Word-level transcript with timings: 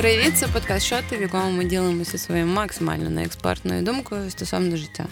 Привіт, 0.00 0.38
це 0.38 0.48
подкаст 0.48 0.86
«Шоти», 0.86 1.16
в 1.16 1.22
якому 1.22 1.50
ми 1.50 1.64
ділимося 1.64 2.18
своєю 2.18 2.46
максимально 2.46 3.10
неекспертною 3.10 3.82
думкою 3.82 4.30
стосовно 4.30 4.76
життя. 4.76 5.06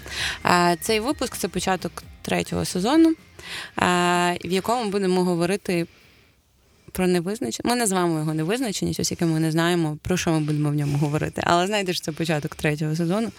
Цей 0.80 1.01
випуск 1.01 1.37
це 1.37 1.49
початок 1.49 2.03
третього 2.23 2.64
сезону, 2.64 3.14
в 4.45 4.53
якому 4.53 4.91
будемо 4.91 5.25
говорити 5.25 5.87
про 6.93 7.07
невизначеність. 7.07 7.64
Ми 7.64 7.77
називаємо 7.77 8.19
його 8.19 8.35
невизначеність, 8.35 9.11
яке 9.11 9.27
ми 9.27 9.41
не 9.41 9.51
знаємо, 9.51 9.98
про 10.03 10.16
що 10.16 10.30
ми 10.30 10.41
будемо 10.41 10.71
в 10.71 10.75
ньому 10.75 10.98
говорити. 10.98 11.43
Але 11.45 11.66
знаєте, 11.66 11.93
що 11.93 12.05
це 12.05 12.12
початок 12.12 12.55
третього 12.55 12.96
сезону. 12.96 13.32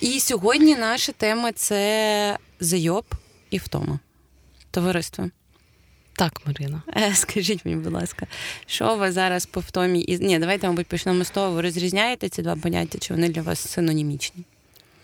І 0.00 0.20
сьогодні 0.20 0.76
наша 0.76 1.12
тема 1.12 1.52
це 1.52 2.38
зайоб 2.60 3.04
і 3.50 3.58
втома. 3.58 3.98
Товариство. 4.70 5.30
Так, 6.20 6.40
Марина. 6.46 6.82
Е, 6.96 7.14
скажіть 7.14 7.64
мені, 7.64 7.76
будь 7.76 7.92
ласка, 7.92 8.26
що 8.66 8.96
вас 8.96 9.14
зараз 9.14 9.46
по 9.46 9.60
втомі? 9.60 10.04
І... 10.08 10.18
Ні, 10.18 10.38
давайте, 10.38 10.66
мабуть, 10.66 10.86
почнемо 10.86 11.24
з 11.24 11.30
того. 11.30 11.50
Ви 11.50 11.62
розрізняєте 11.62 12.28
ці 12.28 12.42
два 12.42 12.56
поняття, 12.56 12.98
чи 12.98 13.14
вони 13.14 13.28
для 13.28 13.42
вас 13.42 13.68
синонімічні? 13.70 14.44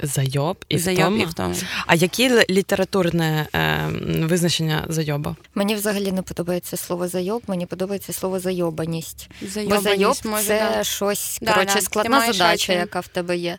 Зайоб 0.02 0.64
і 0.68 0.78
Зайоб 0.78 1.00
втома? 1.00 1.22
і 1.22 1.26
втома. 1.26 1.54
А 1.86 1.94
яке 1.94 2.44
літературне 2.50 3.46
е, 3.54 3.88
визначення 4.26 4.84
зайоба? 4.88 5.36
Мені 5.54 5.74
взагалі 5.74 6.12
не 6.12 6.22
подобається 6.22 6.76
слово 6.76 7.08
зайоб, 7.08 7.42
мені 7.46 7.66
подобається 7.66 8.12
слово 8.12 8.40
зайобаність. 8.40 9.28
Зайобаність, 9.42 9.84
Бо 9.84 9.90
зайоб 9.90 10.16
може, 10.24 10.46
це 10.46 10.72
да. 10.76 10.84
щось 10.84 11.38
Да, 11.42 11.52
коротше, 11.52 11.74
да. 11.74 11.80
складна 11.80 12.32
задача, 12.32 12.72
яка 12.72 13.00
в 13.00 13.08
тебе 13.08 13.36
є. 13.36 13.58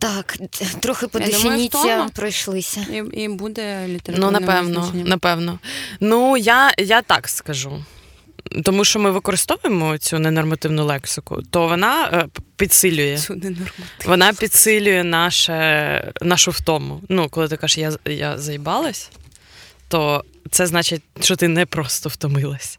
Так, 0.00 0.36
трохи 0.80 1.06
по 1.08 1.18
дефініціям 1.18 2.08
пройшлися. 2.10 2.86
І, 2.92 3.22
і 3.22 3.28
буде 3.28 3.88
літературне 3.88 4.38
Ну, 4.38 4.46
напевно, 4.46 4.80
визначення. 4.80 5.04
напевно. 5.04 5.58
Ну, 6.00 6.36
я, 6.36 6.72
я 6.78 7.02
так 7.02 7.28
скажу. 7.28 7.84
Тому 8.64 8.84
що 8.84 8.98
ми 8.98 9.10
використовуємо 9.10 9.98
цю 9.98 10.18
ненормативну 10.18 10.84
лексику, 10.84 11.42
то 11.50 11.68
вона 11.68 12.04
е, 12.12 12.40
підсилює. 12.56 13.18
Цю 13.18 13.34
ненормативну. 13.34 13.84
Вона 14.06 14.32
підсилює 14.32 15.04
наше, 15.04 16.12
нашу 16.22 16.50
втому. 16.50 17.00
Ну, 17.08 17.28
коли 17.28 17.48
ти 17.48 17.56
кажеш, 17.56 17.78
я, 17.78 18.12
я 18.12 18.38
заїбалась, 18.38 19.10
то 19.88 20.24
це 20.50 20.66
значить, 20.66 21.02
що 21.20 21.36
ти 21.36 21.48
не 21.48 21.66
просто 21.66 22.08
втомилась. 22.08 22.78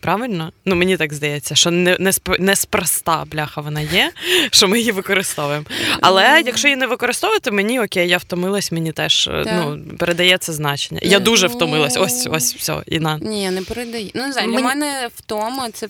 Правильно? 0.00 0.52
Ну, 0.64 0.76
мені 0.76 0.96
так 0.96 1.12
здається, 1.14 1.54
що 1.54 1.70
не, 1.70 1.96
не, 2.00 2.10
сп- 2.10 2.40
неспроста 2.40 3.24
бляха 3.24 3.60
вона 3.60 3.80
є, 3.80 4.12
що 4.50 4.68
ми 4.68 4.78
її 4.78 4.92
використовуємо. 4.92 5.64
Але 6.00 6.42
якщо 6.46 6.68
її 6.68 6.76
не 6.76 6.86
використовувати, 6.86 7.50
мені 7.50 7.80
окей, 7.80 8.08
я 8.08 8.18
втомилась, 8.18 8.72
мені 8.72 8.92
теж 8.92 9.28
е, 9.28 9.44
Так. 9.44 9.52
ну, 9.56 9.96
передає 9.96 10.38
це 10.38 10.52
значення. 10.52 11.00
Я 11.04 11.18
дуже 11.20 11.48
Ну. 11.48 11.54
втомилась. 11.54 11.96
Ось, 11.96 12.26
ось 12.30 12.54
все. 12.54 12.82
І 12.86 13.00
на. 13.00 13.18
Ні, 13.18 13.50
не 13.50 13.62
передає. 13.62 14.10
Ну, 14.14 14.26
не 14.26 14.32
знаю, 14.32 14.52
для 14.52 14.60
мене 14.60 15.08
втома 15.16 15.70
це 15.70 15.88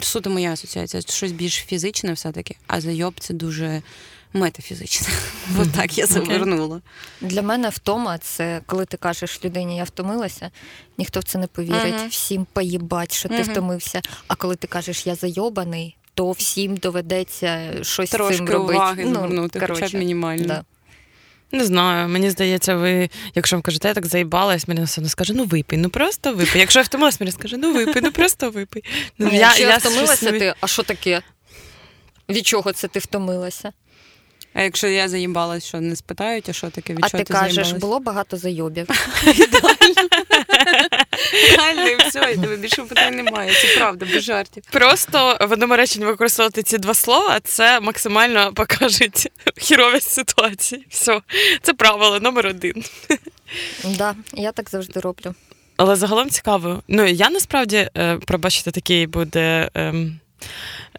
суто 0.00 0.30
моя 0.30 0.52
асоціація, 0.52 1.02
це 1.02 1.12
щось 1.12 1.32
більш 1.32 1.54
фізичне 1.54 2.12
все-таки, 2.12 2.56
а 2.66 2.80
зайоб 2.80 3.14
це 3.20 3.34
дуже 3.34 3.82
метафізичне. 4.32 5.08
От 5.60 5.72
так 5.72 5.98
я 5.98 6.06
завернула. 6.06 6.80
Для 7.20 7.42
мене 7.42 7.68
втома 7.68 8.18
це 8.18 8.60
коли 8.66 8.84
ти 8.84 8.96
кажеш 8.96 9.44
людині, 9.44 9.76
я 9.76 9.84
втомилася, 9.84 10.50
ніхто 10.98 11.20
в 11.20 11.24
це 11.24 11.38
не 11.38 11.46
повірить. 11.46 12.00
Всім 12.10 12.46
поїбать, 12.52 13.14
що 13.14 13.28
ти 13.28 13.42
втомився. 13.42 14.02
А 14.28 14.34
коли 14.34 14.56
ти 14.56 14.66
кажеш, 14.66 15.06
я 15.06 15.14
зайобаний, 15.14 15.96
то 16.14 16.30
всім 16.30 16.76
доведеться 16.76 17.72
щось 17.82 18.08
з 18.08 18.12
Трошки 18.12 18.36
цим 18.36 18.48
робити. 18.48 18.78
уваги 18.78 19.06
звернути, 19.06 19.60
хоча 19.60 19.88
б 19.88 19.94
мінімально. 19.94 20.46
Да. 20.46 20.64
Не 21.52 21.64
знаю, 21.64 22.08
мені 22.08 22.30
здається, 22.30 22.76
ви, 22.76 23.10
якщо 23.34 23.56
вам 23.56 23.62
кажете, 23.62 23.88
я 23.88 23.94
так 23.94 24.06
заїбалась, 24.06 24.68
Марина 24.68 24.86
все 24.86 25.00
одно 25.00 25.08
скаже, 25.08 25.32
ну 25.34 25.44
випий, 25.44 25.78
ну 25.78 25.90
просто 25.90 26.34
випий. 26.34 26.60
Якщо 26.60 26.78
я 26.78 26.82
втомилась, 26.82 27.20
Марина 27.20 27.32
скаже, 27.38 27.56
ну 27.56 27.72
випий, 27.72 28.02
ну 28.02 28.12
просто 28.12 28.50
випий. 28.50 28.84
Ну, 29.18 29.30
якщо 29.32 29.62
я, 29.62 29.76
втомилася, 29.76 30.30
не- 30.30 30.38
ти, 30.38 30.54
а 30.60 30.66
що 30.66 30.82
таке? 30.82 31.22
Від 32.28 32.46
чого 32.46 32.72
це 32.72 32.88
ти 32.88 32.98
втомилася? 32.98 33.72
А 34.58 34.62
якщо 34.62 34.86
я 34.86 35.08
заїбалась, 35.08 35.66
що 35.66 35.80
не 35.80 35.96
спитають, 35.96 36.48
а 36.48 36.52
що 36.52 36.70
таке 36.70 36.92
від 36.94 37.04
а 37.04 37.08
чого 37.08 37.24
ти 37.24 37.32
кажеш, 37.32 37.54
заїбалась? 37.54 37.80
було 37.80 38.00
багато 38.00 38.36
зайобів. 38.36 38.88
Реально, 41.56 41.88
і 41.88 41.96
все, 41.96 42.32
і 42.32 42.36
тебе 42.38 42.56
більше 42.56 42.82
питань 42.82 43.16
немає. 43.16 43.52
Це 43.62 43.78
правда, 43.78 44.06
без 44.12 44.22
жартів. 44.22 44.62
Просто 44.70 45.38
в 45.40 45.52
одному 45.52 45.76
реченні 45.76 46.04
використовувати 46.06 46.62
ці 46.62 46.78
два 46.78 46.94
слова, 46.94 47.40
це 47.44 47.80
максимально 47.80 48.52
покажуть 48.52 49.28
хіровість 49.56 50.10
ситуації. 50.10 50.86
Все, 50.90 51.20
це 51.62 51.74
правило 51.74 52.20
номер 52.20 52.46
один. 52.46 52.84
Да, 53.84 54.14
я 54.32 54.52
так 54.52 54.70
завжди 54.70 55.00
роблю. 55.00 55.34
Але 55.76 55.96
загалом 55.96 56.30
цікаво. 56.30 56.82
Ну 56.88 57.04
я 57.06 57.30
насправді 57.30 57.90
е, 57.96 58.18
пробачте, 58.26 58.70
такий 58.70 59.06
буде. 59.06 59.70
ем, 59.74 60.20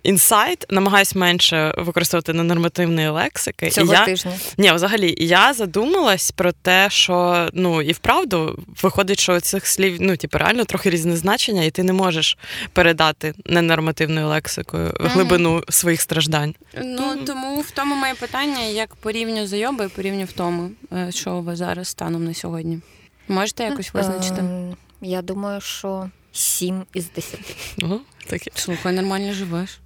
Інсайт 0.03 0.65
намагаюсь 0.69 1.15
менше 1.15 1.73
використовувати 1.77 2.33
ненормативної 2.33 3.09
лексики. 3.09 3.69
Цього 3.69 3.93
і 3.93 3.95
я, 3.95 4.05
тижня. 4.05 4.31
Ні, 4.57 4.71
взагалі, 4.71 5.15
я 5.17 5.53
задумалась 5.53 6.31
про 6.31 6.51
те, 6.51 6.89
що 6.89 7.47
ну 7.53 7.81
і 7.81 7.91
вправду 7.91 8.63
виходить, 8.81 9.19
що 9.19 9.39
цих 9.39 9.67
слів 9.67 9.97
ну, 9.99 10.17
типу, 10.17 10.37
реально 10.37 10.65
трохи 10.65 10.89
різне 10.89 11.17
значення, 11.17 11.63
і 11.63 11.71
ти 11.71 11.83
не 11.83 11.93
можеш 11.93 12.37
передати 12.73 13.33
ненормативною 13.45 14.27
лексикою 14.27 14.93
глибину 14.99 15.63
своїх 15.69 16.01
страждань. 16.01 16.55
Ну 16.83 17.15
тому 17.25 17.61
в 17.61 17.71
тому 17.71 17.95
моє 17.95 18.13
питання, 18.13 18.63
як 18.63 18.95
по 18.95 19.11
рівню 19.11 19.47
зайоби 19.47 19.85
і 19.85 19.87
по 19.87 20.01
рівню 20.01 20.25
втоми, 20.25 20.69
Е, 20.93 21.11
що 21.11 21.41
вас 21.41 21.57
зараз 21.57 21.87
станом 21.87 22.25
на 22.25 22.33
сьогодні? 22.33 22.79
Можете 23.27 23.63
якось 23.63 23.93
визначити? 23.93 24.39
Ем, 24.39 24.75
Я 25.01 25.21
думаю, 25.21 25.61
що 25.61 26.09
7 26.37 26.85
із 26.93 27.11
10. 27.15 27.39
Ну, 27.77 28.01
таке. 28.27 28.51
Слухай, 28.55 28.93
нормально 28.93 29.33
живеш. 29.33 29.79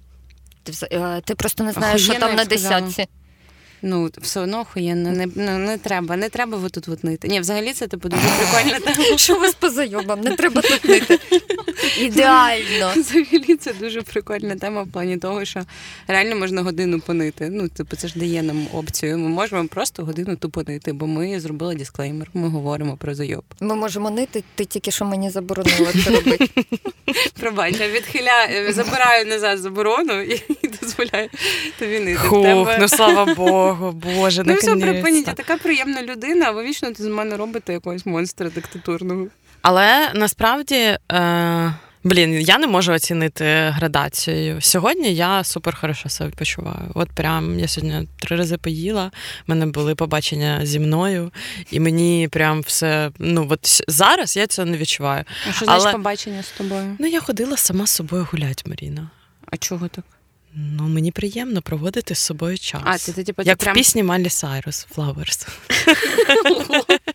Ти, 0.62 0.72
е, 0.92 1.20
ти 1.20 1.34
просто 1.34 1.64
не 1.64 1.72
знаєш, 1.72 2.02
що 2.02 2.12
Охуєнно, 2.12 2.26
там 2.26 2.36
на 2.36 2.44
б 2.44 2.58
сказала. 2.58 2.80
десятці. 2.80 3.08
Ну, 3.82 4.10
все 4.20 4.40
одно 4.40 4.60
охуєнно, 4.60 5.10
не, 5.10 5.26
ну, 5.34 5.58
не 5.58 5.78
треба, 5.78 6.16
не 6.16 6.28
треба 6.28 6.58
ви 6.58 6.68
тут 6.68 6.88
от 6.88 7.04
нити. 7.04 7.28
Ні, 7.28 7.40
взагалі 7.40 7.72
це 7.72 7.86
типу 7.86 8.08
дуже 8.08 8.22
прикольна 8.22 8.80
тема. 8.94 9.18
Що 9.18 9.38
ви 9.38 9.48
з 9.48 9.54
позайобам? 9.54 10.20
Не 10.20 10.36
треба 10.36 10.62
тут 10.62 10.84
нити. 10.84 11.18
Ідеально. 12.00 12.92
Взагалі 12.96 13.56
це 13.56 13.72
дуже 13.72 14.02
прикольна 14.02 14.56
тема 14.56 14.82
в 14.82 14.88
плані 14.88 15.16
того, 15.16 15.44
що 15.44 15.60
реально 16.06 16.36
можна 16.36 16.62
годину 16.62 17.00
понити. 17.00 17.48
Ну, 17.52 17.68
типу, 17.68 17.96
це 17.96 18.08
ж 18.08 18.18
дає 18.18 18.42
нам 18.42 18.66
опцію. 18.72 19.18
Ми 19.18 19.28
можемо 19.28 19.68
просто 19.68 20.04
годину 20.04 20.36
тупо 20.36 20.62
нити, 20.66 20.92
бо 20.92 21.06
ми 21.06 21.40
зробили 21.40 21.74
дисклеймер. 21.74 22.28
Ми 22.34 22.48
говоримо 22.48 22.96
про 22.96 23.14
зайоб. 23.14 23.44
Ми 23.60 23.74
можемо 23.74 24.10
нити, 24.10 24.44
ти 24.54 24.64
тільки 24.64 24.90
що 24.90 25.04
мені 25.04 25.30
заборонила 25.30 25.92
це 26.04 26.10
робити. 26.10 26.48
Пробач, 27.40 27.80
я 27.80 27.88
відхиляю, 27.88 28.72
забираю 28.72 29.26
назад 29.26 29.58
заборону 29.58 30.20
і, 30.20 30.42
і 30.82 30.84
дозволяю 30.84 31.28
тобі 31.78 32.00
нити. 32.00 32.14
В 32.14 32.28
Хух, 32.28 32.42
тебе- 32.42 32.76
ну 32.80 32.88
слава 32.88 33.34
Богу, 33.34 33.92
Боже, 34.16 34.42
Ну, 34.46 34.54
все, 34.54 34.76
припиніть, 34.76 35.26
я 35.26 35.32
така 35.34 35.56
приємна 35.56 36.02
людина, 36.02 36.46
а 36.48 36.50
ви 36.50 36.64
вічно 36.64 36.88
з 36.94 37.00
мене 37.00 37.36
робите 37.36 37.72
якогось 37.72 38.06
монстра 38.06 38.50
диктатурного. 38.50 39.26
Але 39.62 40.10
насправді. 40.14 40.98
Е... 41.12 41.74
Блін, 42.04 42.40
я 42.40 42.58
не 42.58 42.66
можу 42.66 42.92
оцінити 42.92 43.44
градацію. 43.74 44.60
Сьогодні 44.60 45.14
я 45.14 45.44
супер 45.44 45.76
хорошо 45.80 46.08
себе 46.08 46.30
почуваю. 46.38 46.90
От 46.94 47.10
прям 47.10 47.58
я 47.58 47.68
сьогодні 47.68 48.08
три 48.20 48.36
рази 48.36 48.56
поїла, 48.56 49.10
в 49.46 49.50
мене 49.50 49.66
були 49.66 49.94
побачення 49.94 50.66
зі 50.66 50.80
мною, 50.80 51.30
і 51.70 51.80
мені 51.80 52.28
прям 52.32 52.60
все. 52.60 53.10
Ну 53.18 53.46
от 53.50 53.82
зараз 53.88 54.36
я 54.36 54.46
цього 54.46 54.66
не 54.66 54.76
відчуваю. 54.76 55.24
А 55.48 55.52
що 55.52 55.64
Але- 55.68 55.92
побачення 55.92 56.42
з 56.42 56.50
тобою? 56.50 56.96
Ну 56.98 57.06
я 57.06 57.20
ходила 57.20 57.56
сама 57.56 57.86
з 57.86 57.90
собою 57.90 58.28
гулять, 58.32 58.64
Маріна. 58.66 59.10
А 59.50 59.56
чого 59.56 59.88
так? 59.88 60.04
Ну 60.54 60.88
мені 60.88 61.12
приємно 61.12 61.62
проводити 61.62 62.14
з 62.14 62.18
собою 62.18 62.58
час. 62.58 62.82
А, 62.84 62.98
ти, 62.98 63.12
ти, 63.12 63.24
типу, 63.24 63.42
ти 63.42 63.48
Як 63.48 63.58
прям... 63.58 63.74
в 63.74 63.76
пісні 63.76 64.02
Малі 64.02 64.28
Сайрус 64.28 64.86
Flowers. 64.96 65.48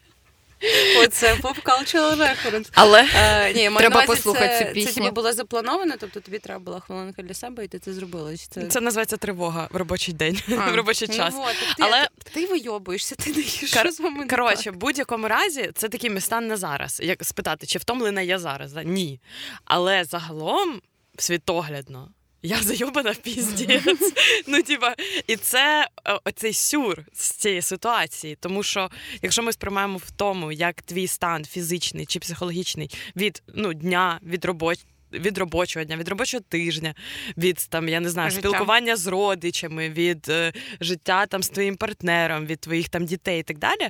Оце 1.00 1.34
поп-cultural 1.42 2.16
reference. 2.16 2.69
Але 2.74 3.07
Е, 3.16 3.54
ні, 3.54 3.78
Треба 3.78 4.06
послухати 4.06 4.48
це, 4.48 4.66
цю 4.66 4.74
пісню. 4.74 4.92
Це 4.92 5.01
типу, 5.01 5.16
було 5.16 5.34
заплановано, 5.34 5.94
тобто 6.00 6.19
тобі 6.19 6.39
треба 6.39 6.60
була 6.60 6.80
хвилинка 6.80 7.22
для 7.22 7.34
себе, 7.34 7.66
і 7.66 7.68
ти 7.68 7.80
це 7.80 7.94
зробила. 7.94 8.38
Чи 8.38 8.45
це... 8.50 8.68
це 8.68 8.81
називається 8.81 9.18
тривога 9.18 9.68
в 9.72 9.75
робочий 9.75 10.13
день, 10.13 10.42
А, 10.50 10.72
в 10.72 10.75
робочий 10.75 11.07
час. 11.07 11.33
Ну, 11.33 11.40
вот, 11.40 11.56
так 11.68 11.75
ти, 11.78 11.83
Але- 11.83 12.07
ти 12.33 12.45
вийобуєшся, 12.45 13.16
ти. 13.16 13.31
Кор- 13.31 13.81
Що 13.81 13.92
з 13.92 14.00
вами 14.00 14.28
Коротше, 14.28 14.72
в 14.72 14.75
будь-якому 14.75 15.28
разі 15.28 15.72
це 15.75 15.90
такий 15.90 16.10
мій 16.10 16.22
стан 16.22 16.48
на 16.48 16.57
зараз. 16.57 17.00
Як 17.04 17.24
спитати, 17.24 17.68
чи 17.68 17.80
втомлена 17.80 18.22
я 18.22 18.40
зараз? 18.40 18.74
Ні. 18.86 19.19
Але 19.66 20.04
загалом, 20.04 20.81
світоглядно, 21.18 22.10
я 22.42 22.62
зайобана 22.62 23.12
в 23.12 23.18
піздець. 23.18 24.13
ну, 24.48 24.63
типа, 24.63 24.95
і 25.28 25.36
це 25.36 25.88
е, 26.06 26.19
оцей 26.24 26.54
сюр 26.54 27.04
з 27.13 27.31
цієї 27.31 27.62
ситуації. 27.62 28.38
Тому 28.39 28.63
що, 28.63 28.89
якщо 29.22 29.44
ми 29.44 29.54
сприймаємо 29.54 29.98
в 29.98 30.12
тому, 30.12 30.51
як 30.51 30.81
твій 30.81 31.07
стан 31.07 31.45
фізичний 31.45 32.06
чи 32.06 32.19
психологічний 32.19 32.89
від 33.16 33.44
ну, 33.54 33.74
дня, 33.74 34.19
від 34.24 34.45
робочого. 34.45 34.88
Від 35.13 35.38
робочого 35.38 35.86
дня, 35.86 35.98
від 35.98 36.07
робочого 36.07 36.44
тижня, 36.50 36.95
від 37.38 37.56
там, 37.69 37.89
я 37.89 38.00
не 38.00 38.10
знаю, 38.10 38.31
Життя. 38.31 38.50
спілкування 38.50 38.95
з 38.95 39.07
родичами, 39.07 39.90
від 39.90 40.30
е, 40.30 40.54
життя 40.81 41.25
там 41.25 41.44
з 41.44 41.50
твоїм 41.50 41.75
партнером, 41.75 42.45
від 42.45 42.60
твоїх 42.60 42.90
там 42.90 43.06
дітей 43.06 43.40
і 43.40 43.44
так 43.44 43.57
далі. 43.57 43.90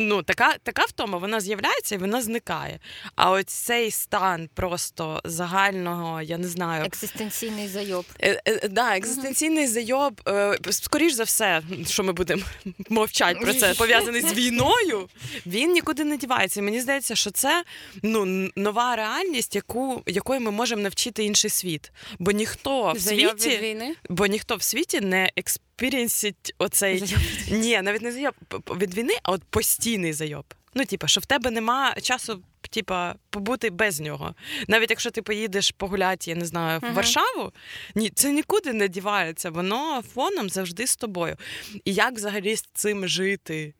Ну, 0.00 0.22
така 0.22 0.56
така 0.62 0.84
втома, 0.84 1.18
вона 1.18 1.40
з'являється 1.40 1.94
і 1.94 1.98
вона 1.98 2.22
зникає. 2.22 2.78
А 3.16 3.30
ось 3.30 3.44
цей 3.44 3.90
стан 3.90 4.48
просто 4.54 5.20
загального, 5.24 6.22
я 6.22 6.38
не 6.38 6.48
знаю. 6.48 6.84
Екзистенційний 6.84 7.68
зайоб. 7.68 8.04
Е, 8.20 8.42
е, 8.44 8.68
да, 8.68 8.96
Екзистенційний 8.96 9.64
uh-huh. 9.64 9.68
зайоб, 9.68 10.20
е, 10.28 10.58
скоріш 10.70 11.12
за 11.12 11.22
все, 11.22 11.62
що 11.86 12.04
ми 12.04 12.12
будемо 12.12 12.42
мовчати 12.88 13.40
про 13.40 13.54
це, 13.54 13.74
пов'язаний 13.74 14.20
з 14.20 14.32
війною, 14.32 15.08
він 15.46 15.72
нікуди 15.72 16.04
не 16.04 16.16
дівається. 16.16 16.60
І 16.60 16.62
мені 16.62 16.80
здається, 16.80 17.14
що 17.14 17.30
це 17.30 17.64
ну, 18.02 18.50
нова 18.56 18.96
реальність, 18.96 19.54
яку, 19.54 20.02
якої 20.06 20.40
ми 20.40 20.50
можемо 20.50 20.82
навчити 20.82 21.24
інший 21.24 21.50
світ. 21.50 21.92
Бо 22.18 22.30
ніхто 22.30 22.92
в 22.92 23.00
світі 23.00 23.48
від 23.48 23.60
війни? 23.62 23.94
бо 24.08 24.26
ніхто 24.26 24.56
в 24.56 24.62
світі 24.62 25.00
не 25.00 25.30
експірієнсить 25.78 26.54
оцей 26.58 27.04
ні, 27.50 27.82
навіть 27.82 28.02
не 28.02 28.12
зайоб 28.12 28.34
від 28.76 28.94
війни, 28.94 29.14
а 29.22 29.32
от 29.32 29.44
постійний 29.44 30.12
зайоб. 30.12 30.44
Ну, 30.74 30.84
типа, 30.84 31.06
що 31.06 31.20
в 31.20 31.26
тебе 31.26 31.50
нема 31.50 31.94
часу, 32.02 32.42
типа, 32.70 33.14
побути 33.30 33.70
без 33.70 34.00
нього. 34.00 34.34
Навіть 34.68 34.90
якщо 34.90 35.10
ти 35.10 35.22
поїдеш 35.22 35.70
погуляти, 35.70 36.30
я 36.30 36.36
не 36.36 36.44
знаю, 36.44 36.80
в 36.80 36.82
uh-huh. 36.82 36.94
Варшаву, 36.94 37.52
ні, 37.94 38.10
це 38.10 38.32
нікуди 38.32 38.72
не 38.72 38.88
дівається, 38.88 39.50
воно 39.50 40.02
фоном 40.14 40.48
завжди 40.48 40.86
з 40.86 40.96
тобою. 40.96 41.36
І 41.84 41.94
як 41.94 42.14
взагалі 42.14 42.56
з 42.56 42.62
цим 42.74 43.08
жити? 43.08 43.74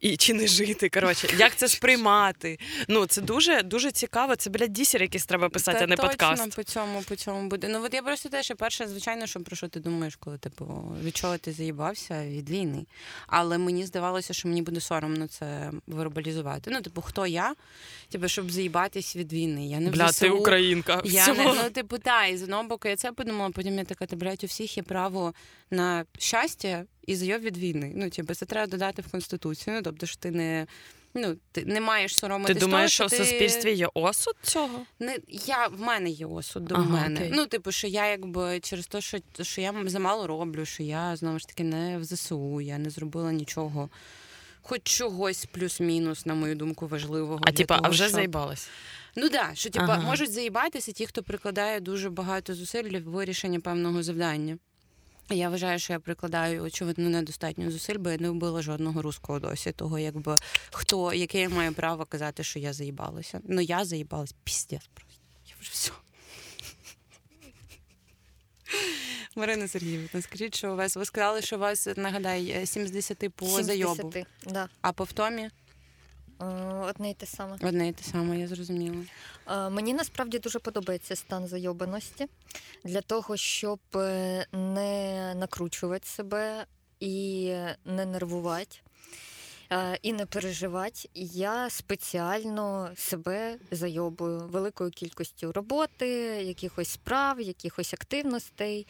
І 0.00 0.16
чи 0.16 0.34
не 0.34 0.46
жити, 0.46 0.88
коротше, 0.88 1.28
як 1.38 1.56
це 1.56 1.68
сприймати? 1.68 2.58
Ну 2.88 3.06
це 3.06 3.20
дуже 3.20 3.62
дуже 3.62 3.90
цікаво. 3.90 4.36
Це 4.36 4.50
блядь, 4.50 4.72
дісер, 4.72 5.02
якийсь 5.02 5.26
треба 5.26 5.48
писати, 5.48 5.78
Та 5.78 5.84
а 5.84 5.86
не 5.86 5.96
точно 5.96 6.08
подкаст. 6.08 6.56
по 6.56 6.62
цьому 6.62 7.02
по 7.02 7.16
цьому 7.16 7.48
буде. 7.48 7.68
Ну 7.68 7.84
от 7.84 7.94
я 7.94 8.02
просто 8.02 8.28
теж 8.28 8.52
перше, 8.58 8.86
звичайно, 8.88 9.26
що 9.26 9.40
про 9.40 9.56
що 9.56 9.68
ти 9.68 9.80
думаєш, 9.80 10.16
коли 10.16 10.38
типу 10.38 10.94
від 11.04 11.16
чого 11.16 11.38
ти 11.38 11.52
заїбався 11.52 12.26
від 12.26 12.50
війни. 12.50 12.86
Але 13.26 13.58
мені 13.58 13.86
здавалося, 13.86 14.34
що 14.34 14.48
мені 14.48 14.62
буде 14.62 14.80
соромно 14.80 15.26
це 15.28 15.70
вербалізувати. 15.86 16.70
Ну, 16.70 16.80
типу, 16.80 17.02
хто 17.02 17.26
я? 17.26 17.54
Типу, 18.08 18.28
щоб 18.28 18.50
заїбатись 18.50 19.16
від 19.16 19.32
війни. 19.32 19.66
Я 19.66 19.80
не 19.80 19.90
Бля, 19.90 20.08
ЗСУ. 20.08 20.20
ти 20.20 20.30
українка. 20.30 21.02
Я 21.04 21.34
не 21.34 21.44
ну, 21.44 21.70
типу, 21.70 21.98
та, 21.98 22.26
і 22.26 22.36
з 22.36 22.42
одного 22.42 22.64
боку 22.64 22.88
я 22.88 22.96
це 22.96 23.12
подумала, 23.12 23.50
потім 23.50 23.78
я 23.78 23.84
така, 23.84 24.06
ти 24.06 24.16
блядь, 24.16 24.44
у 24.44 24.46
всіх 24.46 24.76
є 24.76 24.82
право 24.82 25.34
на 25.70 26.04
щастя 26.18 26.84
і 27.06 27.16
зайов 27.16 27.40
від 27.40 27.56
війни. 27.56 27.92
Ну, 27.94 28.10
типу, 28.10 28.34
це 28.34 28.46
треба 28.46 28.66
додати 28.66 29.02
в 29.02 29.10
конституцію. 29.10 29.76
Ну, 29.76 29.82
тобто, 29.82 30.06
що 30.06 30.16
ти 30.16 30.30
не. 30.30 30.66
Ну, 31.14 31.36
ти 31.52 31.64
не 31.64 31.80
маєш 31.80 32.16
соромитись. 32.16 32.54
Ти 32.54 32.60
думаєш, 32.60 32.98
того, 32.98 33.08
що 33.08 33.16
ти... 33.16 33.22
в 33.22 33.26
суспільстві 33.26 33.72
є 33.72 33.88
осуд 33.94 34.34
цього? 34.42 34.86
Не 34.98 35.18
я 35.28 35.66
в 35.66 35.80
мене 35.80 36.10
є 36.10 36.26
осуд 36.26 36.64
до 36.64 36.74
ага, 36.74 36.90
мене. 36.90 37.20
Окей. 37.20 37.32
Ну, 37.34 37.46
типу, 37.46 37.72
що 37.72 37.86
я 37.86 38.06
якби 38.06 38.60
через 38.60 38.86
те, 38.86 39.00
що, 39.00 39.18
що 39.42 39.60
я 39.60 39.74
замало 39.86 40.26
роблю, 40.26 40.64
що 40.64 40.82
я 40.82 41.16
знову 41.16 41.38
ж 41.38 41.48
таки 41.48 41.64
не 41.64 41.98
в 41.98 42.04
ЗСУ, 42.04 42.60
я 42.60 42.78
не 42.78 42.90
зробила 42.90 43.32
нічого, 43.32 43.88
хоч 44.62 44.82
чогось 44.82 45.46
плюс-мінус, 45.46 46.26
на 46.26 46.34
мою 46.34 46.54
думку, 46.54 46.86
важливого. 46.86 47.40
А 47.42 47.52
типа, 47.52 47.80
а 47.82 47.88
вже 47.88 48.04
щоб... 48.04 48.14
заїбалась? 48.14 48.68
Ну 49.16 49.28
да, 49.28 49.50
що 49.54 49.70
типа 49.70 49.84
ага. 49.84 50.02
можуть 50.02 50.32
заїбатися 50.32 50.92
ті, 50.92 51.06
хто 51.06 51.22
прикладає 51.22 51.80
дуже 51.80 52.10
багато 52.10 52.54
зусиль 52.54 52.82
для 52.84 52.98
вирішення 52.98 53.60
певного 53.60 54.02
завдання. 54.02 54.58
Я 55.30 55.48
вважаю, 55.48 55.78
що 55.78 55.92
я 55.92 55.98
прикладаю 55.98 56.62
очевидно 56.62 57.08
недостатньо 57.08 57.70
зусиль, 57.70 57.98
бо 57.98 58.10
я 58.10 58.16
не 58.18 58.30
вбила 58.30 58.62
жодного 58.62 59.02
руського 59.02 59.38
досі. 59.40 59.72
Того, 59.72 59.98
якби 59.98 60.36
хто, 60.70 61.12
яке 61.12 61.40
я 61.40 61.48
маю 61.48 61.72
право 61.72 62.04
казати, 62.04 62.44
що 62.44 62.58
я 62.58 62.72
заїбалася. 62.72 63.40
Ну 63.48 63.60
я 63.60 63.84
заїбалась 63.84 64.34
піздець 64.44 64.88
просто. 64.94 65.20
Я 65.46 65.54
вже 65.60 65.70
все. 65.72 65.92
Марина 69.36 69.68
Сергіївна, 69.68 70.22
скажіть, 70.22 70.54
що 70.54 70.72
у 70.72 70.76
вас 70.76 70.96
ви 70.96 71.04
сказали, 71.04 71.42
що 71.42 71.56
у 71.56 71.58
вас 71.58 71.88
нагадай 71.96 72.66
70 72.66 73.18
по 73.36 73.46
70, 73.46 73.66
зайобу. 73.66 74.12
Да. 74.46 74.68
А 74.80 74.92
по 74.92 75.04
втомі? 75.04 75.50
Одне 76.88 77.10
і 77.10 77.14
те 77.14 77.26
саме. 77.26 77.58
Одне 77.62 77.88
і 77.88 77.92
те 77.92 78.04
саме, 78.04 78.38
я 78.38 78.46
зрозуміла. 78.46 79.04
Мені 79.70 79.94
насправді 79.94 80.38
дуже 80.38 80.58
подобається 80.58 81.16
стан 81.16 81.46
зайобаності 81.46 82.26
для 82.84 83.00
того, 83.00 83.36
щоб 83.36 83.80
не 84.52 85.34
накручувати 85.34 86.06
себе 86.06 86.64
і 87.00 87.46
не 87.84 88.06
нервувати. 88.06 88.76
І 90.02 90.12
не 90.12 90.26
переживати, 90.26 91.08
я 91.14 91.70
спеціально 91.70 92.90
себе 92.96 93.58
зайобую 93.70 94.38
великою 94.38 94.90
кількістю 94.90 95.52
роботи, 95.52 96.08
якихось 96.44 96.88
справ, 96.88 97.40
якихось 97.40 97.94
активностей. 97.94 98.86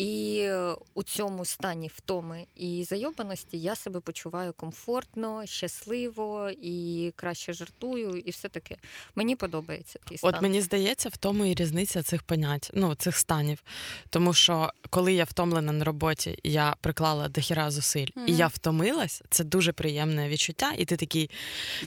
І 0.00 0.50
у 0.94 1.02
цьому 1.02 1.44
стані 1.44 1.90
втоми 1.94 2.46
і 2.56 2.84
зайобаності 2.84 3.58
я 3.58 3.76
себе 3.76 4.00
почуваю 4.00 4.52
комфортно, 4.52 5.46
щасливо 5.46 6.50
і 6.62 7.12
краще 7.16 7.52
жартую, 7.52 8.22
і 8.24 8.30
все 8.30 8.48
таке. 8.48 8.76
Мені 9.14 9.36
подобається 9.36 9.98
такий 9.98 10.18
стан. 10.18 10.34
От 10.34 10.42
мені 10.42 10.60
здається, 10.60 11.08
в 11.08 11.16
тому 11.16 11.44
і 11.44 11.54
різниця 11.54 12.02
цих 12.02 12.22
понять, 12.22 12.70
ну 12.74 12.94
цих 12.94 13.16
станів. 13.16 13.62
Тому 14.10 14.34
що 14.34 14.70
коли 14.90 15.12
я 15.12 15.24
втомлена 15.24 15.72
на 15.72 15.84
роботі, 15.84 16.38
я 16.44 16.76
приклала 16.80 17.28
дохіра 17.28 17.70
зусиль, 17.70 18.06
mm-hmm. 18.06 18.26
і 18.26 18.36
я 18.36 18.46
втомилась, 18.46 19.22
це 19.30 19.44
дуже 19.44 19.72
приємне 20.20 20.28
відчуття. 20.28 20.72
І 20.78 20.84
ти 20.84 20.96
такий, 20.96 21.30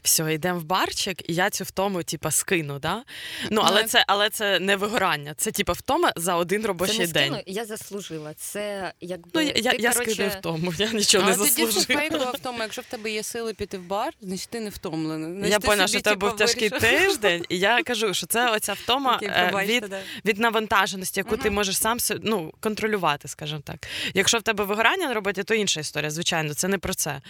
все, 0.01 0.33
йдемо 0.33 0.59
в 0.59 0.63
барчик, 0.63 1.29
і 1.29 1.33
я 1.33 1.49
цю 1.49 1.63
втому, 1.63 2.03
типа, 2.03 2.31
скину. 2.31 2.79
Да? 2.79 3.03
Ну, 3.51 3.61
але 3.65 3.81
mm-hmm. 3.81 3.87
це 3.87 4.05
але 4.07 4.29
це 4.29 4.59
не 4.59 4.75
вигорання, 4.75 5.33
це 5.37 5.51
типа 5.51 5.73
втома 5.73 6.13
за 6.15 6.35
один 6.35 6.65
робочий 6.65 6.95
це 6.95 7.01
не 7.01 7.07
день. 7.07 7.33
Скину, 7.33 7.43
я 7.47 7.65
заслужила. 7.65 8.33
Це 8.33 8.93
якби 9.01 9.29
ну, 9.33 9.41
я, 9.41 9.51
ти, 9.51 9.59
я, 9.59 9.73
я 9.79 9.91
коротше... 9.91 10.11
скидаю 10.11 10.29
в 10.29 10.41
тому, 10.41 10.73
я 10.77 10.91
нічого 10.91 11.25
а 11.25 11.29
не 11.29 11.35
заслужила. 11.35 11.71
тоді 11.71 11.85
це 11.85 11.93
фейкова 11.93 12.31
втома. 12.31 12.63
Якщо 12.63 12.81
в 12.81 12.85
тебе 12.85 13.11
є 13.11 13.23
сили 13.23 13.53
піти 13.53 13.77
в 13.77 13.83
бар, 13.83 14.13
значить 14.21 14.49
ти 14.49 14.59
не 14.59 14.69
втомлена. 14.69 15.27
Значить, 15.27 15.51
я 15.51 15.59
поняла, 15.59 15.87
що 15.87 16.01
це 16.01 16.15
був 16.15 16.35
тяжкий 16.35 16.69
тиждень, 16.69 17.45
і 17.49 17.59
я 17.59 17.83
кажу, 17.85 18.13
що 18.13 18.27
це 18.27 18.49
оця 18.49 18.73
втома 18.73 19.19
okay, 19.23 19.65
від, 19.65 19.85
да. 19.89 19.99
від 20.25 20.39
навантаженості, 20.39 21.19
яку 21.19 21.35
uh-huh. 21.35 21.41
ти 21.41 21.49
можеш 21.49 21.77
сам 21.77 21.97
ну, 22.21 22.53
контролювати, 22.59 23.27
скажімо 23.27 23.61
так. 23.65 23.87
Якщо 24.13 24.37
в 24.37 24.41
тебе 24.41 24.63
вигорання 24.63 25.07
на 25.07 25.13
роботі, 25.13 25.43
то 25.43 25.53
інша 25.53 25.79
історія, 25.79 26.11
звичайно, 26.11 26.53
це 26.53 26.67
не 26.67 26.77
про 26.77 26.93
це. 26.93 27.21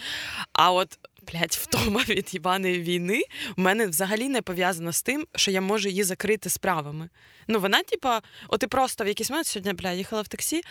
А 0.52 0.72
от 0.72 0.93
блядь, 1.32 1.52
втома 1.52 2.04
від 2.08 2.34
Іваної 2.34 2.80
війни 2.80 3.22
в 3.56 3.60
мене 3.60 3.86
взагалі 3.86 4.28
не 4.28 4.42
пов'язана 4.42 4.92
з 4.92 5.02
тим, 5.02 5.26
що 5.34 5.50
я 5.50 5.60
можу 5.60 5.88
її 5.88 6.04
закрити 6.04 6.50
справами. 6.50 7.08
Ну, 7.48 7.60
вона, 7.60 7.82
типа, 7.82 8.22
от 8.48 8.62
і 8.62 8.66
просто 8.66 9.04
в 9.04 9.06
якийсь 9.06 9.30
момент 9.30 9.46
сьогодні, 9.46 9.72
бля, 9.72 9.92
їхала 9.92 10.22
в 10.22 10.28
таксі 10.28 10.62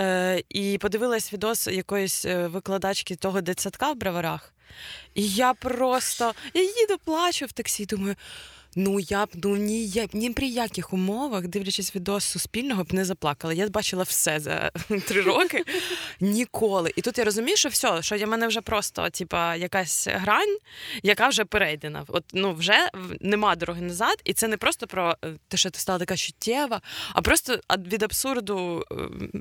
е, 0.00 0.42
і 0.48 0.78
подивилась 0.78 1.32
відос 1.32 1.66
якоїсь 1.66 2.24
викладачки 2.24 3.16
того 3.16 3.40
дитсадка 3.40 3.92
в 3.92 3.96
броварах. 3.96 4.54
І 5.14 5.28
я 5.28 5.54
просто 5.54 6.34
я 6.54 6.62
їду, 6.62 6.98
плачу 7.04 7.46
в 7.46 7.52
таксі, 7.52 7.86
думаю. 7.86 8.16
Ну, 8.80 9.00
я 9.00 9.26
б 9.26 9.28
ну 9.34 9.56
ні, 9.56 9.86
я 9.86 10.06
б 10.06 10.10
ні 10.12 10.30
при 10.30 10.46
яких 10.46 10.92
умовах, 10.92 11.46
дивлячись 11.46 11.96
відео 11.96 12.20
суспільного, 12.20 12.84
б 12.84 12.94
не 12.94 13.04
заплакала. 13.04 13.54
Я 13.54 13.68
бачила 13.68 14.02
все 14.02 14.40
за 14.40 14.70
три 15.06 15.20
роки 15.20 15.64
ніколи. 16.20 16.92
І 16.96 17.02
тут 17.02 17.18
я 17.18 17.24
розумію, 17.24 17.56
що 17.56 17.68
все, 17.68 18.02
що 18.02 18.18
для 18.18 18.26
мене 18.26 18.46
вже 18.46 18.60
просто 18.60 19.10
типа, 19.10 19.56
якась 19.56 20.08
грань, 20.10 20.56
яка 21.02 21.28
вже 21.28 21.44
перейдена. 21.44 22.04
От 22.08 22.24
ну 22.32 22.54
вже 22.54 22.88
нема 23.20 23.56
дороги 23.56 23.80
назад, 23.80 24.20
і 24.24 24.32
це 24.32 24.48
не 24.48 24.56
просто 24.56 24.86
про 24.86 25.16
те, 25.48 25.56
що 25.56 25.70
ти 25.70 25.78
стала 25.78 25.98
така 25.98 26.16
чуттєва, 26.16 26.80
а 27.12 27.22
просто 27.22 27.60
від 27.78 28.02
абсурду 28.02 28.84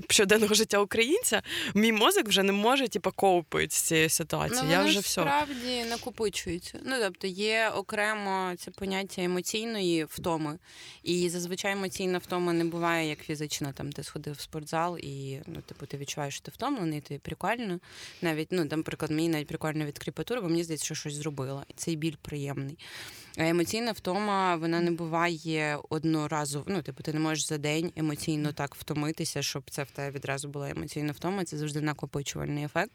щоденного 0.09 0.53
життя 0.53 0.79
українця 0.79 1.41
мій 1.73 1.91
мозок 1.91 2.27
вже 2.27 2.43
не 2.43 2.51
може 2.51 2.87
типа, 2.87 3.11
коупити 3.11 3.75
з 3.75 3.81
цією 3.81 4.09
ситуацією. 4.09 4.65
Ну, 4.65 4.71
я 4.71 4.83
вже 4.83 4.99
все. 4.99 5.21
справді 5.21 5.83
накопичується. 5.89 6.79
Ну 6.85 6.95
тобто 7.01 7.27
є 7.27 7.71
окремо 7.75 8.53
це 8.57 8.71
поняття 8.71 9.26
емоційної 9.27 10.05
втоми. 10.05 10.57
І 11.03 11.29
зазвичай 11.29 11.71
емоційна 11.71 12.17
втома 12.17 12.53
не 12.53 12.65
буває 12.65 13.09
як 13.09 13.19
фізична. 13.19 13.71
Там 13.71 13.91
ти 13.91 14.03
сходив 14.03 14.33
в 14.33 14.39
спортзал 14.39 14.97
і 14.97 15.39
ну, 15.47 15.61
типу, 15.61 15.85
ти 15.85 15.97
відчуваєш, 15.97 16.33
що 16.33 16.45
ти 16.45 16.51
втомлений, 16.51 17.01
ти 17.01 17.19
прикольно. 17.19 17.79
Навіть, 18.21 18.47
ну, 18.51 18.65
там, 18.65 18.79
наприклад, 18.79 19.11
мені 19.11 19.29
навіть 19.29 19.47
прикольно 19.47 19.85
від 19.85 19.99
кріпатури, 19.99 20.41
бо 20.41 20.49
мені 20.49 20.63
здається, 20.63 20.85
що 20.85 20.95
щось 20.95 21.13
зробила. 21.13 21.65
І 21.69 21.73
цей 21.73 21.95
біль 21.95 22.15
приємний. 22.21 22.77
А 23.37 23.43
емоційна 23.43 23.91
втома, 23.91 24.55
вона 24.55 24.81
не 24.81 24.91
буває 24.91 25.79
одноразово. 25.89 26.65
Ну, 26.67 26.81
типу, 26.81 27.03
ти 27.03 27.13
не 27.13 27.19
можеш 27.19 27.47
за 27.47 27.57
день 27.57 27.91
емоційно 27.95 28.53
так 28.53 28.75
втомитися, 28.75 29.41
щоб 29.41 29.63
це 29.69 29.83
в 29.83 29.91
тебе 29.91 30.11
відразу 30.11 30.49
була 30.49 30.69
емоційна 30.69 31.11
втома. 31.11 31.45
Це 31.45 31.57
завжди 31.57 31.81
накопичувальний 31.81 32.63
ефект. 32.63 32.91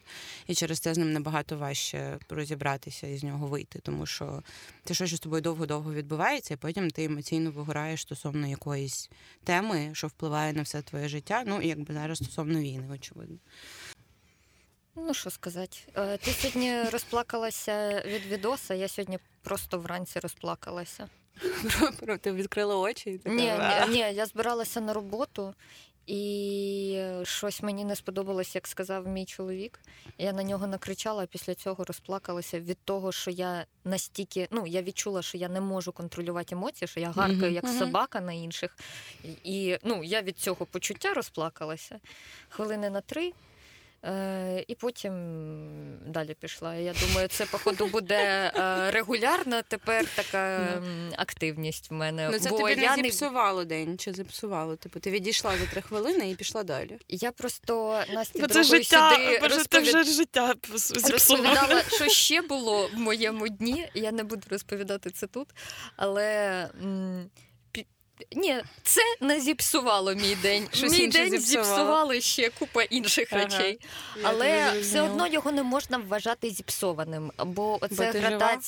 І 0.47 0.55
через 0.55 0.79
це 0.79 0.95
з 0.95 0.99
ним 0.99 1.13
набагато 1.13 1.57
важче 1.57 2.19
розібратися 2.29 3.07
і 3.07 3.17
з 3.17 3.25
нього 3.25 3.47
вийти, 3.47 3.79
тому 3.83 4.07
що 4.07 4.43
це 4.85 4.95
щось 4.95 5.15
з 5.15 5.21
тобою 5.21 5.43
довго-довго 5.43 5.95
відбувається, 5.95 6.22
і 6.31 6.57
потім 6.57 6.91
ти 6.91 7.05
емоційно 7.05 7.51
вигораєш 7.51 8.01
стосовно 8.01 8.47
якоїсь 8.47 9.11
теми, 9.45 9.91
що 9.93 10.07
впливає 10.07 10.53
на 10.53 10.63
все 10.63 10.83
твоє 10.83 11.09
життя. 11.09 11.43
Ну, 11.47 11.61
і 11.61 11.69
якби 11.69 11.95
зараз 11.95 12.19
стосовно 12.19 12.61
війни, 12.61 12.89
очевидно. 12.95 13.39
Ну, 14.97 15.15
що 15.15 15.31
сказати. 15.31 15.79
Ти 16.25 16.31
сьогодні 16.31 16.83
розплакалася 16.83 18.03
від 18.07 18.27
відоса, 18.27 18.75
я 18.75 18.89
сьогодні 18.89 19.19
просто 19.43 19.79
вранці 19.79 20.19
розплакалася. 20.19 21.09
Ти 22.21 22.33
відкрила 22.33 22.77
очі? 22.77 23.11
І 23.11 23.19
така, 23.19 23.37
ні, 23.37 23.53
ні, 23.89 23.93
ні, 23.93 24.15
я 24.15 24.27
збиралася 24.27 24.81
на 24.81 24.93
роботу 24.93 25.55
І 26.07 27.05
щось 27.23 27.63
мені 27.63 27.85
не 27.85 27.97
сподобалось, 27.97 28.55
як 28.55 28.67
сказав 28.67 29.09
мій 29.09 29.25
чоловік. 29.25 29.81
Я 30.19 30.33
на 30.33 30.43
нього 30.43 30.67
накричала, 30.67 31.23
а 31.23 31.27
після 31.27 31.55
цього 31.55 31.85
розплакалася 31.85 32.61
від 32.61 32.79
того, 32.85 33.13
що 33.13 33.31
я 33.31 33.67
настільки, 33.85 34.49
ну 34.51 34.67
я 34.67 34.83
відчула, 34.83 35.23
що 35.23 35.39
я 35.39 35.49
не 35.49 35.61
можу 35.61 35.93
контролювати 35.93 36.55
емоції, 36.55 36.89
що 36.89 37.01
я 37.01 37.11
гаркаю 37.11 37.53
як 37.53 37.69
собака 37.69 38.21
на 38.21 38.33
інших. 38.33 38.77
І 39.45 39.79
ну, 39.85 40.05
я 40.05 40.23
від 40.23 40.39
цього 40.39 40.67
почуття 40.67 41.15
розплакалася 41.15 42.01
хвилини 42.49 42.91
на 42.91 43.01
три. 43.01 43.33
Е, 44.05 44.65
і 44.69 44.75
потім 44.75 45.13
далі 46.07 46.35
пішла. 46.41 46.75
Я 46.75 46.95
думаю, 47.07 47.29
це, 47.29 47.47
походу, 47.47 47.87
буде 47.87 48.15
е, 48.57 48.91
регулярна 48.91 49.63
тепер 49.63 50.07
така 50.17 50.39
м, 50.77 51.11
активність 51.17 51.91
в 51.91 51.95
мене. 51.95 52.29
Ну 52.33 52.39
це 52.39 52.51
бо 52.51 52.59
тобі 52.59 52.81
я 52.83 52.97
не 52.97 53.03
зіпсувало 53.03 53.65
день 53.65 53.99
чи 53.99 54.13
зіпсувало? 54.13 54.77
Типу, 54.77 55.01
ти 55.01 55.11
відійшла 55.11 55.57
за 55.57 55.67
три 55.67 55.83
хвилини 55.83 56.31
і 56.31 56.35
пішла 56.35 56.63
далі. 56.63 56.99
Я 57.09 57.33
просто 57.33 58.03
Насті 58.15 58.41
Бо 58.41 58.47
це 58.47 58.63
життя, 58.65 59.11
сюди 59.17 59.39
боже, 59.41 59.57
розповід- 59.57 59.83
вже 59.95 60.05
життя 60.05 60.55
розповідала, 61.11 61.83
що 61.83 62.09
ще 62.09 62.43
було 62.43 62.89
в 62.95 62.99
моєму 62.99 63.49
дні. 63.49 63.89
Я 63.95 64.13
не 64.13 64.25
буду 64.25 64.43
розповідати 64.51 65.11
це 65.11 65.27
тут, 65.27 65.49
але. 65.97 66.69
м, 66.83 67.31
Ні, 68.33 68.63
це 68.83 69.01
не 69.21 69.41
зіпсувало 69.41 70.15
мій 70.15 70.35
день. 70.35 70.69
Щось 70.73 70.93
мій 70.93 71.05
інше 71.05 71.19
день 71.31 71.41
зіпсувало. 71.41 72.21
ще 72.21 72.51
купа 72.51 72.83
інших 72.83 73.29
Ага. 73.33 73.45
речей. 73.45 73.79
Я 74.17 74.23
Але 74.29 74.81
все 74.81 75.03
одно 75.03 75.27
його 75.27 75.53
не 75.53 75.63
можна 75.63 75.99
вважати 75.99 76.51
зіпсованим, 76.51 77.33
бо 77.47 77.79
оце 77.81 78.13
ти 78.13 78.21
жива? 78.21 78.59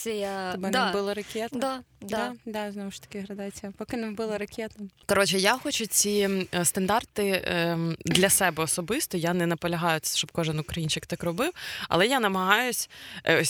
Тебе 0.52 0.70
да, 0.70 0.84
не 0.84 0.90
вбила 0.90 1.14
ракета? 1.14 1.58
да, 1.58 1.80
да. 2.08 2.32
Да, 2.44 2.52
да, 2.66 2.72
знову 2.72 2.90
ж 2.90 3.02
таки 3.02 3.18
градація. 3.20 3.72
Поки 3.78 3.96
не 3.96 4.08
вбила 4.10 4.38
ракету. 4.38 4.88
Коротше, 5.06 5.38
я 5.38 5.58
хочу 5.58 5.86
ці 5.86 6.28
е, 6.54 6.64
стандарти 6.64 7.42
ем, 7.46 7.96
для 8.04 8.30
себе 8.30 8.62
особисто. 8.62 9.16
Я 9.18 9.34
не 9.34 9.46
наполягаю, 9.46 10.00
щоб 10.14 10.32
кожен 10.32 10.58
українчик 10.58 11.06
так 11.06 11.22
робив, 11.24 11.52
але 11.88 12.06
я 12.06 12.20
намагаюсь. 12.20 12.88
е, 13.26 13.44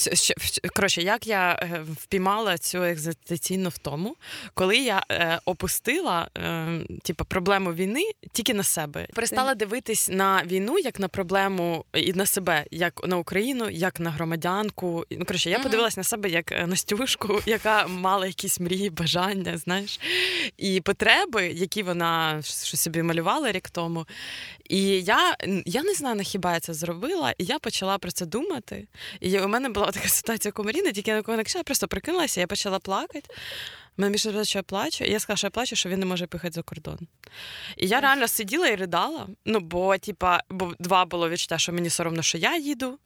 Коротше, 0.76 1.02
як 1.02 1.26
я 1.26 1.52
е, 1.62 1.84
впіймала 1.92 2.58
цю 2.58 2.82
екзистенційну 2.82 3.68
втому, 3.68 4.16
коли 4.54 4.76
я 4.76 5.02
опустила 5.44 6.28
е, 6.38 6.80
типу, 7.02 7.24
проблему 7.24 7.72
війни 7.72 8.02
тільки 8.32 8.54
на 8.54 8.62
себе. 8.62 9.06
Перестала 9.14 9.54
дивитись 9.54 10.08
на 10.08 10.42
війну 10.46 10.78
як 10.78 11.00
на 11.00 11.08
проблему 11.08 11.84
і 11.94 12.12
на 12.12 12.26
себе, 12.26 12.64
як 12.70 13.06
на 13.08 13.16
Україну, 13.16 13.70
як 13.70 14.00
на 14.00 14.10
громадянку. 14.10 15.04
Ну, 15.10 15.24
коротше, 15.24 15.50
я 15.50 15.56
Мгм. 15.56 15.62
подивилась 15.64 15.96
на 15.96 16.04
себе 16.04 16.28
як 16.30 16.66
Настюшку, 16.66 17.40
яка 17.46 17.86
мала 17.86 18.26
якісь 18.26 18.43
мрії, 18.60 18.90
бажання, 18.90 19.58
знаєш, 19.58 20.00
і 20.56 20.80
потреби, 20.80 21.46
які 21.46 21.82
вона 21.82 22.42
що 22.42 22.76
собі 22.76 23.02
малювала 23.02 23.52
рік 23.52 23.70
тому. 23.70 24.06
І 24.68 24.80
я, 25.02 25.36
я 25.66 25.82
не 25.82 25.94
знаю, 25.94 26.16
на 26.16 26.22
хіба 26.22 26.52
я 26.52 26.60
це 26.60 26.74
зробила, 26.74 27.34
і 27.38 27.44
я 27.44 27.58
почала 27.58 27.98
про 27.98 28.10
це 28.10 28.26
думати. 28.26 28.86
І 29.20 29.40
у 29.40 29.48
мене 29.48 29.68
була 29.68 29.90
така 29.90 30.08
ситуація, 30.08 30.48
як 30.48 30.58
у 30.58 30.64
Маріни, 30.64 30.92
тільки 30.92 31.10
я 31.10 31.16
на 31.16 31.22
кого 31.22 31.36
не 31.36 31.44
я 31.54 31.62
просто 31.62 31.88
прикинулася, 31.88 32.40
я 32.40 32.46
почала 32.46 32.78
плакати. 32.78 33.34
Мене 33.96 34.12
більше 34.12 34.22
сказали, 34.22 34.44
що 34.44 34.58
я 34.58 34.62
плачу, 34.62 35.04
і 35.04 35.10
я 35.10 35.20
сказала, 35.20 35.36
що 35.36 35.46
я 35.46 35.50
плачу, 35.50 35.76
що 35.76 35.88
він 35.88 36.00
не 36.00 36.06
може 36.06 36.26
поїхати 36.26 36.54
за 36.54 36.62
кордон. 36.62 36.98
І 37.76 37.86
я 37.86 38.00
реально 38.00 38.28
сиділа 38.28 38.68
і 38.68 38.76
ридала. 38.76 39.28
Ну, 39.44 39.60
бо, 39.60 39.98
типа, 39.98 40.40
бо 40.50 40.74
два 40.78 41.04
було 41.04 41.28
відчуття, 41.28 41.58
що 41.58 41.72
мені 41.72 41.90
соромно, 41.90 42.22
що 42.22 42.38
я 42.38 42.56
їду, 42.56 42.98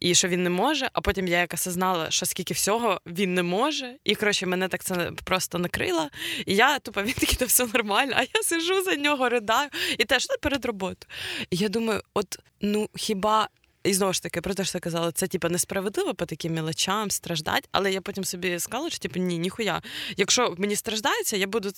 і 0.00 0.14
що 0.14 0.28
він 0.28 0.42
не 0.42 0.50
може. 0.50 0.90
А 0.92 1.00
потім 1.00 1.28
я 1.28 1.38
якось 1.38 1.68
знала, 1.68 2.10
що 2.10 2.26
скільки 2.26 2.54
всього 2.54 3.00
він 3.06 3.34
не 3.34 3.42
може. 3.42 3.96
І 4.04 4.14
коротше, 4.14 4.46
мене 4.46 4.68
так 4.68 4.84
це 4.84 5.10
просто 5.24 5.58
накрило. 5.58 6.08
І 6.46 6.54
я 6.54 6.78
тупо 6.78 7.02
він 7.02 7.12
такий, 7.12 7.36
то 7.38 7.44
все 7.44 7.66
нормально, 7.66 8.12
а 8.16 8.22
я 8.22 8.42
сижу 8.42 8.82
за 8.82 8.96
нього, 8.96 9.28
ридаю, 9.28 9.68
і 9.98 10.04
теж 10.04 10.26
ну, 10.30 10.36
перед 10.40 10.64
роботою. 10.64 11.10
І 11.50 11.56
я 11.56 11.68
думаю, 11.68 12.02
от 12.14 12.38
ну 12.60 12.88
хіба. 12.96 13.48
І 13.84 13.94
знову 13.94 14.12
ж 14.12 14.22
таки, 14.22 14.40
про 14.40 14.54
те, 14.54 14.64
що 14.64 14.80
казала, 14.80 15.12
це 15.12 15.26
типу, 15.26 15.48
несправедливо 15.48 16.14
по 16.14 16.26
таким 16.26 16.54
мілочам 16.54 17.10
страждати, 17.10 17.68
але 17.72 17.92
я 17.92 18.00
потім 18.00 18.24
собі 18.24 18.58
сказала, 18.58 18.90
що 18.90 18.98
типу, 18.98 19.20
ні, 19.20 19.38
ніхуя. 19.38 19.82
Якщо 20.16 20.54
мені 20.58 20.76
страждається, 20.76 21.36
я 21.36 21.46
буду 21.46 21.70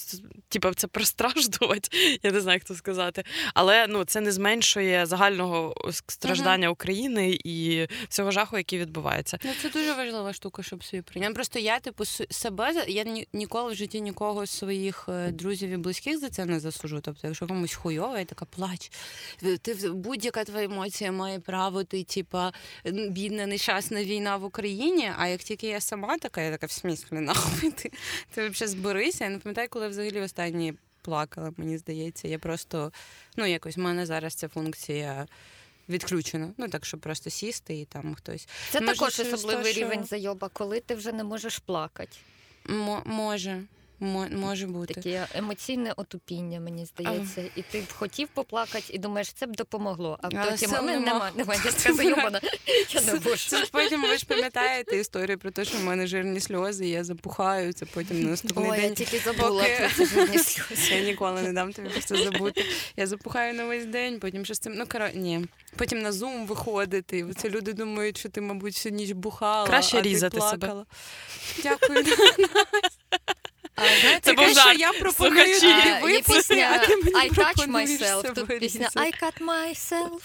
типу, 0.49 0.75
це 0.75 0.87
простраждувати. 0.87 1.89
Я 2.23 2.31
не 2.33 2.41
знаю, 2.41 2.57
як 2.57 2.65
це 2.65 2.75
сказати. 2.75 3.25
Але 3.55 3.87
ну, 3.87 4.05
це 4.05 4.21
не 4.21 4.33
зменшує 4.33 5.07
загального 5.07 5.75
страждання 6.07 6.69
України 6.69 7.39
і 7.45 7.87
всього 8.09 8.31
жаху, 8.31 8.57
який 8.57 8.79
відбувається. 8.79 9.39
Ну, 9.45 9.51
це 9.63 9.69
дуже 9.69 9.93
важлива 9.93 10.33
штука, 10.33 10.63
щоб 10.63 10.85
собі 10.85 11.03
прийняти. 11.03 11.35
Просто 11.35 11.59
я, 11.59 11.81
типу, 11.81 12.05
себе 12.05 12.85
я 12.89 13.05
ніколи 13.33 13.73
в 13.73 13.77
житті 13.77 14.01
нікого 14.01 14.47
з 14.47 14.51
своїх 14.51 15.09
е, 15.09 15.31
друзів 15.31 15.71
і 15.71 15.77
близьких 15.77 16.19
за 16.19 16.29
це 16.29 16.45
не 16.45 16.61
засужу. 16.61 17.01
Тобто, 17.03 17.27
якщо 17.27 17.47
комусь 17.47 17.75
хуйово, 17.75 18.19
я 18.19 18.25
така 18.25 18.45
плач. 18.45 18.91
Ти 19.63 19.75
будь-яка 19.91 20.45
твоя 20.45 20.65
емоція 20.65 21.13
має 21.13 21.41
право, 21.41 21.85
ти, 21.85 21.96
типа, 22.05 22.53
бідна, 23.11 23.47
нещасна 23.47 24.05
війна 24.05 24.37
в 24.37 24.45
Україні. 24.45 25.13
А 25.19 25.27
як 25.29 25.41
тільки 25.43 25.67
я 25.67 25.81
сама 25.81 26.19
така, 26.19 26.41
я 26.43 26.51
така 26.51 26.67
в 26.67 26.71
сміслі, 26.71 27.07
нахуй 27.21 27.71
ти, 27.71 27.91
ти 28.35 28.49
взагалі 28.49 28.71
зберися. 28.73 29.25
Я 29.25 29.31
не 29.31 29.39
пам'ятаю, 29.39 29.69
коли 29.71 29.89
взагалі 29.89 30.21
останні 30.21 30.75
плакала, 31.03 31.53
мені 31.57 31.79
здається. 31.79 32.29
Я 32.29 32.39
просто, 32.39 32.93
ну, 33.37 33.47
якось 33.47 33.77
в 33.77 33.81
мене 33.81 34.07
зараз 34.07 34.35
ця 34.35 34.49
функція. 34.49 35.27
Відключено. 35.89 36.51
Ну 36.57 36.69
так, 36.69 36.85
щоб 36.87 37.01
просто 37.01 37.31
сісти 37.31 37.75
і 37.81 37.85
там 37.85 38.15
хтось. 38.15 38.49
Це 38.71 38.81
Може, 38.81 38.93
також 38.95 39.21
особливий 39.21 39.73
що- 39.73 39.81
рівень 39.81 40.05
зайоба, 40.05 40.51
коли 40.53 40.81
ти 40.81 40.95
вже 40.95 41.13
не 41.13 41.25
можеш 41.25 41.59
плакати. 41.59 42.17
Мо- 42.65 43.03
може, 43.05 43.55
Мо- 43.55 43.63
може 44.01 44.67
бути. 44.67 44.95
Таке 44.95 45.27
емоційне 45.35 45.93
отупіння, 45.97 46.61
мені 46.61 46.87
здається. 46.87 47.45
І 47.57 47.63
ти 47.63 47.81
б 47.81 47.93
хотів 47.93 48.29
поплакати 48.29 48.85
і 48.91 48.99
думаєш, 48.99 49.33
це 49.33 49.47
б 49.47 49.57
допомогло. 49.57 50.19
А 50.23 50.29
потім 50.29 50.57
сил 50.57 50.79
«Ну, 50.83 50.83
нема. 50.83 51.01
нема, 51.01 51.31
нема, 51.37 51.55
я 52.95 53.01
не 53.01 53.15
можу. 53.15 53.37
Це 53.49 53.65
ж 53.65 53.71
потім 53.73 54.03
ви 54.03 54.17
ж 54.17 54.27
пам'ятаєте 54.27 54.97
історію 54.97 55.39
про 55.39 55.51
те, 55.51 55.65
що 55.65 55.79
в 55.79 55.85
мене 55.85 56.07
жирні 56.07 56.41
сльози, 56.41 56.87
і 56.87 56.91
я 56.91 57.05
запухаю. 57.05 57.73
Це 57.73 57.87
потім 57.87 58.23
на 58.23 58.31
наступний 58.31 58.71
Ой, 58.71 58.83
я 58.83 58.91
тільки 58.91 59.19
забула 59.19 59.63
поки- 59.63 59.77
про 59.79 59.89
ці 59.89 60.15
жирні 60.15 60.39
сльози. 60.39 60.95
Я 60.95 61.01
ніколи 61.01 61.43
не 61.43 61.53
дам 61.53 61.73
тобі 61.73 61.89
про 61.89 62.01
це 62.01 62.17
забути. 62.17 62.65
Я 62.97 63.07
запухаю 63.07 63.55
на 63.55 63.65
весь 63.65 63.87
день, 63.87 64.21
потім 64.21 64.45
що 64.45 64.55
з 64.55 64.59
цим. 64.59 64.75
Ну 64.77 64.85
коро... 64.87 65.09
ні. 65.15 65.47
Потім 65.77 65.99
на 65.99 66.13
зум 66.13 66.47
виходити. 66.47 67.27
Це 67.37 67.51
люди 67.51 67.73
думають, 67.73 68.19
що 68.19 68.29
ти, 68.29 68.41
мабуть, 68.41 68.75
всю 68.75 68.95
ніч 68.95 69.11
бухала. 69.11 69.67
Краще 69.67 69.99
а 69.99 70.03
ти 70.03 70.09
різати 70.09 70.41
себе. 70.41 70.85
Дякую. 71.63 72.05
А 73.77 73.83
знаєте, 74.01 74.21
Це 74.23 74.33
був 74.33 74.55
жарт. 74.55 74.79
я 74.79 74.93
пропоную 74.93 75.61
тобі 75.61 76.13
випусти, 76.13 76.61
а 76.61 76.79
ти 76.79 76.97
мені 76.97 77.13
I 77.13 77.35
touch 77.35 77.71
myself. 77.71 78.35
Тут 78.35 78.59
пісня. 78.59 78.89
I 78.95 79.13
cut 79.23 79.41
myself. 79.41 80.21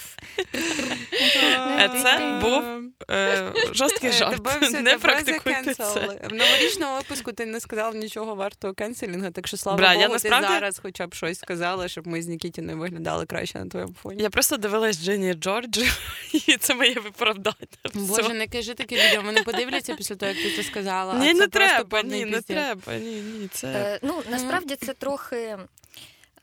Е, 1.80 1.90
Це 2.04 2.40
був 2.42 2.64
е, 3.12 3.54
жорсткий 3.74 4.10
Е, 4.10 4.14
жарт. 4.14 4.72
Не 4.82 4.98
практикуйте 4.98 5.74
це. 5.74 5.84
В 6.30 6.34
новорічному 6.34 6.96
випуску 6.96 7.32
ти 7.32 7.46
не 7.46 7.60
сказав 7.60 7.96
нічого 7.96 8.36
вартого 8.36 8.74
кенселінга, 8.74 9.32
так 9.32 9.48
що 9.48 9.58
слава 9.58 9.94
Богу, 9.96 10.18
ти 10.20 10.30
зараз 10.30 10.80
хоча 10.84 11.08
б 11.08 11.14
щось 11.14 11.40
сказала, 11.40 11.88
щоб 11.88 12.08
ми 12.08 12.22
з 12.22 12.28
Нікітіною 12.28 12.78
виглядали 12.78 13.26
краще 13.26 13.60
на 13.60 13.66
твоєму 13.66 13.94
фоні. 14.04 14.24
Я 14.24 14.30
просто 14.30 14.58
дивилась 14.58 15.04
Дженні 15.04 15.34
Джорджі, 15.34 15.90
і 16.48 16.58
це 16.58 16.76
моє 16.76 16.94
виправдання. 16.94 17.56
Боже, 17.94 18.34
не 18.34 18.48
кажи 18.48 18.74
таке 18.74 18.96
відео, 18.96 19.22
вони 19.26 19.44
подивляться 19.44 19.96
після 19.96 20.16
того, 20.16 20.32
як 20.32 20.42
ти 20.44 20.56
це 20.56 20.64
сказала. 20.64 21.14
Ні, 21.14 21.34
не 21.34 21.48
треба, 21.48 22.02
ні, 22.04 22.26
не 22.26 22.42
треба. 22.42 22.94
Ні, 22.94 23.22
ні, 23.40 23.41
це 23.48 23.68
Е, 23.68 24.00
Ну, 24.04 24.24
насправді 24.30 24.76
це 24.76 24.94
трохи. 24.94 25.58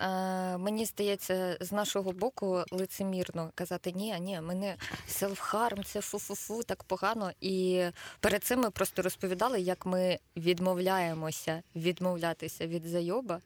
е, 0.01 0.59
Мені 0.59 0.85
здається, 0.85 1.57
з 1.61 1.73
нашого 1.73 2.13
боку 2.13 2.65
лицемірно 2.71 3.51
казати 3.55 3.93
ні, 3.93 4.17
ні, 4.21 4.41
мене 4.41 4.77
селфхарм, 5.09 5.85
це 5.85 6.01
фу-фу-фу, 6.01 6.63
так 6.63 6.85
погано. 6.85 7.31
І 7.41 7.85
перед 8.21 8.45
цим 8.45 8.61
ми 8.61 8.71
просто 8.71 9.03
розповідали, 9.03 9.61
як 9.61 9.87
ми 9.87 10.19
відмовляємося 10.37 11.63
відмовлятися 11.77 12.67
від 12.67 12.85
зайоба 12.87 13.41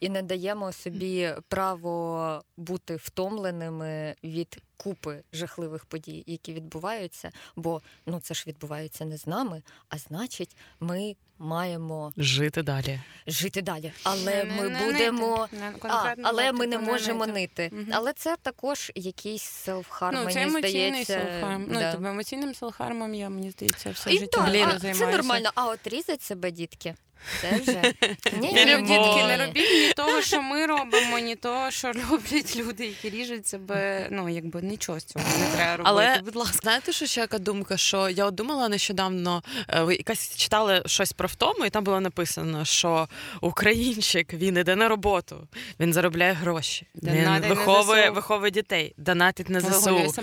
і 0.00 0.08
не 0.08 0.22
даємо 0.22 0.72
собі 0.72 1.34
право 1.48 2.42
бути 2.56 2.96
втомленими 2.96 4.14
від 4.24 4.58
купи 4.76 5.22
жахливих 5.32 5.84
подій, 5.84 6.24
які 6.26 6.52
відбуваються. 6.52 7.30
Бо 7.56 7.82
ну 8.06 8.20
це 8.20 8.34
ж 8.34 8.44
відбувається 8.46 9.04
не 9.04 9.18
з 9.18 9.26
нами, 9.26 9.62
а 9.88 9.98
значить, 9.98 10.56
ми 10.80 11.16
маємо 11.38 12.12
жити 12.16 12.62
далі. 12.62 13.00
жити 13.26 13.62
далі. 13.62 13.92
Але 14.02 14.44
Не- 14.44 14.62
ми 14.62 14.68
не 14.68 14.84
будемо. 14.86 15.48
Не- 15.52 15.72
А, 15.82 16.14
але 16.22 16.52
ми 16.52 16.66
типу, 16.66 16.70
не 16.70 16.92
можемо 16.92 17.26
нити. 17.26 17.62
нити. 17.62 17.76
Мгм. 17.76 17.88
Але 17.92 18.12
це 18.12 18.36
також 18.42 18.92
якийсь 18.94 19.42
селфхарм, 19.42 20.16
Ну, 20.16 20.24
мені 20.24 20.50
здається. 20.50 21.12
селфхарм. 21.12 21.66
Ну, 21.68 21.80
да. 21.80 21.92
типу, 21.92 22.04
емоційним 22.06 22.54
селфхармом 22.54 23.14
я, 23.14 23.28
мені 23.28 23.50
здається, 23.50 23.90
все 23.90 24.14
І 24.14 24.18
життя 24.18 24.48
Блін, 24.50 24.94
це 24.94 25.06
нормально. 25.06 25.50
А 25.54 25.66
от 25.68 25.86
різать 25.86 26.22
себе, 26.22 26.50
дітки. 26.50 26.94
Це 27.40 27.60
вже 27.60 27.94
ні, 28.40 28.52
Ні, 28.52 28.64
дітки, 28.64 29.24
не 29.26 29.36
робіть 29.46 29.70
ні 29.70 29.92
того, 29.96 30.22
що 30.22 30.42
ми 30.42 30.66
робимо, 30.66 31.18
ні 31.18 31.36
того, 31.36 31.70
що 31.70 31.92
роблять 32.10 32.56
люди, 32.56 32.86
які 32.86 33.10
ріжуть 33.10 33.46
себе. 33.46 34.08
Ну, 34.10 34.28
якби 34.28 34.62
нічого 34.62 35.00
з 35.00 35.04
цього 35.04 35.24
не 35.38 35.56
треба 35.56 35.76
робити. 35.76 35.82
Але 35.84 36.20
будь 36.24 36.36
ласка. 36.36 36.58
знаєте, 36.62 36.92
що 36.92 37.06
ще 37.06 37.20
яка 37.20 37.38
думка? 37.38 37.76
Що 37.76 38.08
я 38.08 38.26
от 38.26 38.34
думала 38.34 38.68
нещодавно, 38.68 39.42
е, 39.68 39.82
ви 39.82 39.94
якась 39.94 40.36
читали 40.36 40.82
щось 40.86 41.12
про 41.12 41.28
втому, 41.28 41.64
і 41.64 41.70
там 41.70 41.84
було 41.84 42.00
написано, 42.00 42.64
що 42.64 43.08
українчик 43.40 44.34
він 44.34 44.56
іде 44.56 44.76
на 44.76 44.88
роботу, 44.88 45.48
він 45.80 45.92
заробляє 45.92 46.32
гроші, 46.32 46.86
він 47.02 47.40
виховує, 47.48 48.10
виховує 48.10 48.50
дітей, 48.50 48.94
донатить 48.96 49.48
на 49.48 49.60
ЗСУ. 49.60 50.14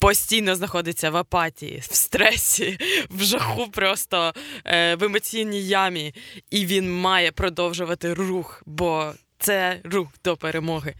Постійно 0.00 0.54
знаходиться 0.54 1.10
в 1.10 1.16
апатії, 1.16 1.78
в 1.78 1.94
стресі, 1.94 2.78
в 3.10 3.22
жаху, 3.22 3.70
просто 3.70 4.32
е, 4.64 4.94
в 4.94 5.04
емоційній 5.04 5.68
ямі, 5.68 6.14
і 6.50 6.66
він 6.66 7.00
має 7.00 7.32
продовжувати 7.32 8.14
рух, 8.14 8.62
бо. 8.66 9.12
Це 9.42 9.80
рух 9.84 10.08
до 10.24 10.36
перемоги. 10.36 10.94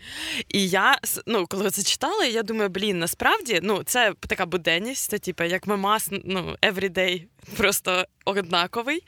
І 0.48 0.68
я 0.68 0.98
ну, 1.26 1.46
коли 1.46 1.70
це 1.70 1.82
читала, 1.82 2.24
я 2.24 2.42
думаю, 2.42 2.68
блін, 2.68 2.98
насправді 2.98 3.60
ну, 3.62 3.82
це 3.82 4.12
така 4.20 4.46
буденність, 4.46 5.10
це 5.10 5.18
типу, 5.18 5.44
як 5.44 5.66
мемас, 5.66 6.08
ну, 6.24 6.56
everyday, 6.62 7.22
просто 7.56 8.04
однаковий. 8.24 9.02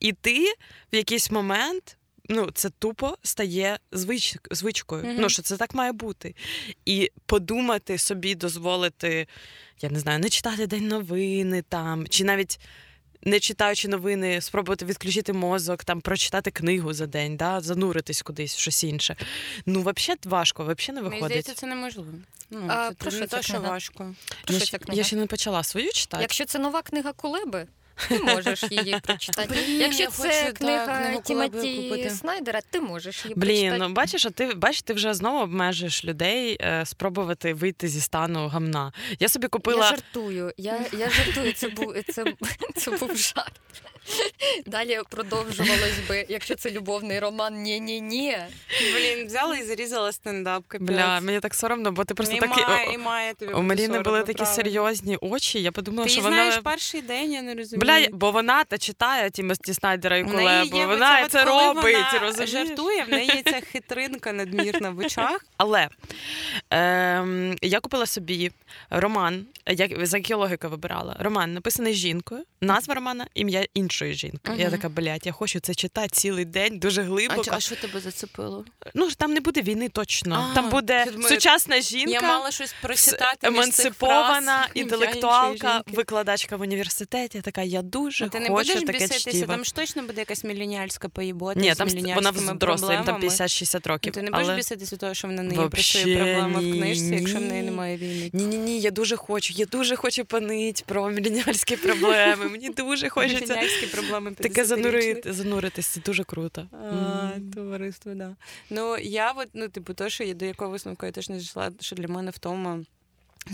І 0.00 0.12
ти 0.12 0.54
в 0.92 0.96
якийсь 0.96 1.30
момент. 1.30 1.97
Ну, 2.28 2.50
це 2.54 2.70
тупо 2.70 3.18
стає 3.22 3.78
звич... 3.92 4.36
звичкою. 4.50 5.04
Мгм. 5.04 5.16
Ну, 5.20 5.28
що 5.28 5.42
це 5.42 5.56
так 5.56 5.74
має 5.74 5.92
бути. 5.92 6.34
І 6.84 7.10
подумати 7.26 7.98
собі, 7.98 8.34
дозволити, 8.34 9.26
я 9.80 9.90
не 9.90 10.00
знаю, 10.00 10.18
не 10.18 10.28
читати 10.28 10.66
день 10.66 10.88
новини 10.88 11.64
там, 11.68 12.06
чи 12.08 12.24
навіть 12.24 12.60
не 13.22 13.40
читаючи 13.40 13.88
новини, 13.88 14.40
спробувати 14.40 14.84
відключити 14.84 15.32
мозок, 15.32 15.84
там 15.84 16.00
прочитати 16.00 16.50
книгу 16.50 16.92
за 16.92 17.06
день, 17.06 17.36
да, 17.36 17.60
зануритись 17.60 18.22
кудись 18.22 18.56
в 18.56 18.58
щось 18.58 18.84
інше. 18.84 19.16
Ну, 19.66 19.80
взагалі 19.80 20.18
важко, 20.24 20.62
взагалі 20.62 20.78
не 20.88 20.92
Мені 20.92 21.14
виходить. 21.14 21.26
здається, 21.26 21.54
це 21.54 21.66
неможливо. 21.66 22.12
Ну, 22.50 22.64
А 22.68 22.88
це 22.88 22.94
про 22.94 23.10
що 23.10 23.42
що 23.42 23.60
важко. 23.60 24.14
Про 24.44 24.54
я, 24.54 24.58
що 24.58 24.66
ще- 24.66 24.78
ця 24.78 24.84
книга? 24.84 24.98
я 24.98 25.04
ще 25.04 25.16
не 25.16 25.26
почала 25.26 25.62
свою 25.62 25.92
читати. 25.92 26.22
Якщо 26.22 26.44
це 26.44 26.58
нова 26.58 26.82
книга 26.82 27.12
Кулеби, 27.12 27.66
ти 28.08 28.18
можеш 28.18 28.64
її 28.70 29.00
прочитати. 29.02 29.48
Блін, 29.66 29.80
Якщо 29.80 30.02
я 30.02 30.08
це 30.10 30.42
хочу, 30.44 30.54
книга 30.54 30.86
книгу 30.98 31.22
Кулеби 31.22 31.60
Тімоті 31.62 31.82
купити. 31.88 32.10
Снайдера, 32.10 32.60
ти 32.70 32.80
можеш 32.80 33.24
її 33.24 33.34
Блін, 33.34 33.48
прочитати. 33.50 33.78
ну 33.78 33.88
бачиш, 33.94 34.26
а 34.26 34.30
ти 34.30 34.54
бачиш, 34.54 34.82
ти 34.82 34.92
вже 34.92 35.14
знову 35.14 35.38
обмежиш 35.38 36.04
людей 36.04 36.58
е, 36.60 36.86
спробувати 36.86 37.54
вийти 37.54 37.88
зі 37.88 38.00
стану 38.00 38.48
гамна. 38.48 38.92
Я 39.20 39.28
собі 39.28 39.44
Я 39.44 39.48
купила. 39.48 39.88
жартую, 39.88 40.52
я, 40.56 40.80
я 40.92 41.10
жартую, 41.10 41.52
це 41.52 41.68
був, 41.68 41.94
це, 42.12 42.24
це 42.76 42.90
був 42.90 43.16
жарт. 43.16 43.52
Далі 44.66 45.00
продовжувалось 45.10 45.98
би, 46.08 46.26
якщо 46.28 46.54
це 46.54 46.70
любовний 46.70 47.18
роман, 47.18 47.54
ні-ні-ні. 47.62 48.36
Блін, 48.94 49.26
взяла 49.26 49.56
і 49.56 49.62
зарізала 49.64 50.12
стендап. 50.12 50.64
капець. 50.68 50.88
Бля, 50.88 51.20
мені 51.20 51.40
так 51.40 51.54
соромно, 51.54 51.92
бо 51.92 52.04
ти 52.04 52.14
просто 52.14 52.36
і 52.36 52.38
такі. 52.38 52.60
має, 52.62 52.92
і 52.94 52.98
має 52.98 53.34
тобі 53.34 53.52
У 53.52 53.62
Маріни 53.62 54.00
були 54.00 54.20
такі 54.20 54.32
правда. 54.34 54.54
серйозні 54.54 55.18
очі. 55.20 55.62
Я 55.62 55.72
подумала, 55.72 56.04
Ти 56.06 56.12
що 56.12 56.22
вона. 56.22 56.36
знаєш 56.36 56.58
перший 56.64 57.02
день, 57.02 57.32
я 57.32 57.42
не 57.42 57.54
розумію. 57.54 57.80
Бля, 57.80 58.06
бо 58.12 58.30
вона 58.30 58.64
та 58.64 58.78
читає 58.78 59.30
Тімоті 59.30 59.74
Снайдера 59.74 60.16
і 60.16 60.24
Кулебу. 60.24 60.76
Вона 60.86 61.18
оця 61.20 61.28
це 61.28 61.44
робить, 61.44 61.96
вона 61.96 62.18
розумієш? 62.22 62.50
жартує, 62.50 63.04
в 63.04 63.08
неї 63.08 63.26
є 63.34 63.42
ця 63.52 63.60
хитринка 63.60 64.32
надмірна 64.32 64.90
в 64.90 64.98
очах. 64.98 65.44
Але 65.56 65.88
ем, 66.70 67.56
я 67.62 67.80
купила 67.80 68.06
собі 68.06 68.50
роман, 68.90 69.46
як 69.66 70.06
за 70.06 70.16
який 70.16 70.36
логіка 70.36 70.68
вибирала. 70.68 71.16
Роман 71.18 71.54
написаний 71.54 71.94
жінкою, 71.94 72.44
назва 72.60 72.94
романа, 72.94 73.26
ім'я 73.34 73.64
іншої 74.04 74.14
жінки. 74.14 74.52
Я 74.56 74.70
така, 74.70 74.88
блядь, 74.88 75.26
я 75.26 75.32
хочу 75.32 75.60
це 75.60 75.74
читати 75.74 76.08
цілий 76.12 76.44
день, 76.44 76.78
дуже 76.78 77.02
глибоко. 77.02 77.44
чо- 77.44 77.50
а 77.54 77.60
що 77.60 77.76
тебе 77.76 78.00
зацепило? 78.00 78.64
Ну 78.94 79.10
там 79.10 79.32
не 79.32 79.40
буде 79.40 79.62
війни 79.62 79.88
точно. 79.88 80.48
А, 80.50 80.54
там 80.54 80.70
буде 80.70 81.04
я 81.06 81.12
думаю, 81.12 81.28
сучасна 81.28 81.80
жінка. 81.80 82.10
Я 82.12 82.20
мала 82.20 82.50
щось 82.50 82.74
прочитати. 82.82 83.50
між 83.50 83.68
цих 83.68 83.94
фраз, 83.94 84.44
інтелектуалка, 84.74 85.82
викладачка 85.86 86.56
в 86.56 86.60
університеті. 86.60 87.40
Така 87.40 87.62
я 87.62 87.82
дуже 87.82 88.24
Ну, 88.24 88.30
ти 88.30 88.40
не 88.40 88.48
хочу 88.48 88.80
таке 88.80 88.92
біситися, 88.92 89.46
там 89.46 89.64
ж 89.64 89.74
точно 89.74 90.02
буде 90.02 90.20
якась 90.20 90.44
мілініальська 90.44 91.08
поїбота 91.08 91.60
Ні, 91.60 91.74
з 91.74 91.76
там 91.76 91.88
вона 91.88 92.08
їм 92.08 92.44
там 92.44 92.58
проблемами. 92.58 93.18
50-60 93.18 93.80
Ну, 93.86 93.92
років. 93.92 94.12
Ти 94.12 94.22
не 94.22 94.30
будеш 94.30 94.56
біситися 94.56 94.96
того, 94.96 95.14
що 95.14 95.28
вона 95.28 95.42
не 95.42 95.54
є 95.54 95.60
Вообще 95.60 95.98
про 95.98 96.00
свої 96.02 96.16
проблеми 96.16 96.60
в 96.60 96.72
книжці, 96.72 97.14
якщо 97.14 97.38
в 97.38 97.42
неї 97.42 97.62
немає 97.62 97.96
війни. 97.96 98.30
Ні, 98.32 98.44
ні, 98.44 98.58
ні, 98.58 98.80
я 98.80 98.90
дуже 98.90 99.16
хочу. 99.16 99.54
Я 99.56 99.66
дуже 99.66 99.96
хочу 99.96 100.24
панить 100.24 100.84
про 100.86 101.10
мілініальські 101.10 101.76
проблеми. 101.76 102.48
Мені 102.48 102.68
дуже 102.68 103.08
хочеться 103.08 103.54
проблеми 103.88 104.32
таке 104.32 104.62
50-річних. 104.62 104.64
занурити, 104.64 105.32
зануритись. 105.32 105.86
Це 105.86 106.00
дуже 106.00 106.24
круто. 106.24 106.68
А, 106.72 107.30
товариство, 107.54 108.14
да. 108.14 108.36
Ну, 108.70 108.98
я 108.98 109.32
от, 109.32 109.48
ну, 109.54 109.68
типу, 109.68 109.94
то, 109.94 110.08
що 110.08 110.24
я 110.24 110.34
до 110.34 110.44
якого 110.44 110.70
висновку 110.70 111.06
я 111.06 111.12
теж 111.12 111.28
не 111.28 111.38
дійшла, 111.38 111.70
що 111.80 111.96
для 111.96 112.08
мене 112.08 112.30
втома 112.30 112.80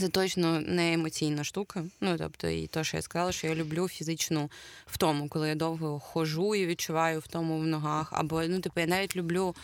це 0.00 0.08
точно 0.08 0.60
не 0.60 0.92
емоційна 0.92 1.44
штука. 1.44 1.84
Ну, 2.00 2.16
тобто, 2.18 2.48
і 2.48 2.66
то, 2.66 2.84
що 2.84 2.96
я 2.96 3.02
сказала, 3.02 3.32
що 3.32 3.46
я 3.46 3.54
люблю 3.54 3.88
фізичну 3.88 4.50
втому, 4.86 5.28
коли 5.28 5.48
я 5.48 5.54
довго 5.54 6.00
хожу 6.00 6.54
і 6.54 6.66
відчуваю 6.66 7.20
втому 7.20 7.58
в 7.58 7.66
ногах. 7.66 8.08
Або, 8.12 8.42
ну, 8.42 8.60
типу, 8.60 8.80
я 8.80 8.86
навіть 8.86 9.16
люблю. 9.16 9.54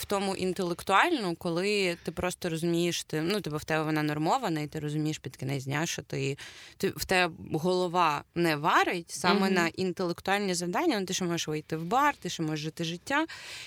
В 0.00 0.04
тому 0.04 0.36
інтелектуальну, 0.36 1.34
коли 1.34 1.96
ти 2.04 2.12
просто 2.12 2.48
розумієш, 2.48 3.04
ти 3.04 3.20
ну 3.20 3.40
тебе 3.40 3.56
в 3.56 3.64
тебе 3.64 3.84
вона 3.84 4.02
нормована, 4.02 4.60
і 4.60 4.66
ти 4.66 4.80
розумієш 4.80 5.18
під 5.18 5.36
кінець 5.36 5.64
дня, 5.64 5.86
що 5.86 6.02
ти, 6.02 6.38
ти 6.76 6.88
в 6.88 7.04
тебе 7.04 7.34
голова 7.52 8.24
не 8.34 8.56
варить 8.56 9.10
саме 9.10 9.40
Мгм. 9.46 9.54
на 9.54 9.68
інтелектуальні 9.68 10.54
завдання. 10.54 11.00
Ну, 11.00 11.06
ти 11.06 11.14
ще 11.14 11.24
можеш 11.24 11.48
вийти 11.48 11.76
в 11.76 11.84
бар, 11.84 12.14
ти 12.16 12.28
ще 12.28 12.42
можеш 12.42 12.60
жити 12.60 12.84
життя, 12.84 13.26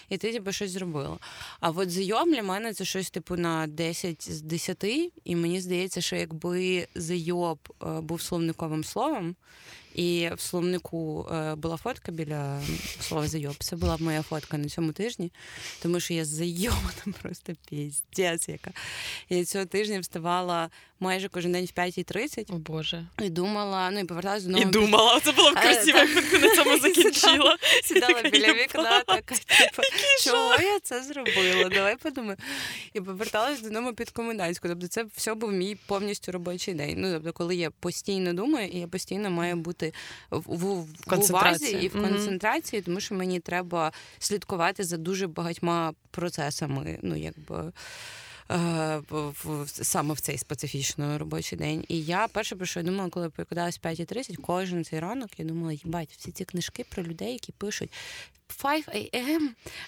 і 0.09 0.17
ти 0.17 0.33
типу, 0.33 0.51
щось 0.51 0.71
зробила. 0.71 1.17
А 1.59 1.69
от 1.69 1.91
зайом 1.91 2.31
для 2.33 2.43
мене 2.43 2.73
це 2.73 2.85
щось 2.85 3.09
типу 3.09 3.35
на 3.35 3.67
10 3.67 4.31
з 4.31 4.41
10, 4.41 4.83
і 5.23 5.35
мені 5.35 5.61
здається, 5.61 6.01
що 6.01 6.15
якби 6.15 6.87
зайоб 6.95 7.59
е, 7.83 8.01
був 8.01 8.21
словниковим 8.21 8.83
словом. 8.83 9.35
І 9.95 10.29
в 10.35 10.41
словнику 10.41 11.27
е, 11.31 11.55
була 11.55 11.77
фотка 11.77 12.11
біля 12.11 12.61
слова 13.01 13.27
зайоб. 13.27 13.55
Це 13.59 13.75
була 13.75 13.97
моя 13.99 14.21
фотка 14.21 14.57
на 14.57 14.69
цьому 14.69 14.91
тижні, 14.91 15.31
тому 15.81 15.99
що 15.99 16.13
я 16.13 16.22
зайобана 16.25 17.03
просто 17.21 17.53
піздець 17.69 18.49
яка. 18.49 18.71
Я 19.29 19.45
цього 19.45 19.65
тижня 19.65 19.99
вставала 19.99 20.69
майже 21.03 21.29
кожен 21.29 21.51
день 21.51 21.65
в 21.65 21.79
5.30 21.79 22.55
О 22.55 22.57
Боже. 22.57 23.05
і 23.21 23.29
думала, 23.29 23.91
ну 23.91 23.99
і 23.99 24.03
поверталася 24.03 24.49
І 24.57 24.65
думала, 24.65 25.19
це 25.19 25.31
було 25.31 25.51
б 25.51 25.57
Е, 25.57 25.61
красиво, 25.61 25.97
так. 25.99 26.09
як 26.15 26.25
ти 26.25 26.39
на 26.39 26.55
цьому 26.55 26.77
закінчила. 26.81 27.57
Сідала 27.83 28.21
біля 28.21 28.53
вікна, 28.53 29.03
така, 29.03 29.35
типу, 29.35 29.81
чого 30.23 30.55
я 30.61 30.79
це 30.79 31.03
зробила? 31.03 31.69
Давай 31.69 31.95
подумаю. 31.95 32.37
І 32.93 33.01
поверталась 33.01 33.61
додому 33.61 33.93
під 33.93 34.09
комендантську. 34.09 34.67
Тобто 34.67 34.87
це 34.87 35.05
все 35.15 35.33
був 35.33 35.51
мій 35.51 35.77
повністю 35.85 36.31
робочий 36.31 36.73
день. 36.73 36.93
Ну, 36.97 37.13
тобто, 37.13 37.33
коли 37.33 37.55
я 37.55 37.71
постійно 37.71 38.33
думаю, 38.33 38.67
і 38.67 38.79
я 38.79 38.87
постійно 38.87 39.29
маю 39.29 39.55
бути 39.55 39.93
в, 40.31 40.37
в, 40.47 40.87
в 41.07 41.19
увазі 41.29 41.77
і 41.81 41.87
в 41.87 42.01
концентрації, 42.01 42.81
тому 42.81 42.99
що 42.99 43.15
мені 43.15 43.39
треба 43.39 43.91
слідкувати 44.19 44.83
за 44.83 44.97
дуже 44.97 45.27
багатьма 45.27 45.93
процесами. 46.11 46.99
Ну, 47.01 47.15
якби. 47.15 47.71
Е, 48.53 49.01
Саме 49.65 50.13
в 50.13 50.19
цей 50.19 50.37
специфічний 50.37 51.17
робочий 51.17 51.57
день. 51.57 51.85
І 51.87 52.01
я 52.01 52.27
перше, 52.27 52.55
про 52.55 52.65
що 52.65 52.79
я 52.79 52.85
думала, 52.85 53.09
коли 53.09 53.29
прокидалась 53.29 53.79
в 53.83 53.87
5.30, 53.87 54.35
кожен 54.35 54.83
цей 54.83 54.99
ранок, 54.99 55.29
я 55.37 55.45
думала, 55.45 55.73
їбать, 55.73 56.15
всі 56.17 56.31
ці 56.31 56.45
книжки 56.45 56.85
про 56.89 57.03
людей, 57.03 57.33
які 57.33 57.51
пишуть 57.51 57.91
5 58.61 58.87
a.m., 58.87 59.39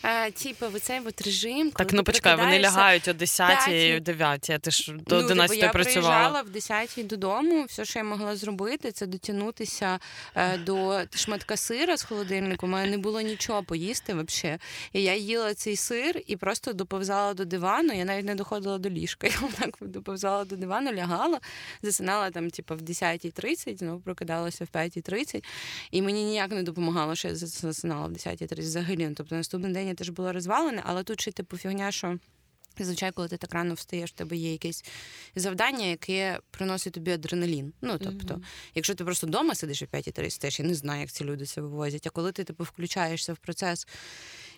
е, 0.03 0.31
типу, 0.31 0.65
в 0.69 0.79
цей 0.79 0.99
от 1.05 1.21
режим. 1.21 1.71
Так, 1.71 1.93
ну 1.93 2.03
почекай, 2.03 2.35
вони 2.35 2.59
лягають 2.59 3.07
о 3.07 3.13
10 3.13 3.47
п'ятій. 3.47 3.99
9 3.99 4.49
а 4.49 4.57
ти 4.57 4.71
ж 4.71 4.93
до 4.93 5.21
Ну, 5.21 5.27
типу, 5.27 5.53
я 5.53 5.69
працювала. 5.69 5.71
приїжджала 5.71 6.41
в 6.41 6.49
10-й 6.49 7.03
додому. 7.03 7.63
Все, 7.63 7.85
що 7.85 7.99
я 7.99 8.05
могла 8.05 8.35
зробити, 8.35 8.91
це 8.91 9.05
дотягнутися 9.05 9.99
е, 10.35 10.57
до 10.57 11.01
шматка 11.15 11.57
сира 11.57 11.97
з 11.97 12.03
холодильнику. 12.03 12.65
У 12.65 12.69
мене 12.69 12.91
не 12.91 12.97
було 12.97 13.21
нічого 13.21 13.63
поїсти 13.63 14.13
взагалі. 14.13 14.59
І 14.93 15.03
я 15.03 15.15
їла 15.15 15.53
цей 15.53 15.75
сир 15.75 16.21
і 16.27 16.35
просто 16.35 16.73
доповзала 16.73 17.33
до 17.33 17.45
дивану. 17.45 17.93
Я 17.93 18.05
навіть 18.05 18.25
не 18.25 18.35
доходила 18.35 18.77
до 18.77 18.89
ліжка. 18.89 19.27
Я 19.41 19.49
так 19.59 19.77
доповзала 19.81 20.45
до 20.45 20.55
дивану, 20.55 20.93
лягала, 20.93 21.39
засинала 21.81 22.31
там, 22.31 22.49
типу, 22.49 22.75
в 22.75 22.81
10.30, 22.81 23.77
знову 23.77 23.99
прокидалася 23.99 24.65
в 24.65 24.77
5.30. 24.77 25.43
І 25.91 26.01
мені 26.01 26.23
ніяк 26.23 26.51
не 26.51 26.63
допомагало, 26.63 27.15
що 27.15 27.27
я 27.27 27.35
засинала 27.35 28.07
в 28.07 28.11
10.30 28.11 28.54
взагалі. 28.63 29.07
Ну, 29.07 29.13
Тобто 29.15 29.35
наступний 29.35 29.73
день 29.73 29.87
я 29.87 29.93
теж 29.93 30.09
була 30.09 30.33
розвалена, 30.33 30.81
але 30.85 31.03
тут 31.03 31.21
ще 31.21 31.31
типу 31.31 31.57
фігня, 31.57 31.91
що. 31.91 32.19
Зазвичай, 32.77 33.11
коли 33.11 33.27
ти 33.27 33.37
так 33.37 33.53
рано 33.53 33.73
встаєш, 33.73 34.09
в 34.09 34.13
тебе 34.13 34.35
є 34.37 34.51
якесь 34.51 34.85
завдання, 35.35 35.85
яке 35.85 36.39
приносить 36.51 36.93
тобі 36.93 37.11
адреналін. 37.11 37.73
Ну 37.81 37.97
тобто, 37.97 38.33
Мгм. 38.33 38.43
якщо 38.75 38.95
ти 38.95 39.05
просто 39.05 39.27
вдома 39.27 39.55
сидиш 39.55 39.81
о 39.81 39.85
5.30, 39.85 40.39
теж 40.41 40.59
я 40.59 40.65
не 40.65 40.75
знаю, 40.75 41.01
як 41.01 41.11
ці 41.11 41.23
люди 41.23 41.45
це 41.45 41.61
вивозять. 41.61 42.07
А 42.07 42.09
коли 42.09 42.31
ти 42.31 42.43
типу 42.43 42.63
включаєшся 42.63 43.33
в 43.33 43.37
процес 43.37 43.87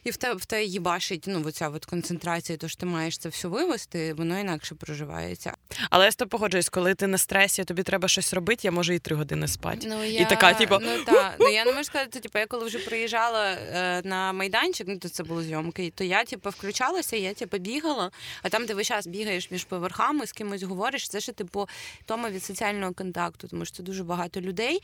і 0.08 0.12
в 0.12 0.17
тебе 0.17 0.36
в 0.36 0.46
тебе 0.46 0.63
їбашить 0.63 1.24
ну, 1.28 1.43
оця 1.46 1.70
от 1.70 1.86
концентрація, 1.86 2.58
то 2.58 2.67
що 2.67 2.80
ти 2.80 2.86
маєш 2.86 3.17
це 3.17 3.30
все 3.30 3.48
вивести, 3.48 4.13
воно 4.13 4.39
інакше 4.39 4.76
проживається. 4.76 5.54
Але 5.89 6.06
я 6.06 6.12
з 6.12 6.15
тобою 6.15 6.30
погоджуюсь, 6.30 6.70
коли 6.70 6.96
ти 6.96 7.08
на 7.08 7.17
стресі, 7.17 7.63
тобі 7.63 7.84
треба 7.84 8.08
щось 8.08 8.34
робити, 8.34 8.62
я 8.63 8.72
можу 8.72 8.93
і 8.93 9.00
три 9.00 9.15
години 9.15 9.48
спати. 9.48 9.88
Ну, 9.89 10.04
І 10.04 10.26
така, 10.26 10.54
типу, 10.54 10.78
Ну, 10.82 11.04
та, 11.06 11.36
ну 11.39 11.50
я 11.50 11.65
не 11.65 11.72
можу 11.72 11.84
сказати, 11.84 12.20
типу, 12.20 12.39
я 12.39 12.46
коли 12.46 12.65
вже 12.65 12.80
приїжджала 12.80 13.52
е, 13.52 14.02
на 14.04 14.34
майданчик, 14.34 14.88
ну 14.88 14.98
то 14.98 15.10
це 15.10 15.24
були 15.24 15.43
зйомки, 15.43 15.93
то 15.96 16.04
я 16.04 16.24
типу, 16.24 16.50
включалася, 16.50 17.15
я 17.15 17.34
типу, 17.34 17.58
бігала, 17.58 18.12
а 18.43 18.50
там 18.50 18.65
ти 18.65 18.74
весь 18.74 18.88
час 18.88 19.08
бігаєш 19.08 19.52
між 19.52 19.63
поверхами, 19.63 20.28
з 20.28 20.32
кимось 20.32 20.63
говориш, 20.63 21.10
це 21.10 21.20
ще 21.20 21.32
типу 21.32 21.70
тома 22.06 22.30
від 22.30 22.43
соціального 22.43 22.93
контакту, 22.93 23.48
тому 23.48 23.65
що 23.65 23.78
це 23.78 23.84
дуже 23.84 24.04
багато 24.04 24.41
людей. 24.41 24.82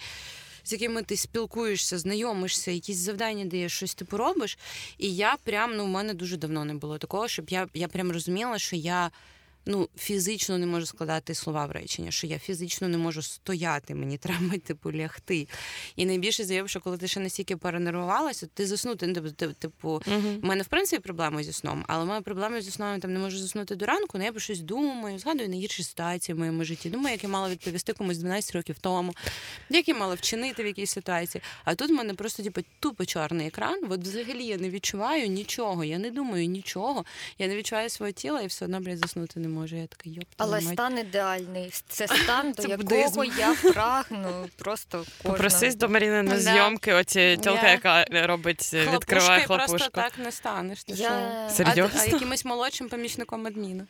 З 0.63 0.71
якими 0.71 1.03
ти 1.03 1.17
спілкуєшся, 1.17 1.99
знайомишся, 1.99 2.71
якісь 2.71 2.97
завдання 2.97 3.45
даєш, 3.45 3.73
щось 3.73 3.95
типу 3.95 4.17
робиш. 4.17 4.57
І 4.97 5.15
я 5.15 5.37
прям 5.43 5.77
ну, 5.77 5.85
в 5.85 5.87
мене 5.87 6.13
дуже 6.13 6.37
давно 6.37 6.65
не 6.65 6.73
було 6.73 6.97
такого, 6.97 7.27
щоб 7.27 7.49
я 7.49 7.67
я 7.73 7.87
прям 7.87 8.11
розуміла, 8.11 8.59
що 8.59 8.75
я 8.75 9.11
ну, 9.65 9.89
фізично 9.97 10.57
не 10.57 10.65
можу 10.65 10.85
складати 10.85 11.35
слова 11.35 11.65
в 11.65 11.71
речення, 11.71 12.11
що 12.11 12.27
я 12.27 12.39
фізично 12.39 12.87
не 12.87 12.97
можу 12.97 13.21
стояти, 13.21 13.95
мені 13.95 14.17
треба 14.17 14.57
типу 14.65 14.93
лягти. 14.93 15.47
І 15.95 16.05
найбільше 16.05 16.43
заявив, 16.43 16.69
що 16.69 16.79
коли 16.79 16.97
ти 16.97 17.07
ще 17.07 17.19
настільки 17.19 17.57
перенервувалася, 17.57 18.47
ти 18.53 18.67
заснути. 18.67 19.07
Ну, 19.07 19.13
типу, 19.13 19.53
типу, 19.53 19.89
Угу. 20.07 20.29
у 20.43 20.45
мене 20.47 20.63
в 20.63 20.67
принципі 20.67 21.01
проблеми 21.01 21.43
зі 21.43 21.53
сном, 21.53 21.85
але 21.87 22.05
моя 22.05 22.21
проблема 22.21 22.61
зі 22.61 22.71
сном 22.71 22.93
я 22.93 22.99
там 22.99 23.13
не 23.13 23.19
можу 23.19 23.37
заснути 23.37 23.75
до 23.75 23.85
ранку, 23.85 24.09
але 24.13 24.23
я 24.25 24.31
про 24.31 24.39
щось 24.39 24.59
думаю, 24.59 25.19
згадую 25.19 25.49
найгірші 25.49 25.83
ситуації 25.83 26.35
в 26.35 26.39
моєму 26.39 26.63
житті. 26.63 26.89
Думаю, 26.89 27.11
як 27.11 27.23
я 27.23 27.29
мала 27.29 27.49
відповісти 27.49 27.93
комусь 27.93 28.17
12 28.17 28.55
років 28.55 28.75
тому, 28.81 29.13
як 29.69 29.87
я 29.87 29.95
мала 29.95 30.15
вчинити 30.15 30.63
в 30.63 30.65
якійсь 30.65 30.91
ситуації. 30.91 31.41
А 31.65 31.75
тут 31.75 31.89
в 31.89 31.93
мене 31.93 32.13
просто 32.13 32.43
типу, 32.43 32.61
тупо 32.79 33.05
чорний 33.05 33.47
екран. 33.47 33.79
От 33.89 34.01
взагалі 34.01 34.45
я 34.45 34.57
не 34.57 34.69
відчуваю 34.69 35.27
нічого, 35.27 35.83
я 35.83 35.97
не 35.97 36.11
думаю 36.11 36.47
нічого. 36.47 37.05
Я 37.39 37.47
не 37.47 37.55
відчуваю 37.55 37.89
своє 37.89 38.11
тіла 38.11 38.41
і 38.41 38.47
все 38.47 38.65
одно 38.65 38.79
блядь, 38.79 38.97
заснути 38.99 39.39
не 39.39 39.47
можу. 39.47 39.52
Я 39.61 39.87
така 39.87 40.09
йоп. 40.09 40.25
Але 40.37 40.61
мать. 40.61 40.73
стан 40.73 40.99
ідеальний. 40.99 41.73
Це 41.87 42.07
стан, 42.23 42.51
до 42.51 42.63
Це 42.63 42.69
якого 42.69 43.25
я 43.25 43.55
прагну. 43.73 44.49
Просто 44.57 44.97
кожного. 44.97 45.13
Попросись 45.23 45.75
до 45.75 45.89
Маріни 45.89 46.21
на 46.21 46.39
зйомки, 46.39 46.93
оці 46.93 47.37
тілка, 47.43 47.71
яка 47.71 48.05
робить, 48.11 48.65
Хлопушкою 48.69 48.97
відкриває 48.99 49.45
просто 49.47 49.89
так 49.89 50.17
не 50.17 50.31
станеш. 50.31 50.83
Ти 50.83 50.93
Я- 50.93 51.45
що? 51.49 51.55
Серйозно? 51.55 51.99
А, 51.99 52.03
а 52.03 52.05
якимось 52.05 52.45
молодшим 52.45 52.89
помічником 52.89 53.47
адміна. 53.47 53.87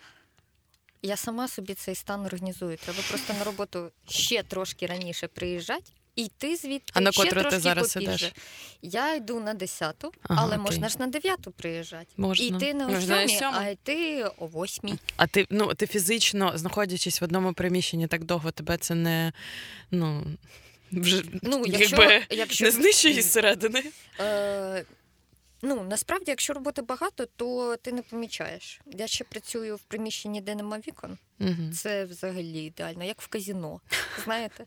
Я 1.01 1.17
сама 1.17 1.47
собі 1.47 1.73
цей 1.73 1.95
стан 1.95 2.25
організую. 2.25 2.77
Треба 2.77 2.99
просто 3.09 3.33
на 3.33 3.43
роботу 3.43 3.91
ще 4.09 4.43
трошки 4.43 4.85
раніше 4.85 5.27
приїжджати. 5.27 5.91
І 6.15 6.23
йти 6.23 6.55
звідти 6.55 6.91
А 6.93 7.01
на 7.01 7.11
ще 7.11 7.25
трошки 7.25 7.49
ти 7.49 7.59
зараз 7.59 7.93
попізже. 7.93 8.25
ідеш? 8.25 8.33
Я 8.81 9.15
йду 9.15 9.39
на 9.39 9.53
10-ту, 9.55 10.11
Ага, 10.23 10.41
але 10.43 10.55
окей. 10.55 10.65
можна 10.65 10.89
ж 10.89 10.95
на 10.99 11.07
9-ту 11.07 11.51
приїжджати. 11.51 12.05
Можна. 12.17 12.45
І 12.45 12.49
йти 12.49 12.73
не 12.73 12.85
о 12.85 12.89
Можна 12.89 13.27
7, 13.27 13.47
а 13.53 13.69
йти 13.69 14.25
о 14.37 14.47
8. 14.47 14.99
А 15.17 15.27
ти 15.27 15.47
ну 15.49 15.73
ти 15.73 15.87
фізично 15.87 16.51
знаходячись 16.57 17.21
в 17.21 17.23
одному 17.23 17.53
приміщенні 17.53 18.07
так 18.07 18.23
довго, 18.23 18.51
тебе 18.51 18.77
це 18.77 18.95
не 18.95 19.33
ну 19.91 20.23
вже 20.91 21.23
Ну, 21.41 21.63
якщо, 21.67 21.95
якби 22.01 22.25
якщо 22.29 22.65
не 22.65 22.71
знищує 22.71 23.21
зсередини. 23.21 23.83
Е, 24.19 24.85
ну, 25.63 25.83
насправді, 25.89 26.31
якщо 26.31 26.53
роботи 26.53 26.81
багато, 26.81 27.25
то 27.35 27.75
ти 27.81 27.91
не 27.91 28.01
помічаєш. 28.01 28.81
Я 28.85 29.07
ще 29.07 29.23
працюю 29.23 29.75
в 29.75 29.79
приміщенні, 29.79 30.41
де 30.41 30.55
нема 30.55 30.77
вікон. 30.87 31.17
Угу. 31.39 31.71
Це 31.73 32.05
взагалі 32.05 32.63
ідеально, 32.63 33.03
як 33.03 33.21
в 33.21 33.27
казіно. 33.27 33.81
Знаєте? 34.23 34.65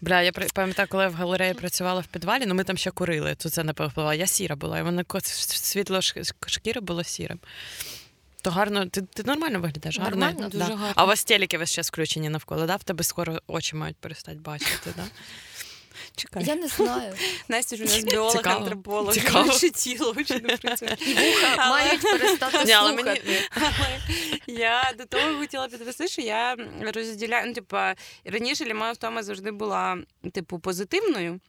Бля, 0.00 0.22
я 0.22 0.32
пам'ятаю, 0.32 0.88
коли 0.88 1.02
я 1.02 1.08
в 1.08 1.14
галереї 1.14 1.54
працювала 1.54 2.00
в 2.00 2.06
підвалі, 2.06 2.46
ну 2.46 2.54
ми 2.54 2.64
там 2.64 2.76
ще 2.76 2.90
курили, 2.90 3.34
то 3.34 3.50
це 3.50 3.64
напевно 3.64 3.90
впливало. 3.90 4.14
Я 4.14 4.26
сіра 4.26 4.56
була, 4.56 4.78
і 4.78 5.04
ко- 5.04 5.20
світло 5.20 6.00
шкіри 6.46 6.80
було 6.80 7.04
сірим. 7.04 7.40
То 8.42 8.50
гарно, 8.50 8.86
ти, 8.86 9.02
ти 9.02 9.22
нормально 9.22 9.60
виглядаєш, 9.60 9.98
гарно. 9.98 10.16
Нормально, 10.16 10.48
дуже 10.48 10.64
да. 10.64 10.76
гарно. 10.76 10.92
А 10.96 11.04
у 11.04 11.06
вас 11.06 11.24
телеки 11.24 11.58
весь 11.58 11.70
час 11.70 11.88
включені 11.88 12.28
навколо, 12.28 12.66
да? 12.66 12.76
В 12.76 12.84
тебе 12.84 13.04
скоро 13.04 13.38
очі 13.46 13.76
мають 13.76 13.96
перестати 13.96 14.38
бачити, 14.38 14.90
да? 14.96 15.04
Чекай. 16.16 16.44
Я 16.44 16.54
не 16.54 16.68
знаю. 16.68 17.14
Настя 17.48 17.76
ж 17.76 17.82
у 17.82 17.86
нас 17.86 18.04
біолог, 18.04 18.40
антрополог. 18.44 19.14
Цікаво. 19.14 19.52
тіло 19.74 20.12
дуже 20.12 20.40
не 20.40 20.56
працює. 20.56 20.96
І 21.06 21.14
вуха 21.14 21.54
Але- 21.56 21.70
мають 21.70 22.02
перестати 22.02 22.58
слухати. 22.66 23.22
мені- 23.24 23.40
Але 23.54 23.98
я 24.46 24.92
до 24.98 25.04
того 25.04 25.38
хотіла 25.38 25.68
підвести, 25.68 26.08
що 26.08 26.22
я 26.22 26.56
розділяю. 26.94 27.46
Ну, 27.46 27.52
типу, 27.54 27.76
раніше 28.24 28.64
для 28.64 28.74
моя 28.74 28.92
втома 28.92 29.22
завжди 29.22 29.50
була 29.50 29.98
типу 30.32 30.58
позитивною. 30.58 31.40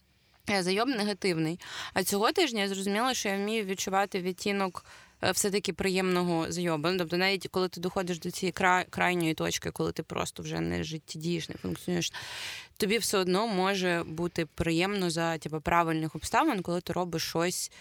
а 0.47 0.63
Зайоб 0.63 0.87
негативний. 0.87 1.59
А 1.93 2.03
цього 2.03 2.31
тижня 2.31 2.61
я 2.61 2.67
зрозуміла, 2.67 3.13
що 3.13 3.29
я 3.29 3.35
вмію 3.37 3.63
відчувати 3.65 4.19
відтінок 4.21 4.85
е, 4.85 5.12
все-таки 5.31 5.73
приємного 5.73 6.51
зайоба. 6.51 6.91
Ну, 6.91 6.97
тобто, 6.97 7.17
навіть 7.17 7.47
коли 7.51 7.67
ти 7.69 7.81
доходиш 7.81 8.19
до 8.19 8.31
цієї 8.31 8.53
кра- 8.53 8.85
крайньої 8.89 9.33
точки, 9.33 9.71
коли 9.71 9.91
ти 9.91 10.03
просто 10.03 10.43
вже 10.43 10.59
не 10.59 10.83
життєдієш, 10.83 11.49
не 11.49 11.55
функціонуєш, 11.55 12.13
тобі 12.77 12.97
все 12.97 13.17
одно 13.17 13.47
може 13.47 14.03
бути 14.07 14.45
приємно 14.45 15.09
за 15.09 15.37
типу, 15.37 15.61
правильних 15.61 16.15
обставин, 16.15 16.61
коли 16.61 16.81
ти 16.81 16.93
робиш 16.93 17.23
щось, 17.23 17.71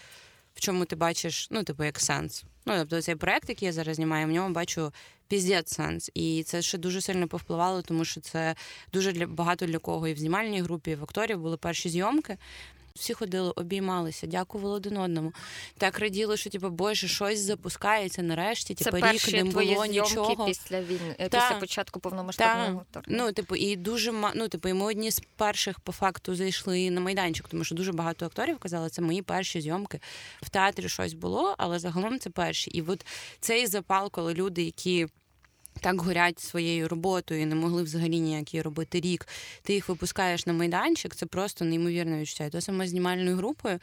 в 0.55 0.59
чому 0.59 0.85
ти 0.85 0.95
бачиш, 0.95 1.47
ну, 1.51 1.63
типу, 1.63 1.83
як 1.83 1.99
сенс. 1.99 2.43
Ну, 2.65 2.73
тобто, 2.77 3.01
цей 3.01 3.15
проект, 3.15 3.49
який 3.49 3.65
я 3.65 3.73
зараз 3.73 3.95
знімаю, 3.95 4.27
в 4.27 4.31
ньому 4.31 4.53
бачу 4.53 4.93
піздець 5.27 5.73
сенс. 5.73 6.11
І 6.13 6.43
це 6.43 6.61
ще 6.61 6.77
дуже 6.77 7.01
сильно 7.01 7.27
повпливало, 7.27 7.81
тому 7.81 8.05
що 8.05 8.21
це 8.21 8.55
дуже 8.93 9.11
для 9.11 9.27
багато 9.27 9.65
для 9.65 9.77
кого 9.77 10.07
і 10.07 10.13
в 10.13 10.17
знімальній 10.17 10.61
групі, 10.61 10.91
і 10.91 10.95
в 10.95 11.03
акторів 11.03 11.39
були 11.39 11.57
перші 11.57 11.89
зйомки. 11.89 12.37
Всі 12.95 13.13
ходили, 13.13 13.51
обіймалися, 13.55 14.27
дякували 14.27 14.75
один 14.75 14.97
одному. 14.97 15.33
Так 15.77 15.99
раділи, 15.99 16.37
що 16.37 16.49
типу, 16.49 16.69
боже, 16.69 17.07
щось 17.07 17.39
запускається 17.39 18.23
нарешті. 18.23 18.75
Це 18.75 18.85
Типу, 18.85 18.97
рік 18.97 19.33
не 19.33 19.43
було 19.43 19.85
нічого. 19.85 20.45
після 20.45 20.81
війни, 20.81 21.15
е, 21.19 21.29
Та. 21.29 21.39
після 21.39 21.59
початку 21.59 21.99
повномасштабного 21.99 22.85
вторгнення. 22.91 23.23
Ну, 23.23 23.31
типу, 23.31 23.55
і 23.55 23.75
дуже 23.75 24.11
ну, 24.35 24.47
типу, 24.47 24.69
і 24.69 24.73
ми 24.73 24.85
одні 24.85 25.11
з 25.11 25.21
перших 25.35 25.79
по 25.79 25.91
факту 25.91 26.35
зайшли 26.35 26.89
на 26.89 27.01
майданчик, 27.01 27.47
тому 27.47 27.63
що 27.63 27.75
дуже 27.75 27.91
багато 27.91 28.25
акторів 28.25 28.57
казали, 28.57 28.89
це 28.89 29.01
мої 29.01 29.21
перші 29.21 29.61
зйомки. 29.61 29.99
В 30.41 30.49
театрі 30.49 30.89
щось 30.89 31.13
було, 31.13 31.55
але 31.57 31.79
загалом 31.79 32.19
це 32.19 32.29
перші. 32.29 32.71
І 32.71 32.81
от 32.81 33.05
цей 33.39 33.67
запал, 33.67 34.11
коли 34.11 34.33
люди, 34.33 34.63
які. 34.63 35.07
Так 35.79 36.01
горять 36.01 36.39
своєю 36.39 36.87
роботою 36.87 37.41
і 37.41 37.45
не 37.45 37.55
могли 37.55 37.83
взагалі 37.83 38.19
ніякі 38.19 38.61
робити 38.61 38.99
рік. 38.99 39.27
Ти 39.63 39.73
їх 39.73 39.89
випускаєш 39.89 40.45
на 40.45 40.53
майданчик, 40.53 41.15
це 41.15 41.25
просто 41.25 41.65
неймовірне 41.65 42.21
відчуття. 42.21 42.45
І 42.45 42.49
то 42.49 42.61
саме 42.61 42.87
з 42.87 42.89
знімальною 42.89 43.37
групою, 43.37 43.79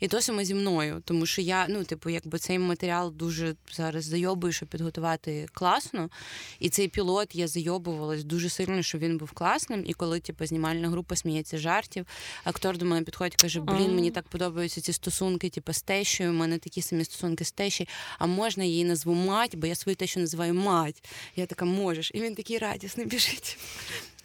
і 0.00 0.08
то 0.08 0.20
саме 0.20 0.44
зі 0.44 0.54
мною. 0.54 1.02
Тому 1.04 1.26
що 1.26 1.42
я, 1.42 1.66
ну, 1.68 1.84
типу, 1.84 2.10
якби 2.10 2.38
цей 2.38 2.58
матеріал 2.58 3.12
дуже 3.12 3.54
зараз 3.72 4.04
зайобую, 4.04 4.52
щоб 4.52 4.68
підготувати 4.68 5.46
класно. 5.52 6.10
І 6.58 6.68
цей 6.68 6.88
пілот 6.88 7.34
я 7.34 7.48
зайобувалась 7.48 8.24
дуже 8.24 8.48
сильно, 8.48 8.82
щоб 8.82 9.00
він 9.00 9.18
був 9.18 9.32
класним. 9.32 9.84
І 9.86 9.92
коли 9.92 10.20
типу, 10.20 10.46
знімальна 10.46 10.88
група 10.88 11.16
сміється 11.16 11.58
жартів, 11.58 12.06
актор 12.44 12.78
до 12.78 12.84
мене 12.84 13.02
підходить 13.02 13.34
і 13.34 13.42
каже: 13.42 13.60
Блін, 13.60 13.94
мені 13.94 14.10
так 14.10 14.28
подобаються 14.28 14.80
ці 14.80 14.92
стосунки, 14.92 15.48
типу, 15.48 15.72
з 15.72 15.82
тещою. 15.82 16.30
У 16.30 16.34
мене 16.34 16.58
такі 16.58 16.82
самі 16.82 17.04
стосунки 17.04 17.44
з 17.44 17.52
тещі. 17.52 17.88
А 18.18 18.26
можна 18.26 18.64
її 18.64 18.84
назву 18.84 19.14
мать, 19.14 19.56
бо 19.56 19.66
я 19.66 19.74
свою 19.74 19.96
тещу 19.96 20.20
називаю 20.20 20.54
мать. 20.54 21.04
Я 21.36 21.46
така 21.46 21.64
можеш. 21.64 22.10
І 22.14 22.20
він 22.20 22.34
такий 22.34 22.58
радісний 22.58 23.06
біжить. 23.06 23.58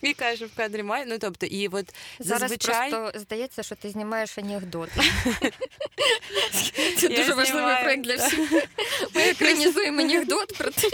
І 0.02 0.14
каже 0.14 0.46
в 0.46 0.56
кадрі 0.56 0.84
мать. 0.84 1.06
Ну 1.08 1.18
тобто, 1.20 1.46
і 1.46 1.68
от 1.68 1.94
Зараз 2.20 2.40
зазвичай 2.40 2.92
просто 2.92 3.20
здається, 3.20 3.64
що 3.64 3.76
ти 3.76 3.90
знімаєш 3.90 4.38
анекдот. 4.38 4.90
Це 6.98 7.10
дуже 7.10 7.34
важливий 7.34 7.84
проєкт 7.84 8.04
для 8.04 8.16
всіх. 8.16 8.52
Ми 9.16 9.22
екранізуємо 9.22 10.02
анекдот 10.02 10.58
про 10.58 10.72
те. 10.72 10.90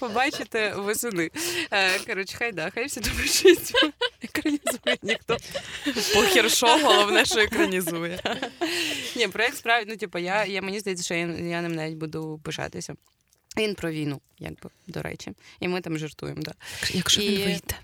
побачите 0.00 0.74
восени. 0.74 1.30
Е, 1.70 1.98
Коротше, 1.98 2.36
хай 2.38 2.52
да, 2.52 2.70
хай 2.70 2.86
всі 2.86 3.00
думають, 3.00 3.32
що 3.32 3.48
екранізує 4.22 4.96
ніхто. 5.02 5.36
Похер 6.14 6.50
що, 6.50 6.66
головне, 6.66 7.24
що 7.24 7.40
екранізує. 7.40 8.20
Ні, 9.16 9.28
проект 9.28 9.56
справді, 9.56 9.90
ну, 9.90 9.96
типу, 9.96 10.18
я, 10.18 10.44
я 10.44 10.62
мені 10.62 10.80
здається, 10.80 11.04
що 11.04 11.14
я, 11.14 11.26
я 11.26 11.62
ним 11.62 11.74
навіть 11.74 11.96
буду 11.96 12.40
пишатися. 12.44 12.94
Він 13.58 13.74
про 13.74 13.90
війну, 13.90 14.20
якби, 14.38 14.70
до 14.86 15.02
речі. 15.02 15.32
І 15.60 15.68
ми 15.68 15.80
там 15.80 15.98
жартуємо, 15.98 16.42
да. 16.42 16.52
Якщо 16.90 17.20
І- 17.22 17.28
він 17.28 17.44
вийде. 17.44 17.74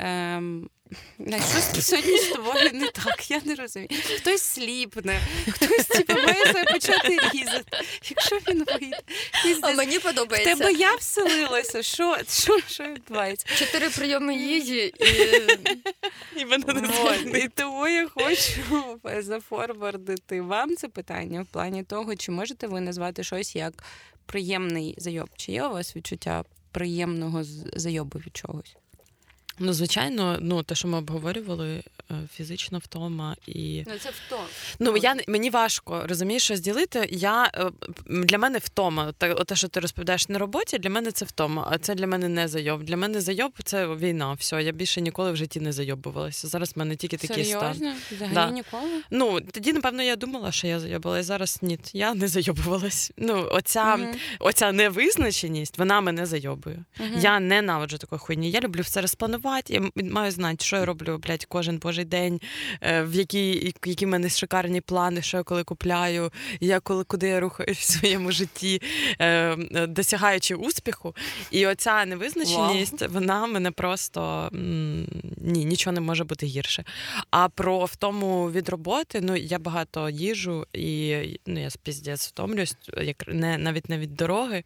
Ем, 0.00 0.70
на 1.18 1.38
що 1.38 1.82
сьогодні 1.82 2.18
з 2.18 2.28
тобою 2.28 2.70
не 2.72 2.88
так, 2.88 3.30
я 3.30 3.40
не 3.44 3.54
розумію. 3.54 3.88
Хтось 4.16 4.42
сліпне, 4.42 5.20
хтось 5.50 5.86
типу, 5.86 6.12
має 6.14 6.46
себе 6.46 6.64
почати 6.64 7.08
різати. 7.32 7.78
Якщо 8.10 8.36
він 8.48 8.64
вийде, 8.64 8.98
А 9.62 9.72
мені 9.72 9.98
в 9.98 10.02
подобається. 10.02 10.56
тебе 10.56 10.72
я 10.72 10.94
вселилася. 10.94 11.82
Що, 11.82 12.16
що, 12.28 12.58
що 12.68 12.84
відбувається? 12.84 13.46
Чотири 13.58 13.90
прийоми 13.90 14.34
їжі 14.34 14.94
і 15.00 16.40
І 16.40 16.44
мене 16.44 16.64
не 16.72 16.88
Вот. 16.88 17.18
І 17.34 17.48
тому 17.54 17.88
я 17.88 18.08
хочу 18.08 18.52
зафорвардити 19.18 20.40
вам 20.40 20.76
це 20.76 20.88
питання 20.88 21.42
в 21.42 21.46
плані 21.46 21.82
того, 21.84 22.16
чи 22.16 22.32
можете 22.32 22.66
ви 22.66 22.80
назвати 22.80 23.24
щось 23.24 23.56
як 23.56 23.84
приємний 24.28 24.94
зайоб? 24.98 25.28
Чи 25.36 25.52
є 25.52 25.66
у 25.66 25.72
вас 25.72 25.96
відчуття 25.96 26.44
приємного 26.70 27.44
зайобу 27.76 28.18
від 28.18 28.36
чогось? 28.36 28.76
Ну, 29.58 29.72
звичайно, 29.72 30.38
ну 30.40 30.62
те, 30.62 30.74
що 30.74 30.88
ми 30.88 30.98
обговорювали, 30.98 31.82
е, 32.10 32.14
фізична 32.34 32.78
втома 32.78 33.36
і 33.46 33.84
Ну 33.86 33.92
це 34.02 34.10
втом. 34.26 34.40
ну 34.78 34.96
я 34.96 35.16
мені 35.28 35.50
важко 35.50 36.02
розумієш, 36.08 36.42
що 36.42 36.56
зділити. 36.56 37.08
Я 37.12 37.50
е, 37.54 37.70
для 38.06 38.38
мене 38.38 38.58
втома. 38.58 39.12
Та 39.18 39.34
те, 39.34 39.56
що 39.56 39.68
ти 39.68 39.80
розповідаєш 39.80 40.28
на 40.28 40.38
роботі, 40.38 40.78
для 40.78 40.90
мене 40.90 41.10
це 41.12 41.24
втома. 41.24 41.68
А 41.70 41.78
це 41.78 41.94
для 41.94 42.06
мене 42.06 42.28
не 42.28 42.48
зайоб. 42.48 42.82
Для 42.84 42.96
мене 42.96 43.20
зайоб 43.20 43.52
це 43.64 43.86
війна. 43.86 44.32
Все, 44.32 44.62
я 44.62 44.72
більше 44.72 45.00
ніколи 45.00 45.32
в 45.32 45.36
житті 45.36 45.60
не 45.60 45.72
зайобувалася. 45.72 46.48
Зараз 46.48 46.72
в 46.76 46.78
мене 46.78 46.96
тільки 46.96 47.16
такий 47.16 47.44
стан. 47.44 47.72
Взагалі 48.12 48.34
Да. 48.34 48.50
ніколи? 48.50 49.02
Ну 49.10 49.40
тоді, 49.40 49.72
напевно, 49.72 50.02
я 50.02 50.16
думала, 50.16 50.52
що 50.52 50.66
я 50.66 50.80
зайобала, 50.80 51.18
і 51.18 51.22
зараз 51.22 51.58
ні, 51.62 51.78
я 51.92 52.14
не 52.14 52.28
зайобувалась. 52.28 53.12
Ну, 53.16 53.48
оця, 53.52 53.96
Мгм. 53.96 54.14
оця 54.40 54.72
невизначеність, 54.72 55.78
вона 55.78 56.00
мене 56.00 56.26
зайобує. 56.26 56.84
Мгм. 57.00 57.20
Я 57.20 57.40
ненавиджу 57.40 57.96
такої 57.98 58.18
хуйні. 58.18 58.50
Я 58.50 58.60
люблю 58.60 58.82
все 58.82 59.00
розпланувати. 59.00 59.47
Я 59.68 59.90
маю 59.94 60.30
знати, 60.30 60.64
що 60.64 60.76
я 60.76 60.84
роблю, 60.84 61.18
блядь, 61.18 61.44
кожен 61.44 61.78
божий 61.78 62.04
день, 62.04 62.40
е, 62.80 63.02
в 63.02 63.14
які, 63.14 63.74
які 63.84 64.06
в 64.06 64.08
мене 64.08 64.28
шикарні 64.28 64.80
плани, 64.80 65.22
що 65.22 65.36
я 65.36 65.42
коли 65.42 65.64
купляю, 65.64 66.32
я 66.60 66.80
коли 66.80 67.04
куди 67.04 67.28
я 67.28 67.40
рухаюсь 67.40 67.78
в 67.78 67.98
своєму 67.98 68.32
житті, 68.32 68.82
е, 69.18 69.26
е, 69.26 69.86
досягаючи 69.86 70.54
успіху. 70.54 71.14
І 71.50 71.66
оця 71.66 72.04
невизначеність, 72.04 73.08
вона 73.08 73.46
мене 73.46 73.70
просто 73.70 74.48
ні, 75.36 75.64
нічого 75.64 75.94
не 75.94 76.00
може 76.00 76.24
бути 76.24 76.46
гірше. 76.46 76.84
А 77.30 77.48
про 77.48 77.84
втому 77.84 78.50
від 78.50 78.68
роботи, 78.68 79.20
ну 79.22 79.36
я 79.36 79.58
багато 79.58 80.10
їжу 80.10 80.66
і 80.72 81.16
ну 81.46 81.60
я 81.60 81.68
піздець 81.82 82.28
втомлюсь, 82.28 82.76
як 83.02 83.28
не 83.28 83.58
навіть 83.58 83.88
не 83.88 83.98
від 83.98 84.14
дороги, 84.14 84.64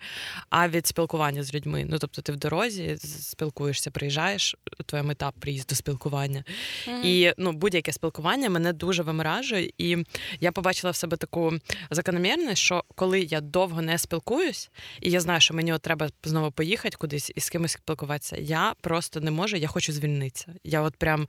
а 0.51 0.69
від 0.69 0.87
спілкування 0.87 1.43
з 1.43 1.55
людьми. 1.55 1.87
Ну 1.89 1.99
тобто 1.99 2.23
ти 2.23 2.33
в 2.33 2.37
дорозі 2.37 2.97
спілкуєшся, 3.01 3.91
приїжджаєш, 3.91 4.57
твоя 4.87 5.03
мета 5.03 5.31
приїзду 5.41 5.75
спілкування. 5.75 6.45
Мгм. 6.89 7.01
І 7.05 7.33
ну, 7.39 7.53
будь-яке 7.53 7.93
спілкування 7.93 8.51
мене 8.51 8.73
дуже 8.73 9.03
виморажує. 9.03 9.71
І 9.79 9.97
я 10.41 10.53
побачила 10.53 10.91
в 10.91 10.97
себе 10.97 11.17
таку 11.17 11.53
закономірність, 11.91 12.63
що 12.63 12.85
коли 12.95 13.21
я 13.21 13.41
довго 13.41 13.83
не 13.83 13.99
спілкуюсь, 13.99 14.71
і 15.01 15.11
я 15.11 15.21
знаю, 15.21 15.41
що 15.41 15.55
мені 15.55 15.73
от 15.73 15.83
треба 15.83 16.09
знову 16.25 16.51
поїхати 16.51 16.97
кудись 16.97 17.33
і 17.35 17.41
з 17.41 17.51
кимось 17.51 17.73
спілкуватися, 17.73 18.37
я 18.37 18.75
просто 18.81 19.21
не 19.21 19.31
можу, 19.31 19.57
я 19.57 19.69
хочу 19.69 19.93
звільнитися. 19.93 20.47
Я 20.65 20.81
от 20.81 20.97
прям 20.97 21.29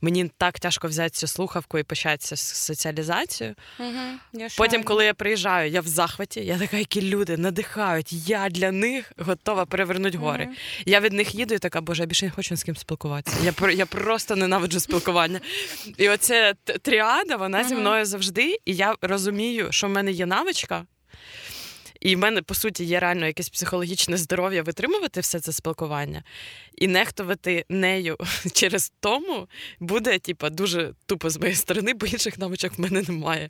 мені 0.00 0.30
так 0.38 0.60
тяжко 0.60 0.88
взяти 0.88 1.10
цю 1.10 1.26
слухавку 1.26 1.78
і 1.78 1.82
початися 1.82 2.36
з 2.36 2.40
соціалізацією. 2.40 3.56
Я 4.32 4.48
Потім, 4.56 4.82
коли 4.82 5.04
я 5.04 5.14
приїжджаю, 5.14 5.70
я 5.70 5.80
в 5.80 5.86
захваті, 5.86 6.40
я 6.40 6.58
така, 6.58 6.76
які 6.76 7.02
люди 7.02 7.36
надихають. 7.36 8.28
Я 8.28 8.48
для 8.48 8.72
них 8.72 9.12
готова 9.18 9.66
перевернути 9.66 10.18
гори. 10.18 10.44
Мгм. 10.44 10.54
Я 10.86 11.00
від 11.00 11.12
них 11.12 11.34
їду 11.34 11.54
і 11.54 11.58
така, 11.58 11.80
боже, 11.80 12.02
я 12.02 12.06
більше 12.06 12.26
не 12.26 12.30
хочу 12.30 12.54
ні 12.54 12.58
з 12.58 12.64
ким 12.64 12.76
спілкуватися. 12.84 13.54
Я 13.60 13.70
я 13.70 13.86
просто 13.86 14.36
ненавиджу 14.36 14.80
спілкування. 14.80 15.40
І 15.96 16.08
оця 16.08 16.54
тріада, 16.82 17.36
вона 17.36 17.64
зі 17.64 17.74
мною 17.74 18.04
завжди. 18.04 18.58
І 18.64 18.74
я 18.74 18.94
розумію, 19.02 19.68
що 19.70 19.86
в 19.86 19.90
мене 19.90 20.12
є 20.12 20.26
навичка. 20.26 20.86
І 22.00 22.16
в 22.16 22.18
мене, 22.18 22.42
по 22.42 22.54
суті, 22.54 22.84
є 22.84 23.00
реально 23.00 23.26
якесь 23.26 23.48
психологічне 23.48 24.16
здоров'я 24.16 24.62
витримувати 24.62 25.20
все 25.20 25.40
це 25.40 25.52
спілкування 25.52 26.22
і 26.74 26.88
нехтувати 26.88 27.64
нею 27.68 28.16
через 28.52 28.92
тому 29.00 29.48
буде, 29.80 30.18
типа, 30.18 30.50
дуже 30.50 30.94
тупо 31.06 31.30
з 31.30 31.38
моєї 31.38 31.56
сторони, 31.56 31.94
бо 31.94 32.06
інших 32.06 32.38
навичок 32.38 32.78
в 32.78 32.80
мене 32.80 33.02
немає. 33.08 33.48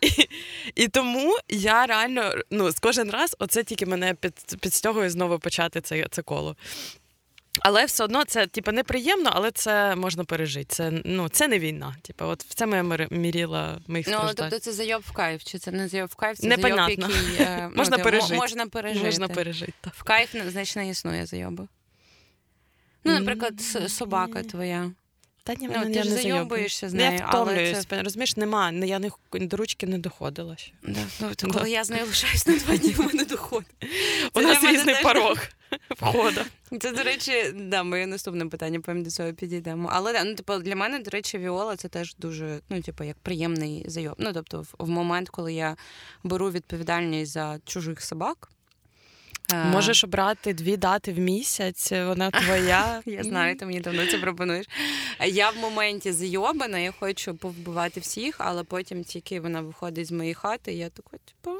І, 0.00 0.28
і 0.74 0.88
тому 0.88 1.38
я 1.48 1.86
реально 1.86 2.34
ну, 2.50 2.70
з 2.70 2.78
кожен 2.78 3.10
раз 3.10 3.36
оце 3.38 3.64
тільки 3.64 3.86
мене 3.86 4.14
під, 4.14 4.34
підстягує 4.60 5.10
знову 5.10 5.38
почати 5.38 5.80
це, 5.80 6.06
це 6.10 6.22
коло. 6.22 6.56
Але 7.60 7.84
все 7.84 8.04
одно 8.04 8.24
це 8.24 8.46
типу, 8.46 8.72
неприємно, 8.72 9.30
але 9.32 9.50
це 9.50 9.96
можна 9.96 10.24
пережити. 10.24 10.66
Це 10.68 10.90
ну 11.04 11.28
це 11.28 11.48
не 11.48 11.58
війна. 11.58 11.96
Типу, 12.02 12.24
от 12.24 12.46
це 12.48 12.66
моя 12.66 12.82
мір- 12.82 13.12
міріла 13.14 13.78
моїх 13.86 14.06
Ну, 14.06 14.12
страждань. 14.14 14.34
тобто 14.50 14.58
це 14.58 14.72
зайоб 14.72 15.02
в 15.06 15.12
кайф, 15.12 15.44
чи 15.44 15.58
це 15.58 15.70
не 15.70 15.88
зайоб 15.88 16.08
в 16.08 16.14
кайф, 16.14 16.38
це 16.38 16.46
Непонятно. 16.46 17.08
зайоб, 17.08 17.26
який 17.30 17.46
е, 17.46 17.68
ну, 17.70 17.76
Можна 17.76 17.96
ти- 17.96 18.02
пережити. 18.02 18.34
мо- 18.34 18.40
можна 18.40 18.66
пережити. 18.66 19.04
Можна 19.06 19.28
пережити. 19.28 19.72
Так. 19.80 19.94
В 19.94 20.02
кайф, 20.02 20.34
значить, 20.48 20.76
не 20.76 20.88
існує 20.88 21.26
зайоби. 21.26 21.68
Ну, 23.04 23.12
наприклад, 23.18 23.60
с- 23.60 23.88
собака 23.88 24.42
твоя. 24.42 24.90
Та 25.44 25.54
ні, 25.54 25.70
Ну, 25.76 25.94
ти 25.94 26.02
ж 26.02 26.10
зайобуєшся 26.10 26.88
з 26.88 26.94
Ну, 26.94 27.02
Я 27.02 27.10
нею, 27.10 27.22
але 27.26 27.44
втомлююсь. 27.44 27.86
це- 27.86 28.02
Розумієш, 28.02 28.36
нема. 28.36 28.70
Я 28.72 28.98
не, 28.98 29.10
до 29.32 29.56
ручки 29.56 29.86
не 29.86 29.98
доходила 29.98 30.56
ще. 30.56 30.72
Да. 30.82 31.00
Ну, 31.20 31.34
то 31.34 31.46
Да. 31.46 31.52
коли 31.58 31.70
я 31.70 31.84
з 31.84 31.90
нею 31.90 32.06
лишаюсь 32.06 32.46
на 32.46 32.56
два 32.58 32.76
дні, 32.76 32.92
в 32.92 33.00
мене 33.00 33.24
доходить. 33.24 33.68
У 34.34 34.40
нас 34.40 34.64
різний 34.64 34.94
порог 35.02 35.38
входу. 36.10 36.40
Це, 36.80 36.92
до 36.92 37.02
речі, 37.02 37.32
да, 37.54 37.82
моє 37.82 38.06
наступне 38.06 38.46
питання, 38.46 38.80
потім 38.80 39.02
до 39.02 39.10
цього 39.10 39.32
підійдемо. 39.32 39.88
Але 39.92 40.24
ну, 40.24 40.34
типу, 40.34 40.58
для 40.58 40.76
мене, 40.76 40.98
до 40.98 41.10
речі, 41.10 41.38
Віола 41.38 41.76
це 41.76 41.88
теж 41.88 42.14
дуже, 42.18 42.60
ну, 42.68 42.82
типу, 42.82 43.04
як 43.04 43.16
приємний 43.18 43.84
зайоб. 43.88 44.14
Ну, 44.18 44.32
тобто, 44.32 44.60
в, 44.60 44.74
в 44.78 44.88
момент, 44.88 45.28
коли 45.28 45.52
я 45.54 45.76
беру 46.24 46.50
відповідальність 46.50 47.32
за 47.32 47.58
чужих 47.64 48.02
собак. 48.02 48.48
е, 49.52 49.64
Можеш 49.64 50.04
обрати 50.04 50.54
дві 50.54 50.76
дати 50.76 51.12
в 51.12 51.18
місяць, 51.18 51.92
вона 51.92 52.30
твоя. 52.30 53.02
Я 53.06 53.24
знаю, 53.24 53.56
ти 53.56 53.66
мені 53.66 53.80
давно 53.80 54.06
це 54.06 54.18
пропонуєш. 54.18 54.66
Я 55.26 55.50
в 55.50 55.56
моменті 55.56 56.12
зайобана, 56.12 56.78
я 56.78 56.92
хочу 57.00 57.34
повбивати 57.34 58.00
всіх, 58.00 58.34
але 58.38 58.64
потім 58.64 59.04
тільки 59.04 59.40
вона 59.40 59.60
виходить 59.60 60.06
з 60.06 60.12
моєї 60.12 60.34
хати, 60.34 60.72
і 60.72 60.78
я 60.78 60.88
така, 60.88 61.16
типу. 61.16 61.56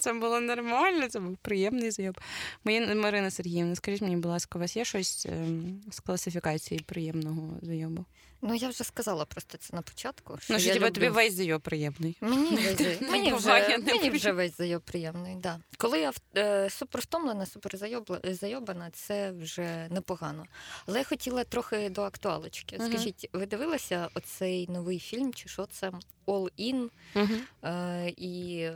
Це 0.00 0.12
було 0.12 0.40
нормально, 0.40 1.08
це 1.08 1.20
був 1.20 1.36
приємний 1.36 1.90
зайоб. 1.90 2.18
Мої 2.64 2.94
Марина 2.94 3.30
Сергіївна, 3.30 3.74
скажіть 3.74 4.02
мені, 4.02 4.16
будь 4.16 4.26
ласка, 4.30 4.58
у 4.58 4.60
вас 4.60 4.76
є 4.76 4.84
щось 4.84 5.26
ем, 5.26 5.80
з 5.90 6.00
класифікації 6.00 6.80
приємного 6.86 7.58
зайобу? 7.62 8.04
Ну 8.42 8.54
я 8.54 8.68
вже 8.68 8.84
сказала 8.84 9.24
просто 9.24 9.58
це 9.58 9.76
на 9.76 9.82
початку. 9.82 10.38
Що 10.40 10.52
Ну, 10.54 10.58
що 10.60 10.68
я 10.68 10.74
тебе 10.74 10.86
люблю... 10.86 10.94
тобі 10.94 11.08
весь 11.08 11.34
зайоб 11.34 11.62
приємний. 11.62 12.16
Мені, 12.20 12.56
весь, 12.78 13.00
мені, 13.00 13.32
вже, 13.32 13.78
мені 13.78 14.10
вже 14.10 14.32
весь 14.32 14.56
зайоб 14.56 14.82
приємний. 14.82 15.36
Да. 15.36 15.60
Коли 15.78 16.00
я 16.00 16.12
е, 16.36 16.70
супер 16.70 17.00
втомлена, 17.00 17.46
супер 17.46 17.74
зайобла- 17.74 18.34
зайобана, 18.34 18.90
це 18.90 19.30
вже 19.30 19.88
непогано. 19.90 20.44
Але 20.86 20.98
я 20.98 21.04
хотіла 21.04 21.44
трохи 21.44 21.88
до 21.90 22.02
актуалочки. 22.02 22.78
Скажіть, 22.88 23.28
ви 23.32 23.46
дивилися 23.46 24.08
оцей 24.14 24.66
новий 24.68 24.98
фільм, 24.98 25.34
чи 25.34 25.48
що 25.48 25.66
це 25.66 25.92
All 26.26 26.48
In? 26.58 26.88
Мгм. 27.14 27.40
Е, 27.64 28.12
і 28.16 28.32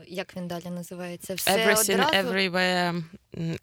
як 0.08 0.36
він 0.36 0.48
далі 0.48 0.70
називається? 0.70 1.34
Все 1.34 1.50
Everything, 1.50 1.94
одразу. 1.94 2.28
everywhere, 2.28 3.02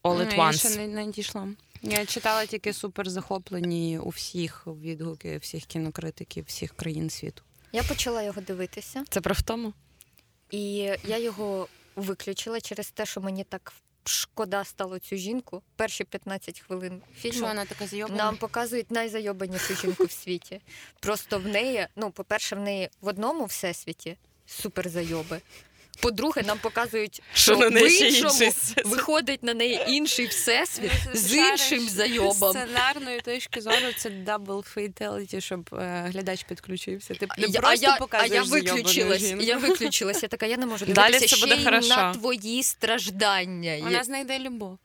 all 0.03 0.21
at 0.21 0.33
Ну, 0.37 0.45
Я 0.45 0.51
ще 0.51 0.69
не, 0.69 0.87
не 0.87 1.11
дійшла. 1.11 1.47
Я 1.81 2.05
читала 2.05 2.45
тільки 2.45 2.73
супер 2.73 3.09
захоплені 3.09 3.99
у 3.99 4.09
всіх 4.09 4.67
відгуки, 4.67 5.37
всіх 5.37 5.65
кінокритиків, 5.65 6.45
всіх 6.47 6.73
країн 6.75 7.09
світу. 7.09 7.43
Я 7.71 7.83
почала 7.83 8.23
його 8.23 8.41
дивитися, 8.41 9.03
Це 9.09 9.21
про 9.21 9.33
втому? 9.33 9.73
і 10.51 10.73
я 11.03 11.17
його 11.17 11.67
виключила 11.95 12.61
через 12.61 12.91
те, 12.91 13.05
що 13.05 13.21
мені 13.21 13.43
так 13.43 13.73
шкода 14.03 14.63
стало 14.63 14.99
цю 14.99 15.15
жінку. 15.15 15.61
Перші 15.75 16.03
15 16.03 16.59
хвилин 16.59 17.01
фільму. 17.15 17.37
Що 17.37 17.45
вона 17.45 17.65
така 17.65 17.87
зайобана? 17.87 18.17
Нам 18.23 18.37
показують 18.37 18.91
найзайобанішу 18.91 19.75
жінку 19.75 20.05
в 20.05 20.11
світі. 20.11 20.61
Просто 20.99 21.39
в 21.39 21.47
неї, 21.47 21.87
ну, 21.95 22.11
по-перше, 22.11 22.55
в 22.55 22.59
неї 22.59 22.89
в 23.01 23.07
одному 23.07 23.45
всесвіті 23.45 24.17
суперзайоби. 24.45 25.41
По-друге, 26.01 26.43
нам 26.47 26.57
показують, 26.57 27.21
Що 27.33 27.55
що, 27.55 27.69
на 27.69 27.81
в 27.81 27.87
іншому 28.01 28.33
інший 28.33 28.51
виходить 28.85 29.43
на 29.43 29.53
неї 29.53 29.79
інший 29.87 30.25
всесвіт 30.27 30.91
Ну, 31.05 31.11
з 31.13 31.33
іншим 31.35 31.89
зайобом. 31.89 32.53
З 32.53 32.57
сценарної 32.57 33.19
точки 33.21 33.61
зору 33.61 33.75
це 33.97 34.09
double 34.09 34.63
fatality, 34.63 35.41
щоб 35.41 35.69
е, 35.73 36.05
глядач 36.13 36.43
підключився. 36.43 37.13
Ти 37.15 37.27
не 37.37 37.47
Я- 37.47 37.59
просто 37.61 37.87
а 38.11 38.17
я, 38.17 38.23
а 38.23 38.25
я 38.25 38.43
виключилась. 38.43 39.21
жінку. 39.21 39.43
Я 39.43 39.57
виключилась. 39.57 40.23
Я 40.23 40.29
така, 40.29 40.45
я 40.45 40.57
не 40.57 40.65
можу 40.65 40.85
Далі 40.85 41.11
дивитися 41.11 41.35
все 41.35 41.45
буде 41.45 41.55
ще 41.55 41.65
хорошо. 41.65 41.87
на 41.87 42.13
твої 42.13 42.63
страждання. 42.63 43.77
Вона 43.83 43.97
Я- 43.97 44.03
знайде 44.03 44.39
любов. 44.39 44.77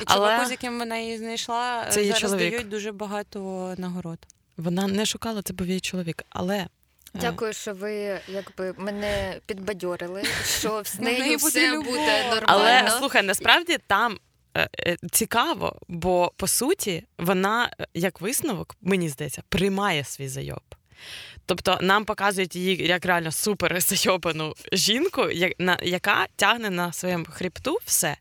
І 0.00 0.02
Але- 0.06 0.26
чуваку, 0.28 0.48
з 0.48 0.50
яким 0.50 0.78
вона 0.78 0.98
її 0.98 1.18
знайшла, 1.18 1.86
Це 1.90 2.04
зараз 2.04 2.20
чоловік. 2.20 2.50
дають 2.50 2.68
дуже 2.68 2.92
багато 2.92 3.38
нагород. 3.78 4.18
Вона 4.56 4.86
не 4.86 5.06
шукала, 5.06 5.42
це 5.42 5.52
був 5.52 5.66
її 5.66 5.80
чоловік. 5.80 6.22
Але 6.30 6.66
Дякую, 7.14 7.52
що 7.52 7.74
ви 7.74 8.20
якби 8.28 8.74
мене 8.76 9.40
підбадьорили, 9.46 10.22
що 10.44 10.82
з 10.84 10.98
нею 11.00 11.24
буде 11.24 11.36
все 11.36 11.70
любов. 11.70 11.84
буде 11.84 12.24
нормально. 12.24 12.44
Але 12.46 12.90
слухай, 12.98 13.22
насправді 13.22 13.78
там 13.86 14.18
е, 14.56 14.68
е, 14.86 14.96
цікаво, 15.12 15.78
бо 15.88 16.32
по 16.36 16.46
суті 16.46 17.04
вона, 17.18 17.70
е, 17.80 17.86
як 17.94 18.20
висновок, 18.20 18.76
мені 18.80 19.08
здається, 19.08 19.42
приймає 19.48 20.04
свій 20.04 20.28
зайоб. 20.28 20.62
Тобто 21.46 21.78
нам 21.82 22.04
показують 22.04 22.56
її 22.56 22.86
як 22.86 23.04
реально 23.06 23.32
супер 23.32 23.80
зайобану 23.80 24.54
жінку, 24.72 25.30
яка 25.82 26.26
тягне 26.36 26.70
на 26.70 26.92
своєму 26.92 27.24
хребту 27.24 27.78
все. 27.84 28.16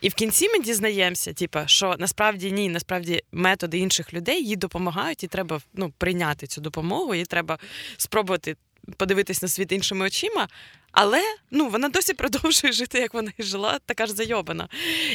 І 0.00 0.08
в 0.08 0.14
кінці 0.14 0.48
ми 0.48 0.58
дізнаємося, 0.58 1.32
типу, 1.32 1.58
що 1.66 1.96
насправді 1.98 2.52
ні, 2.52 2.68
насправді 2.68 3.22
методи 3.32 3.78
інших 3.78 4.14
людей 4.14 4.44
їй 4.44 4.56
допомагають, 4.56 5.24
і 5.24 5.26
треба 5.26 5.60
ну, 5.74 5.92
прийняти 5.98 6.46
цю 6.46 6.60
допомогу, 6.60 7.14
і 7.14 7.24
треба 7.24 7.58
спробувати 7.96 8.56
подивитись 8.96 9.42
на 9.42 9.48
світ 9.48 9.72
іншими 9.72 10.06
очима. 10.06 10.48
Але 10.92 11.22
ну 11.50 11.68
вона 11.68 11.88
досі 11.88 12.14
продовжує 12.14 12.72
жити, 12.72 12.98
як 12.98 13.14
вона 13.14 13.32
і 13.38 13.42
жила, 13.42 13.78
така 13.86 14.06
ж 14.06 14.12
зайобана. 14.12 14.68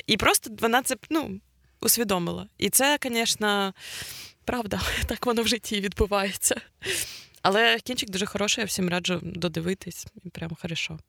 І 0.08 0.18
просто 0.18 0.50
вона 0.60 0.82
це 0.82 0.96
ну. 1.10 1.40
усвідомила. 1.82 2.48
І 2.58 2.70
це, 2.70 2.98
звісно, 3.04 3.74
правда, 4.48 4.82
так 5.06 5.26
воно 5.26 5.42
в 5.42 5.48
житті 5.48 5.82
відбувається. 5.82 6.62
Але 7.42 7.80
кінчик 7.80 8.10
дуже 8.10 8.26
хороший, 8.26 8.62
я 8.62 8.66
всім 8.66 8.90
раджу 8.90 9.20
додивитись. 9.24 10.08
Прямо 10.32 10.58
хорошо. 10.62 11.00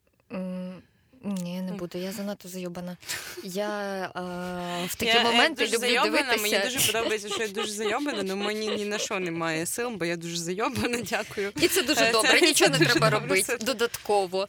Ні, 1.24 1.60
не 1.60 1.72
буду. 1.72 1.98
Я 1.98 2.12
занадто 2.12 2.48
зайобана. 2.48 2.96
Я 3.44 3.68
а, 4.14 4.84
в 4.86 4.94
такі 4.94 5.12
я, 5.12 5.22
моменти 5.22 5.64
я 5.64 5.68
люблю 5.68 5.78
зайобана, 5.78 6.10
дивитися. 6.10 6.42
Мені 6.42 6.58
дуже 6.64 6.92
подобається, 6.92 7.28
що 7.28 7.42
я 7.42 7.48
дуже 7.48 7.72
зайобана, 7.72 8.18
але 8.20 8.34
мені 8.34 8.68
ні 8.68 8.84
на 8.84 8.98
що 8.98 9.20
немає 9.20 9.66
сил, 9.66 9.90
бо 9.90 10.04
я 10.04 10.16
дуже 10.16 10.36
зайобана. 10.36 10.98
Дякую. 11.10 11.52
І 11.60 11.68
це 11.68 11.82
дуже 11.82 12.12
добре. 12.12 12.30
Це, 12.40 12.46
Нічого 12.46 12.70
це 12.72 12.78
не 12.78 12.86
треба 12.86 13.10
робити 13.10 13.58
додатково. 13.60 14.48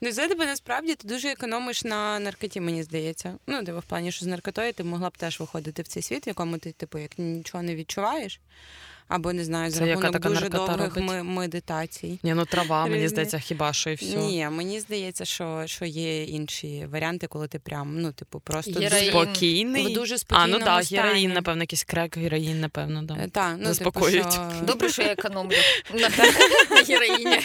Ну, 0.00 0.12
за 0.12 0.28
тебе 0.28 0.46
насправді 0.46 0.94
ти 0.94 1.08
дуже 1.08 1.28
економиш 1.28 1.84
на 1.84 2.18
наркоті, 2.18 2.60
мені 2.60 2.82
здається. 2.82 3.38
Ну, 3.46 3.62
диво, 3.62 3.80
в 3.80 3.84
плані, 3.84 4.12
що 4.12 4.24
з 4.24 4.28
наркотою 4.28 4.72
ти 4.72 4.84
могла 4.84 5.10
б 5.10 5.16
теж 5.16 5.40
виходити 5.40 5.82
в 5.82 5.88
цей 5.88 6.02
світ, 6.02 6.26
в 6.26 6.28
якому 6.28 6.58
ти, 6.58 6.72
типу, 6.72 6.98
як 6.98 7.18
нічого 7.18 7.62
не 7.62 7.74
відчуваєш. 7.74 8.40
Або 9.08 9.32
не 9.32 9.44
знаю, 9.44 9.70
за 9.70 9.86
рахунок 9.86 10.18
дуже 10.18 10.48
довгих 10.48 10.96
медитацій. 11.24 12.18
Ні, 12.22 12.34
ну 12.34 12.44
трава, 12.44 12.86
мені 12.86 13.08
здається, 13.08 13.38
хіба 13.38 13.72
що 13.72 13.90
і 13.90 13.94
все. 13.94 14.16
Ні, 14.16 14.48
мені 14.50 14.80
здається, 14.80 15.24
що 15.24 15.62
що 15.66 15.84
є 15.84 16.24
інші 16.24 16.86
варіанти, 16.92 17.26
коли 17.26 17.48
ти 17.48 17.58
прям, 17.58 18.00
ну, 18.00 18.12
типу, 18.12 18.40
просто 18.40 18.80
героїн. 18.80 19.10
спокійний. 19.10 19.86
В 19.86 19.92
дуже 19.92 20.18
спокійному 20.18 20.54
А, 20.54 20.58
ну 20.58 20.64
так, 20.64 20.84
стані. 20.84 21.02
героїн, 21.02 21.32
напевно, 21.32 21.62
якийсь 21.62 21.84
крек, 21.84 22.16
героїн, 22.16 22.60
напевно, 22.60 23.02
да. 23.02 23.14
Е, 23.14 23.28
та, 23.32 23.56
ну, 23.58 23.66
Заспокоюють. 23.66 24.30
Типу, 24.30 24.32
що... 24.32 24.52
Добре, 24.66 24.88
що 24.88 25.02
я 25.02 25.12
економлю 25.12 25.56
на 26.70 26.82
героїні. 26.88 27.38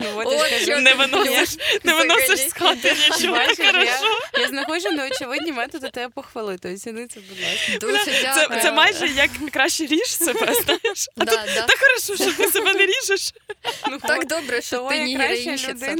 Ну, 0.00 0.80
не 0.80 0.94
виносиш, 0.94 1.56
не 1.84 1.94
виносиш 1.94 2.48
з 2.48 2.52
хати 2.52 2.94
нічого. 2.94 3.36
Я 4.40 4.48
знаходжу 4.48 4.90
неочевидні 4.90 5.52
методи 5.52 5.90
тебе 5.90 6.08
похвалити. 6.14 6.74
Оціни 6.74 7.06
це, 7.06 7.20
будь 7.80 7.88
ласка. 7.90 8.60
Це 8.62 8.72
майже 8.72 9.06
як 9.06 9.30
краще 9.52 9.86
ріж 9.86 10.06
себе, 10.06 10.47
знаєш? 10.54 11.08
Да, 11.16 11.24
да. 11.24 11.66
Так 11.66 11.78
хорошо, 11.78 12.24
що 12.24 12.32
ти 12.44 12.52
себе 12.52 12.74
не 12.74 12.86
ріжеш. 12.86 13.32
Ну, 13.90 13.98
Так 13.98 14.26
добре, 14.26 14.62
що 14.62 14.88
ти 14.88 15.04
не 15.04 15.16
героїнщиця. 15.18 15.96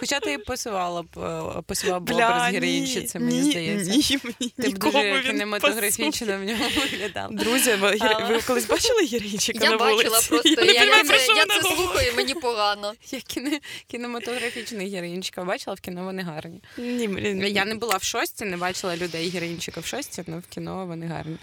Хоча 0.00 0.20
ти 0.20 0.38
посувала 0.38 1.02
б 1.02 1.18
е, 1.18 1.62
посувала 1.66 2.00
б 2.00 2.10
образ 2.10 2.52
героїнщиці, 2.52 3.18
мені 3.18 3.40
ні, 3.40 3.50
здається. 3.50 3.90
Ні, 3.90 4.32
ні, 4.40 4.52
Ти 4.56 4.68
б 4.68 4.78
дуже 4.78 5.22
кінематографічно 5.22 6.38
в 6.38 6.44
ньому 6.44 6.64
виглядав. 6.76 7.34
Друзі, 7.34 7.74
ви, 7.74 7.98
Але... 8.00 8.24
ви 8.24 8.40
колись 8.40 8.66
бачили 8.66 9.04
героїнчика 9.04 9.64
я 9.64 9.70
на 9.70 9.76
вулиці? 9.76 10.04
Я 10.04 10.10
бачила 10.10 10.20
просто, 10.28 10.62
я, 10.62 10.72
я, 10.72 10.84
я, 10.84 11.04
це, 11.04 11.12
я 11.12 11.44
це 11.46 11.62
слухаю, 11.62 12.12
мені 12.16 12.34
погано. 12.34 12.92
Я 13.10 13.20
кіне, 13.20 13.60
кінематографічний 13.86 14.90
героїнчика 14.90 15.44
бачила, 15.44 15.74
в 15.74 15.80
кіно 15.80 16.04
вони 16.04 16.22
гарні. 16.22 16.62
Ні. 16.78 17.50
Я 17.50 17.64
не 17.64 17.74
була 17.74 17.96
в 17.96 18.02
шості, 18.02 18.44
не 18.44 18.56
бачила 18.56 18.96
людей 18.96 19.28
героїнчика 19.28 19.80
в 19.80 19.86
шості, 19.86 20.24
але 20.28 20.38
в 20.38 20.46
кіно 20.46 20.86
вони 20.86 21.06
гарні. 21.06 21.36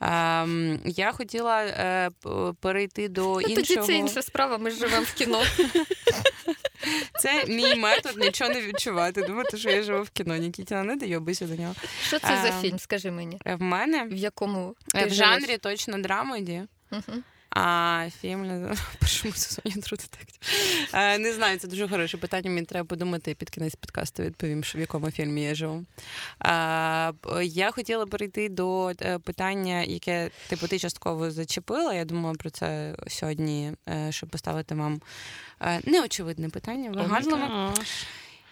А, 0.00 0.46
я 0.84 1.12
хотіла 1.12 1.62
е, 1.62 2.10
перейти 2.60 3.08
до 3.08 3.22
ну, 3.22 3.40
іншого. 3.40 3.66
Тоді 3.66 3.86
це 3.86 3.92
інша 3.92 4.22
справа, 4.22 4.58
ми 4.58 4.70
живемо 4.70 5.02
в 5.02 5.12
кіно. 5.12 5.42
Це 7.20 7.44
мій 7.46 7.74
метод 7.74 8.18
нічого 8.18 8.50
не 8.50 8.62
відчувати. 8.62 9.22
Думати, 9.22 9.56
що 9.56 9.70
я 9.70 9.82
живу 9.82 10.02
в 10.02 10.10
кіно. 10.10 10.36
Нікітіна, 10.36 10.82
не 10.82 10.96
дойобися 10.96 11.46
до 11.46 11.54
нього. 11.54 11.74
Що 12.06 12.18
це 12.18 12.38
а, 12.40 12.42
за 12.42 12.52
фільм? 12.52 12.78
Скажи 12.78 13.10
мені. 13.10 13.38
В 13.44 13.62
мене 13.62 14.04
в 14.04 14.12
якому 14.12 14.76
ти 14.88 15.06
в 15.06 15.14
жанрі 15.14 15.58
точно 15.58 15.98
драмеді. 15.98 16.62
Угу. 16.92 17.22
А 17.56 18.08
фільм 18.20 18.74
першому 19.00 19.34
сезоні 19.34 19.76
True 19.76 19.92
Detective. 19.92 21.18
Не 21.18 21.32
знаю, 21.32 21.58
це 21.58 21.68
дуже 21.68 21.88
хороше 21.88 22.16
питання. 22.16 22.50
Мені 22.50 22.66
треба 22.66 22.86
подумати 22.86 23.34
під 23.34 23.50
кінець 23.50 23.74
подкасту. 23.74 24.22
Відповім, 24.22 24.64
що 24.64 24.78
в 24.78 24.80
якому 24.80 25.10
фільмі 25.10 25.42
я 25.42 25.54
живу. 25.54 25.84
Я 27.42 27.70
хотіла 27.70 28.06
перейти 28.06 28.48
до 28.48 28.92
е, 29.00 29.18
питання, 29.18 29.82
яке 29.82 30.30
типу 30.48 30.68
ти 30.68 30.78
частково 30.78 31.30
зачепила. 31.30 31.94
Я 31.94 32.04
думала 32.04 32.34
про 32.34 32.50
це 32.50 32.96
сьогодні, 33.08 33.72
е, 33.88 34.12
щоб 34.12 34.28
поставити 34.28 34.74
вам 34.74 35.00
е, 35.60 35.80
неочевидне 35.84 36.48
питання. 36.48 36.90
Вигадливо. 36.90 37.74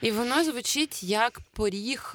І 0.00 0.10
воно 0.10 0.44
звучить 0.44 1.02
як 1.02 1.40
поріг 1.52 2.14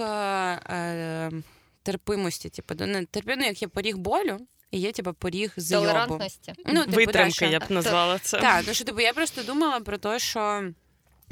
терпимості. 1.84 2.50
Типу, 2.50 2.86
не 2.86 3.06
терпимо, 3.06 3.44
як 3.44 3.62
є 3.62 3.68
поріг 3.68 3.98
болю. 3.98 4.40
І 4.72 4.80
є 4.80 4.92
типу, 4.92 5.14
поріг 5.14 5.54
зайобу. 5.58 5.88
Толерантності. 5.88 6.54
Ну, 6.66 6.84
типу, 6.86 6.96
Витримки, 6.96 7.46
я 7.46 7.60
б 7.60 7.64
назвала 7.70 8.20
це. 8.20 8.40
Так, 8.40 8.64
ну 8.68 8.74
що 8.74 8.86
типу, 8.86 9.02
я 9.02 9.14
просто 9.14 9.44
думала 9.44 9.80
про 9.80 9.98
те, 9.98 10.20
що 10.20 10.72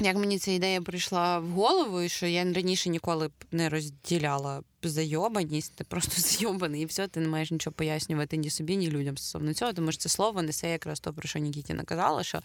як 0.00 0.16
мені 0.16 0.38
ця 0.38 0.50
ідея 0.50 0.80
прийшла 0.80 1.38
в 1.38 1.48
голову, 1.48 2.02
і 2.02 2.08
що 2.08 2.26
я 2.26 2.52
раніше 2.52 2.90
ніколи 2.90 3.28
б 3.28 3.32
не 3.52 3.68
розділяла 3.68 4.62
зайобаність, 4.82 5.76
ти 5.76 5.84
просто 5.84 6.12
зайобаний, 6.22 6.82
і 6.82 6.84
все, 6.84 7.08
ти 7.08 7.20
не 7.20 7.28
маєш 7.28 7.50
нічого 7.50 7.74
пояснювати 7.74 8.36
ні 8.36 8.50
собі, 8.50 8.76
ні 8.76 8.90
людям 8.90 9.18
стосовно 9.18 9.54
цього, 9.54 9.72
тому 9.72 9.92
що 9.92 10.00
це 10.00 10.08
слово 10.08 10.42
несе 10.42 10.70
якраз 10.70 11.00
то, 11.00 11.12
про 11.12 11.28
що 11.28 11.38
Нікітіна 11.38 11.82
казала, 11.82 12.22
що 12.22 12.40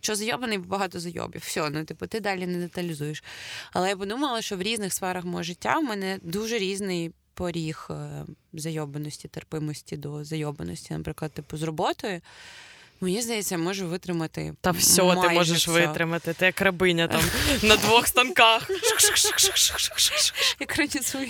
що 0.00 0.14
зайобаний 0.14 0.58
багато 0.58 1.00
зайобів. 1.00 1.40
Все, 1.40 1.70
ну 1.70 1.84
типу, 1.84 2.06
ти 2.06 2.20
далі 2.20 2.46
не 2.46 2.58
деталізуєш. 2.58 3.24
Але 3.72 3.88
я 3.88 3.96
подумала, 3.96 4.42
що 4.42 4.56
в 4.56 4.62
різних 4.62 4.92
сферах 4.92 5.24
мого 5.24 5.42
життя 5.42 5.78
в 5.78 5.84
мене 5.84 6.18
дуже 6.22 6.58
різний 6.58 7.12
поріг 7.34 7.88
е, 7.90 8.24
зайобаності, 8.52 9.28
терпимості 9.28 9.96
до 9.96 10.24
зайобаності, 10.24 10.94
наприклад, 10.94 11.32
типу 11.32 11.56
з 11.56 11.62
роботою. 11.62 12.20
Мені 13.02 13.22
здається, 13.22 13.58
можу 13.58 13.86
витримати. 13.86 14.54
Та 14.60 14.70
все, 14.70 15.02
ти 15.22 15.28
можеш 15.28 15.68
все. 15.68 15.70
витримати. 15.70 16.32
Ти 16.32 16.46
як 16.46 16.60
рабиня 16.60 17.08
там 17.08 17.20
на 17.62 17.76
двох 17.76 18.06
станках. 18.06 18.70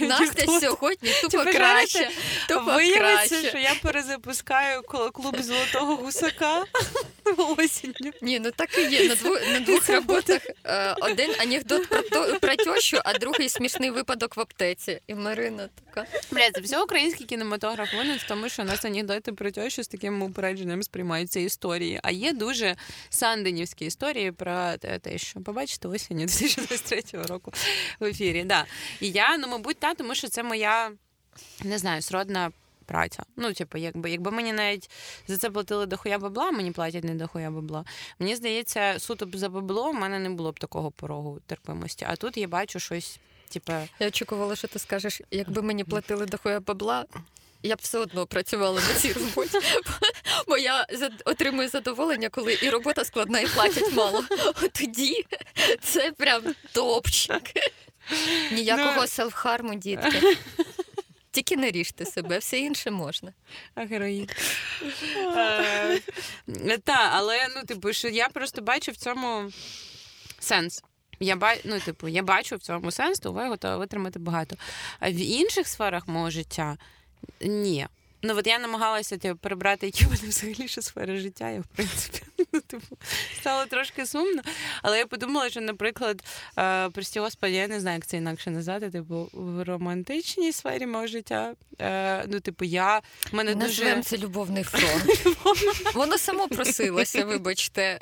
Настя 0.08 0.46
сьогодні 0.60 1.10
тупо 1.22 1.44
краще. 1.44 2.10
Виявиться, 2.66 3.48
що 3.48 3.58
я 3.58 3.74
перезапускаю 3.82 4.82
клуб 4.82 5.36
золотого 5.42 5.96
гусака 5.96 6.64
осінню. 7.36 8.12
Ні, 8.22 8.40
ну 8.40 8.50
так 8.50 8.78
і 8.78 8.82
є. 8.82 9.08
На 9.08 9.14
двох 9.14 9.40
на 9.52 9.60
двох 9.60 9.88
роботах 9.88 10.42
е, 10.64 10.94
один 11.00 11.30
анекдот 11.40 11.88
про 11.88 12.02
то 12.02 12.38
про 12.40 12.56
тещу, 12.56 12.98
а 13.04 13.18
другий 13.18 13.48
смішний 13.48 13.90
випадок 13.90 14.36
в 14.36 14.40
аптеці. 14.40 15.00
І 15.06 15.14
Марина 15.14 15.68
така. 15.84 16.08
Бля, 16.30 16.50
це 16.54 16.60
все 16.60 16.82
український 16.82 17.26
кінематограф. 17.26 17.94
Винен 17.94 18.18
в 18.18 18.28
тому, 18.28 18.48
що 18.48 18.62
у 18.62 18.64
нас 18.64 18.84
анекдоти 18.84 19.32
про 19.32 19.50
тещу 19.50 19.82
з 19.82 19.88
таким 19.88 20.22
упередженням 20.22 20.82
сприймаються 20.82 21.40
історії. 21.40 21.61
А 22.02 22.10
є 22.10 22.32
дуже 22.32 22.76
санденівські 23.10 23.84
історії 23.84 24.32
про 24.32 24.76
те, 24.76 25.18
що 25.18 25.40
побачите 25.40 25.88
осінню 25.88 26.20
2023 26.26 27.22
року 27.22 27.52
в 28.00 28.04
ефірі. 28.04 28.44
Да. 28.44 28.64
І 29.00 29.10
я, 29.10 29.36
ну, 29.36 29.48
мабуть, 29.48 29.78
та, 29.78 29.94
тому 29.94 30.14
що 30.14 30.28
це 30.28 30.42
моя 30.42 30.90
не 31.64 31.78
знаю, 31.78 32.02
сродна 32.02 32.52
праця. 32.86 33.22
Ну, 33.36 33.52
типу, 33.52 33.78
якби 33.78 34.10
якби 34.10 34.30
мені 34.30 34.52
навіть 34.52 34.90
за 35.26 35.38
це 35.38 35.50
платили 35.50 35.86
дохуя 35.86 36.18
бабла, 36.18 36.50
мені 36.50 36.70
платять 36.70 37.04
не 37.04 37.14
дохуя 37.14 37.50
бабла. 37.50 37.84
Мені 38.18 38.36
здається, 38.36 38.98
суто 38.98 39.26
б 39.26 39.36
за 39.36 39.48
бабло 39.48 39.90
в 39.90 39.94
мене 39.94 40.18
не 40.18 40.30
було 40.30 40.52
б 40.52 40.58
такого 40.58 40.90
порогу 40.90 41.40
терпимості. 41.46 42.06
А 42.08 42.16
тут 42.16 42.36
я 42.36 42.48
бачу 42.48 42.80
щось. 42.80 43.18
Типа... 43.48 43.84
Я 44.00 44.08
очікувала, 44.08 44.56
що 44.56 44.68
ти 44.68 44.78
скажеш, 44.78 45.20
якби 45.30 45.62
мені 45.62 45.84
платили 45.84 46.26
дохуя 46.26 46.60
бабла, 46.60 47.04
я 47.62 47.76
б 47.76 47.78
все 47.82 47.98
одно 47.98 48.26
працювала 48.26 48.80
на 48.88 48.94
цій 48.94 49.12
роботі, 49.12 49.58
бо 50.48 50.58
я 50.58 50.86
отримую 51.24 51.68
задоволення, 51.68 52.28
коли 52.28 52.58
і 52.62 52.70
робота 52.70 53.04
складна, 53.04 53.40
і 53.40 53.46
платять 53.46 53.92
мало. 53.92 54.24
От 54.62 54.72
тоді 54.72 55.26
це 55.80 56.12
прям 56.12 56.42
топчик. 56.72 57.42
Ніякого 58.52 59.00
ну... 59.00 59.06
селфхарму, 59.06 59.74
дітки. 59.74 60.36
Тільки 61.30 61.56
не 61.56 61.70
ріжте 61.70 62.06
себе, 62.06 62.38
все 62.38 62.58
інше 62.58 62.90
можна. 62.90 63.32
А 63.74 63.84
героїн. 63.84 64.28
Е, 66.66 66.78
та, 66.78 67.10
але 67.12 67.48
ну, 67.56 67.62
типу, 67.62 67.92
що 67.92 68.08
я 68.08 68.28
просто 68.28 68.62
бачу 68.62 68.92
в 68.92 68.96
цьому 68.96 69.52
сенс. 70.38 70.82
Я 71.20 71.36
ба... 71.36 71.54
ну, 71.64 71.80
типу, 71.80 72.08
я 72.08 72.22
бачу 72.22 72.56
в 72.56 72.60
цьому 72.60 72.90
сенс, 72.90 73.18
то 73.18 73.34
я 73.42 73.48
готова 73.48 73.76
витримати 73.76 74.18
багато. 74.18 74.56
А 75.00 75.10
в 75.10 75.14
інших 75.14 75.68
сферах 75.68 76.08
мого 76.08 76.30
життя 76.30 76.78
ні. 77.40 77.86
Ну, 78.24 78.34
от 78.36 78.46
я 78.46 78.58
намагалася 78.58 79.16
типу, 79.16 79.36
перебрати, 79.36 79.86
які 79.86 80.04
вони 80.04 80.18
взагалі 80.22 80.68
ще 80.68 80.82
сфери 80.82 81.16
життя. 81.16 81.50
Я, 81.50 81.60
в 81.60 81.66
принципі, 81.76 82.22
ну, 82.52 82.60
типу, 82.60 82.96
стало 83.40 83.66
трошки 83.66 84.06
сумно. 84.06 84.42
Але 84.82 84.98
я 84.98 85.06
подумала, 85.06 85.50
що, 85.50 85.60
наприклад, 85.60 86.24
е, 86.58 86.90
прості 86.90 87.20
господи, 87.20 87.52
я 87.52 87.68
не 87.68 87.80
знаю, 87.80 87.94
як 87.94 88.06
це 88.06 88.16
інакше 88.16 88.50
назвати. 88.50 88.90
Типу, 88.90 89.28
в 89.32 89.64
романтичній 89.64 90.52
сфері 90.52 90.86
мого 90.86 91.06
життя. 91.06 91.54
Е, 91.80 92.24
ну, 92.28 92.40
типу, 92.40 92.64
я 92.64 92.98
в 93.32 93.34
мене 93.34 93.54
Назвем 93.54 93.96
дуже... 93.96 94.02
це 94.02 94.18
любовний 94.18 94.64
фронт. 94.64 95.26
Воно 95.94 96.18
само 96.18 96.48
просилося, 96.48 97.24
вибачте. 97.24 97.98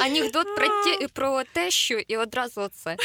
Анекдот 0.00 0.56
про 0.56 0.68
те, 0.68 1.08
про 1.08 1.42
те, 1.52 1.70
що 1.70 1.98
і 1.98 2.16
одразу 2.16 2.68
це. 2.74 2.96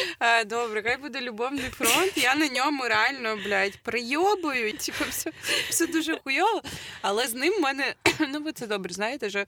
Е, 0.20 0.44
добре, 0.44 0.82
хай 0.82 0.96
буде 0.96 1.20
любовний 1.20 1.70
фронт. 1.70 2.12
Я 2.16 2.34
на 2.34 2.48
ньому 2.48 2.84
реально, 2.84 3.36
блядь, 3.44 3.76
прийобую. 3.76 4.72
Типу, 4.72 5.04
все 5.10 5.30
все 5.68 5.86
дуже 5.86 6.18
хуйово. 6.24 6.62
Але 7.02 7.26
з 7.26 7.34
ним 7.34 7.54
в 7.58 7.60
мене, 7.60 7.94
ну 8.28 8.40
ви 8.40 8.52
це 8.52 8.66
добре, 8.66 8.92
знаєте, 8.92 9.30
що 9.30 9.44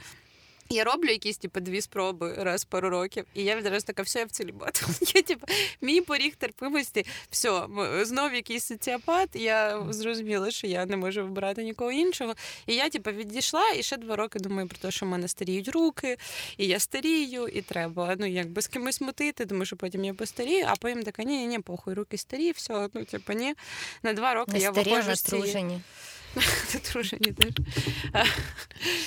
Я 0.72 0.84
роблю 0.84 1.08
якісь 1.08 1.38
типу, 1.38 1.60
дві 1.60 1.80
спроби 1.80 2.34
раз 2.38 2.62
в 2.62 2.64
пару 2.64 2.90
років, 2.90 3.24
і 3.34 3.44
я 3.44 3.56
відразу 3.56 3.86
така, 3.86 4.02
все, 4.02 4.18
я 4.18 4.24
в 4.24 4.30
целібат. 4.30 4.84
Я, 5.14 5.22
типу, 5.22 5.46
мій 5.80 6.00
поріг 6.00 6.36
терпимості, 6.36 7.06
все, 7.30 7.66
знов 8.02 8.34
якийсь 8.34 8.64
соціопат. 8.64 9.28
Я 9.34 9.86
зрозуміла, 9.90 10.50
що 10.50 10.66
я 10.66 10.86
не 10.86 10.96
можу 10.96 11.22
вибирати 11.22 11.64
нікого 11.64 11.92
іншого. 11.92 12.34
І 12.66 12.74
я, 12.74 12.88
типу, 12.88 13.10
відійшла 13.10 13.70
і 13.70 13.82
ще 13.82 13.96
два 13.96 14.16
роки 14.16 14.38
думаю 14.38 14.68
про 14.68 14.78
те, 14.78 14.90
що 14.90 15.06
в 15.06 15.08
мене 15.08 15.28
старіють 15.28 15.68
руки, 15.68 16.16
і 16.56 16.66
я 16.66 16.78
старію, 16.78 17.48
і 17.48 17.62
треба 17.62 18.16
ну, 18.18 18.26
якби 18.26 18.62
з 18.62 18.66
кимось 18.66 19.00
мутити, 19.00 19.46
тому 19.46 19.64
що 19.64 19.76
потім 19.76 20.04
я 20.04 20.14
постарію, 20.14 20.66
а 20.68 20.76
потім 20.76 21.02
така, 21.02 21.22
ні, 21.22 21.38
ні, 21.38 21.46
ні, 21.46 21.58
похуй, 21.58 21.94
руки 21.94 22.18
старі, 22.18 22.50
все, 22.50 22.88
ну, 22.94 23.04
типу, 23.04 23.32
ні. 23.32 23.54
На 24.02 24.12
два 24.12 24.34
роки 24.34 24.52
Не 24.52 24.58
я 24.58 24.70
виходжу 24.70 25.14
з 25.14 25.22
цієї... 25.22 25.80
Натружені 26.74 27.32
теж. 27.32 27.52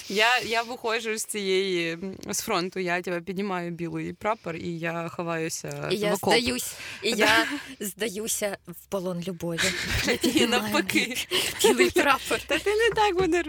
Я, 0.10 0.40
я 0.40 0.62
виходжу 0.62 1.18
з 1.18 1.26
цієї 1.26 1.98
з 2.30 2.40
фронту, 2.40 2.80
я 2.80 3.02
тебе 3.02 3.22
піднімаю 3.22 3.72
білий 3.72 4.14
прапор 4.14 4.56
і 4.56 4.80
я 4.80 5.10
ховаюся 5.10 5.90
І 5.92 5.96
в 5.96 6.00
я 6.00 6.14
окоп. 6.14 6.34
здаюсь, 6.34 6.76
і 7.04 7.12
я 7.12 7.48
здаюся 7.80 8.58
в 8.68 8.86
полон 8.90 9.24
любові. 9.28 9.60
Я 10.24 10.48
навпаки. 10.48 11.16
Білий 11.62 11.90
прапор. 11.90 12.40
Та 12.48 12.60
ти 12.60 12.76
не 12.76 12.90
так 12.90 13.20
мене 13.20 13.44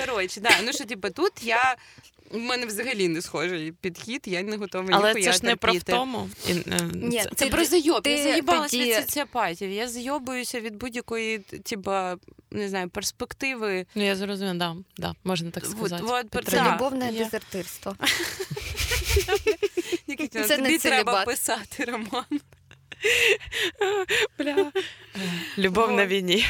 Коротше, 0.00 0.40
да, 0.40 0.50
ну 0.64 0.72
що 0.72 0.84
типу, 0.84 1.10
тут 1.10 1.32
я. 1.42 1.76
У 2.30 2.38
мене 2.38 2.66
взагалі 2.66 3.08
не 3.08 3.22
схожий 3.22 3.72
підхід, 3.72 4.22
я 4.26 4.42
не 4.42 4.56
готова 4.56 4.88
Але 4.92 5.08
ніхуя 5.08 5.24
це 5.24 5.32
ж 5.38 5.46
не 5.46 5.56
про 5.56 5.72
втому. 5.72 6.30
І, 6.48 6.52
е, 6.52 6.80
Ні, 6.94 7.18
це- 7.22 7.28
Це 7.36 7.44
Ти- 7.44 7.50
про 7.50 7.64
зайоб. 7.64 8.02
ти 8.02 8.10
я 8.10 8.22
заїбалась 8.22 8.70
тоді- 8.70 8.84
від 8.84 8.94
соціопатів. 8.94 9.70
Я 9.70 9.88
зайобуюся 9.88 10.60
від 10.60 10.76
будь-якої, 10.76 11.38
типа, 11.38 12.16
не 12.50 12.68
знаю, 12.68 12.88
перспективи. 12.88 13.86
Ну, 13.94 14.04
я 14.04 14.16
зрозуміла, 14.16 14.54
да, 14.54 14.76
да, 14.98 15.14
можна 15.24 15.50
так 15.50 15.66
сказати. 15.66 16.02
вот 16.04 16.30
про 16.30 16.42
Це 16.42 16.50
Да, 16.56 16.74
любовне 16.74 17.10
я- 17.12 17.24
дезертирство. 17.24 17.96
Нікітіна, 20.08 20.44
Це 20.44 20.58
не 20.58 20.64
тобі 20.68 20.78
треба 20.78 21.24
писати 21.24 21.84
роман. 21.84 22.24
Бля. 24.38 24.72
Любов 25.58 25.92
на 25.92 26.06
війні. 26.06 26.46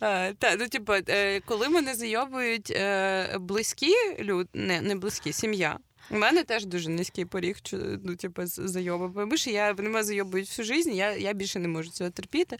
А, 0.00 0.32
та, 0.38 0.56
ну, 0.56 0.68
типу, 0.68 0.92
е, 1.08 1.40
коли 1.40 1.68
мене 1.68 1.94
зайобують 1.94 2.70
е, 2.70 3.38
близькі 3.38 3.94
люди, 4.18 4.48
не, 4.54 4.80
не 4.80 4.96
близькі, 4.96 5.32
сім'я. 5.32 5.78
У 6.10 6.16
мене 6.16 6.44
теж 6.44 6.66
дуже 6.66 6.90
низький 6.90 7.24
поріг, 7.24 7.56
ну, 8.02 8.16
типу, 8.16 8.46
з 8.46 8.60
зайоби. 8.68 9.20
Тому 9.20 9.36
що 9.36 9.50
я 9.50 9.74
мене 9.74 10.02
зайобують 10.02 10.48
всю 10.48 10.66
життя, 10.66 10.90
я, 10.90 11.16
я 11.16 11.32
більше 11.32 11.58
не 11.58 11.68
можу 11.68 11.90
цього 11.90 12.10
терпіти. 12.10 12.58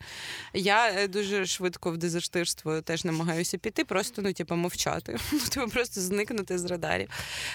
Я 0.55 0.91
е, 0.91 1.09
дуже 1.09 1.47
швидко 1.47 1.91
в 1.91 1.97
дезертирство 1.97 2.81
теж 2.81 3.05
намагаюся 3.05 3.59
піти, 3.59 3.85
просто 3.85 4.23
ну, 4.23 4.33
типу, 4.33 4.57
мовчати. 4.57 5.19
Ну, 5.33 5.41
типу, 5.51 5.69
просто 5.69 6.01
зникнути 6.01 6.59
з 6.59 6.65
радарів. 6.65 7.09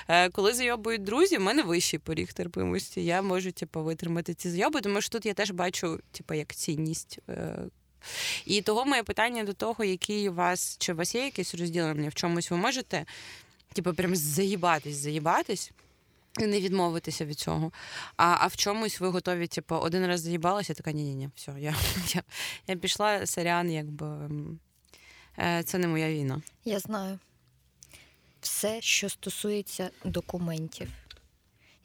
Е, 0.08 0.30
коли 0.30 0.54
зайобують 0.54 1.04
друзі, 1.04 1.38
в 1.38 1.42
мене 1.42 1.64
вищий 1.64 2.00
поріг 2.00 2.34
терпимості. 2.34 3.06
Я 3.06 3.22
можу 3.22 3.52
типу, 3.52 3.84
витримати 3.84 4.34
ці 4.34 4.50
зайоби, 4.50 4.82
тому 4.82 5.02
що 5.02 5.10
тут 5.10 5.26
я 5.26 5.34
теж 5.34 5.52
бачу, 5.52 6.00
типу, 6.12 6.34
як 6.34 6.56
цінність. 6.56 7.20
Е, 7.30 7.56
і 8.46 8.62
того 8.62 8.86
моє 8.86 9.04
питання 9.04 9.44
до 9.44 9.54
того, 9.54 9.84
який 9.84 10.30
у 10.30 10.34
вас, 10.34 10.78
чи 10.80 10.94
у 10.94 10.96
вас 10.96 11.16
є 11.16 11.24
якесь 11.24 11.56
розділення 11.56 12.10
в 12.10 12.14
чомусь, 12.14 12.52
ви 12.52 12.58
можете, 12.58 13.06
типу, 13.74 13.94
прям 13.94 14.16
заїбатись, 14.16 14.96
заїбатись. 14.96 15.72
І 16.40 16.46
не 16.46 16.60
відмовитися 16.60 17.26
від 17.26 17.40
цього. 17.40 17.72
А, 18.18 18.38
а 18.40 18.48
в 18.48 18.56
чомусь 18.56 19.00
ви 19.00 19.08
готові, 19.08 19.48
типу, 19.48 19.76
один 19.76 20.08
раз 20.08 20.22
заїбалася, 20.22 20.74
така 20.74 20.92
ні-ні-ні, 20.92 21.30
все, 21.36 21.54
я, 21.60 21.76
я, 22.14 22.24
я 22.68 22.76
пішла, 22.76 23.26
сорян, 23.26 23.72
якби 23.72 24.30
е, 25.40 25.64
це 25.64 25.78
не 25.78 25.88
моя 25.88 26.10
війна. 26.10 26.42
Я 26.66 26.80
знаю. 26.80 27.20
Все, 28.42 28.82
що 28.82 29.10
стосується 29.10 29.90
документів. 30.06 30.90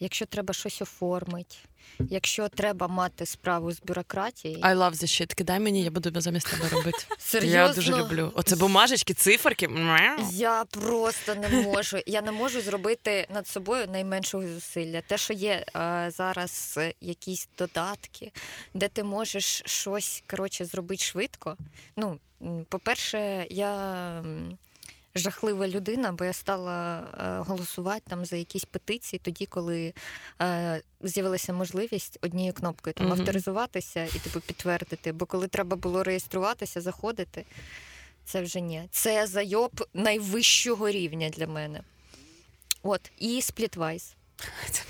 Якщо 0.00 0.26
треба 0.26 0.54
щось 0.54 0.82
оформити, 0.82 1.56
якщо 1.98 2.48
треба 2.48 2.88
мати 2.88 3.26
справу 3.26 3.72
з 3.72 3.80
бюрократією, 3.80 4.60
I 4.60 4.76
love 4.76 4.92
this 4.92 5.20
shit. 5.20 5.34
Кидай 5.34 5.60
мені, 5.60 5.82
я 5.82 5.90
буду 5.90 6.20
замість 6.20 6.50
тебе 6.50 6.68
робити. 6.68 6.98
серйозно, 7.18 7.58
Я 7.60 7.72
дуже 7.72 7.96
люблю. 7.96 8.32
Оце 8.34 8.56
бумажечки, 8.56 9.14
циферки. 9.14 9.68
Я 10.32 10.64
просто 10.64 11.34
не 11.34 11.48
можу. 11.48 11.98
Я 12.06 12.22
не 12.22 12.32
можу 12.32 12.60
зробити 12.60 13.26
над 13.34 13.48
собою 13.48 13.86
найменшого 13.92 14.48
зусилля. 14.48 15.00
Те, 15.00 15.18
що 15.18 15.32
є 15.32 15.64
е, 15.76 16.10
зараз 16.16 16.74
е, 16.78 16.94
якісь 17.00 17.48
додатки, 17.58 18.32
де 18.74 18.88
ти 18.88 19.04
можеш 19.04 19.62
щось 19.66 20.22
коротше 20.26 20.64
зробити 20.64 21.04
швидко. 21.04 21.56
Ну, 21.96 22.18
по-перше, 22.68 23.46
я. 23.50 24.24
Жахлива 25.16 25.68
людина, 25.68 26.12
бо 26.12 26.24
я 26.24 26.32
стала 26.32 27.00
е, 27.00 27.48
голосувати 27.48 28.02
там 28.08 28.24
за 28.24 28.36
якісь 28.36 28.64
петиції 28.64 29.20
тоді, 29.24 29.46
коли 29.46 29.94
е, 30.42 30.82
з'явилася 31.00 31.52
можливість 31.52 32.18
однією 32.22 32.52
кнопкою 32.52 32.94
там 32.94 33.12
авторизуватися 33.12 34.04
і 34.04 34.18
типу 34.18 34.40
підтвердити. 34.40 35.12
Бо 35.12 35.26
коли 35.26 35.48
треба 35.48 35.76
було 35.76 36.02
реєструватися, 36.02 36.80
заходити, 36.80 37.44
це 38.24 38.42
вже 38.42 38.60
ні. 38.60 38.82
Це 38.90 39.26
зайоб 39.26 39.88
найвищого 39.94 40.90
рівня 40.90 41.28
для 41.28 41.46
мене. 41.46 41.82
От, 42.82 43.12
і 43.18 43.42
сплітвайс. 43.42 44.14
Це 44.70 44.82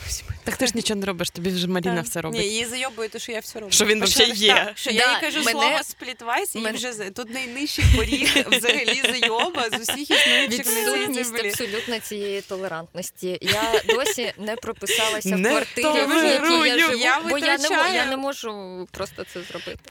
Так 0.45 0.57
ти 0.57 0.67
ж 0.67 0.73
нічого 0.75 1.01
не 1.01 1.07
робиш, 1.07 1.31
тобі 1.31 1.51
вже 1.51 1.67
Маріна 1.69 2.01
все 2.01 2.19
Ні, 2.19 2.23
робить. 2.23 2.41
її 2.41 2.65
зайобує, 2.65 3.09
те, 3.09 3.19
що 3.19 3.33
я 3.33 3.41
все 3.41 3.61
роблю. 3.61 3.73
Що 3.73 3.85
він 3.85 4.05
взагалі 4.05 4.33
є. 4.37 4.55
так, 4.55 4.79
Що 4.79 4.91
я 4.91 5.13
їй 5.15 5.21
кажу 5.21 5.39
мене- 5.39 5.51
слово 5.51 5.79
сплітвайс, 5.83 6.55
і 6.55 6.59
мене- 6.59 6.77
вже 6.79 6.93
тут 7.11 7.31
найнижчий 7.31 7.85
поріг 7.97 8.47
взагалі 8.51 9.03
зайоба 9.11 9.71
з 9.71 9.81
усіх 9.81 10.11
існуючих 10.11 10.59
Відсутність 10.59 11.35
абсолютно 11.45 11.99
цієї 11.99 12.41
толерантності. 12.41 13.39
Я 13.41 13.83
досі 13.89 14.33
не 14.39 14.57
прописалася 14.57 15.37
Не 15.37 15.49
в 15.49 15.53
квартирі, 15.53 15.87
в 15.87 16.25
якій 16.25 16.69
я 16.69 16.79
живу, 16.79 16.95
Я 17.03 17.21
бо 17.21 17.39
я 17.39 17.59
не, 17.59 17.69
я 17.95 18.07
не 18.07 18.17
можу 18.17 18.89
просто 18.91 19.25
це 19.33 19.43
зробити. 19.43 19.91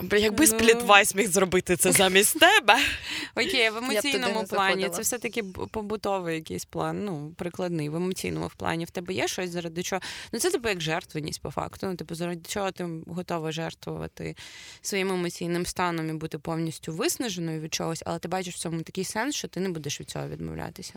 Бо 0.00 0.16
Якби 0.16 0.44
Ну. 0.44 0.46
сплітвайс 0.46 1.14
міг 1.14 1.28
зробити 1.28 1.76
це 1.76 1.92
замість 1.92 2.40
тебе. 2.40 2.78
Окей, 3.36 3.70
в 3.70 3.76
емоційному 3.76 4.44
плані 4.44 4.88
це 4.88 5.02
все-таки 5.02 5.42
побутовий 5.42 6.34
якийсь 6.34 6.64
план, 6.64 7.04
ну, 7.04 7.32
прикладний. 7.36 7.88
В 7.88 7.96
емоційному 7.96 8.50
плані 8.56 8.84
в 8.84 8.90
тебе 8.90 9.14
є 9.14 9.28
щось, 9.28 9.50
заради 9.50 9.82
чого. 9.82 10.02
Ну, 10.32 10.38
це 10.38 10.50
типу 10.50 10.68
як 10.68 10.80
жертвеність 10.80 11.42
по 11.42 11.50
факту. 11.50 11.86
Ну, 11.86 11.96
типу, 11.96 12.14
заради 12.14 12.40
чого 12.48 12.70
ти 12.72 12.88
готова 13.06 13.52
жертвувати 13.52 14.36
своїм 14.82 15.10
емоційним 15.10 15.66
станом 15.66 16.10
і 16.10 16.12
бути 16.12 16.38
повністю 16.38 16.92
виснаженою 16.92 17.60
від 17.60 17.74
чогось, 17.74 18.02
але 18.06 18.18
ти 18.18 18.28
бачиш 18.28 18.54
в 18.54 18.58
цьому 18.58 18.82
такий 18.82 19.04
сенс, 19.04 19.34
що 19.34 19.48
ти 19.48 19.60
не 19.60 19.68
будеш 19.68 20.00
від 20.00 20.10
цього 20.10 20.28
відмовлятися. 20.28 20.94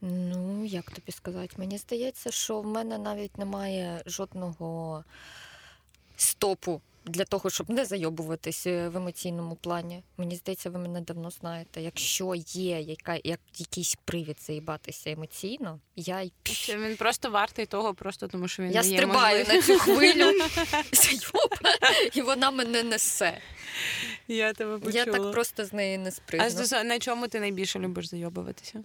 Ну, 0.00 0.64
як 0.64 0.90
тобі 0.90 1.12
сказати? 1.12 1.54
Мені 1.58 1.78
здається, 1.78 2.30
що 2.30 2.60
в 2.60 2.66
мене 2.66 2.98
навіть 2.98 3.38
немає 3.38 4.02
жодного 4.06 5.04
стопу 6.16 6.80
для 7.06 7.24
того, 7.24 7.50
щоб 7.50 7.70
не 7.70 7.84
зайобуватись 7.84 8.66
е, 8.66 8.88
в 8.88 8.96
емоційному 8.96 9.56
плані. 9.56 10.02
Мені 10.16 10.36
здається, 10.36 10.70
ви 10.70 10.78
мене 10.78 11.00
давно 11.00 11.30
знаєте. 11.30 11.82
Якщо 11.82 12.34
є 12.46 12.80
яка, 12.80 13.18
як, 13.24 13.40
якийсь 13.56 13.96
привід 14.04 14.36
заїбатися 14.42 15.10
емоційно, 15.10 15.80
я 15.96 16.20
й 16.20 16.32
він 16.68 16.96
просто 16.96 17.30
вартий 17.30 17.66
того, 17.66 17.94
просто 17.94 18.28
тому 18.28 18.48
що 18.48 18.62
він 18.62 18.72
Я 18.72 18.82
дає 18.82 18.96
стрибаю 18.96 19.38
можливість. 19.44 19.68
на 19.68 19.74
цю 19.74 19.80
хвилю 19.80 20.32
і 22.14 22.22
вона 22.22 22.50
мене 22.50 22.82
несе. 22.82 23.38
Я 24.28 24.52
тебе 24.52 24.78
почула. 24.78 25.04
Я 25.04 25.12
так 25.12 25.32
просто 25.32 25.64
з 25.64 25.72
неї 25.72 25.98
не 25.98 26.08
А 26.08 26.12
спригну. 26.12 26.84
на 26.84 26.98
чому 26.98 27.28
ти 27.28 27.40
найбільше 27.40 27.78
любиш 27.78 28.08
зайобуватися? 28.08 28.82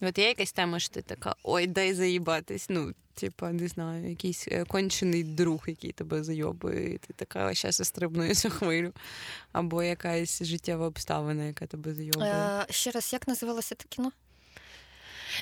От 0.00 0.18
є 0.18 0.28
якась 0.28 0.52
тема, 0.52 0.80
що 0.80 0.88
ти 0.94 1.02
така, 1.02 1.34
ой, 1.42 1.66
дай 1.66 1.94
заїбатись. 1.94 2.66
Ну, 2.68 2.94
типа, 3.14 3.52
не 3.52 3.68
знаю, 3.68 4.08
якийсь 4.10 4.48
е, 4.48 4.64
кончений 4.64 5.24
друг, 5.24 5.64
який 5.66 5.92
тебе 5.92 6.22
зайобує, 6.24 6.94
і 6.94 6.98
ти 6.98 7.12
така 7.12 7.54
щас 7.54 7.78
я 7.78 7.84
стрибну 7.84 8.34
цю 8.34 8.50
хвилю. 8.50 8.92
Або 9.52 9.82
якась 9.82 10.42
життєва 10.42 10.86
обставина, 10.86 11.44
яка 11.44 11.66
тебе 11.66 11.94
зайобує. 11.94 12.30
Е, 12.30 12.66
ще 12.70 12.90
раз, 12.90 13.12
як 13.12 13.28
називалося 13.28 13.74
те 13.74 13.84
кіно? 13.88 14.12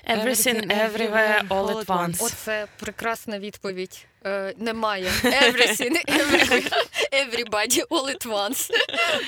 Everything, 0.08 0.66
everywhere, 0.66 1.48
all 1.48 1.68
at 1.70 1.86
once. 1.86 2.24
Оце 2.24 2.66
прекрасна 2.80 3.38
відповідь. 3.38 4.06
Е, 4.24 4.54
немає. 4.58 5.10
Everything, 5.24 6.04
everywhere, 6.06 6.72
everybody, 7.12 7.86
all 7.88 8.16
at 8.16 8.26
once. 8.26 8.70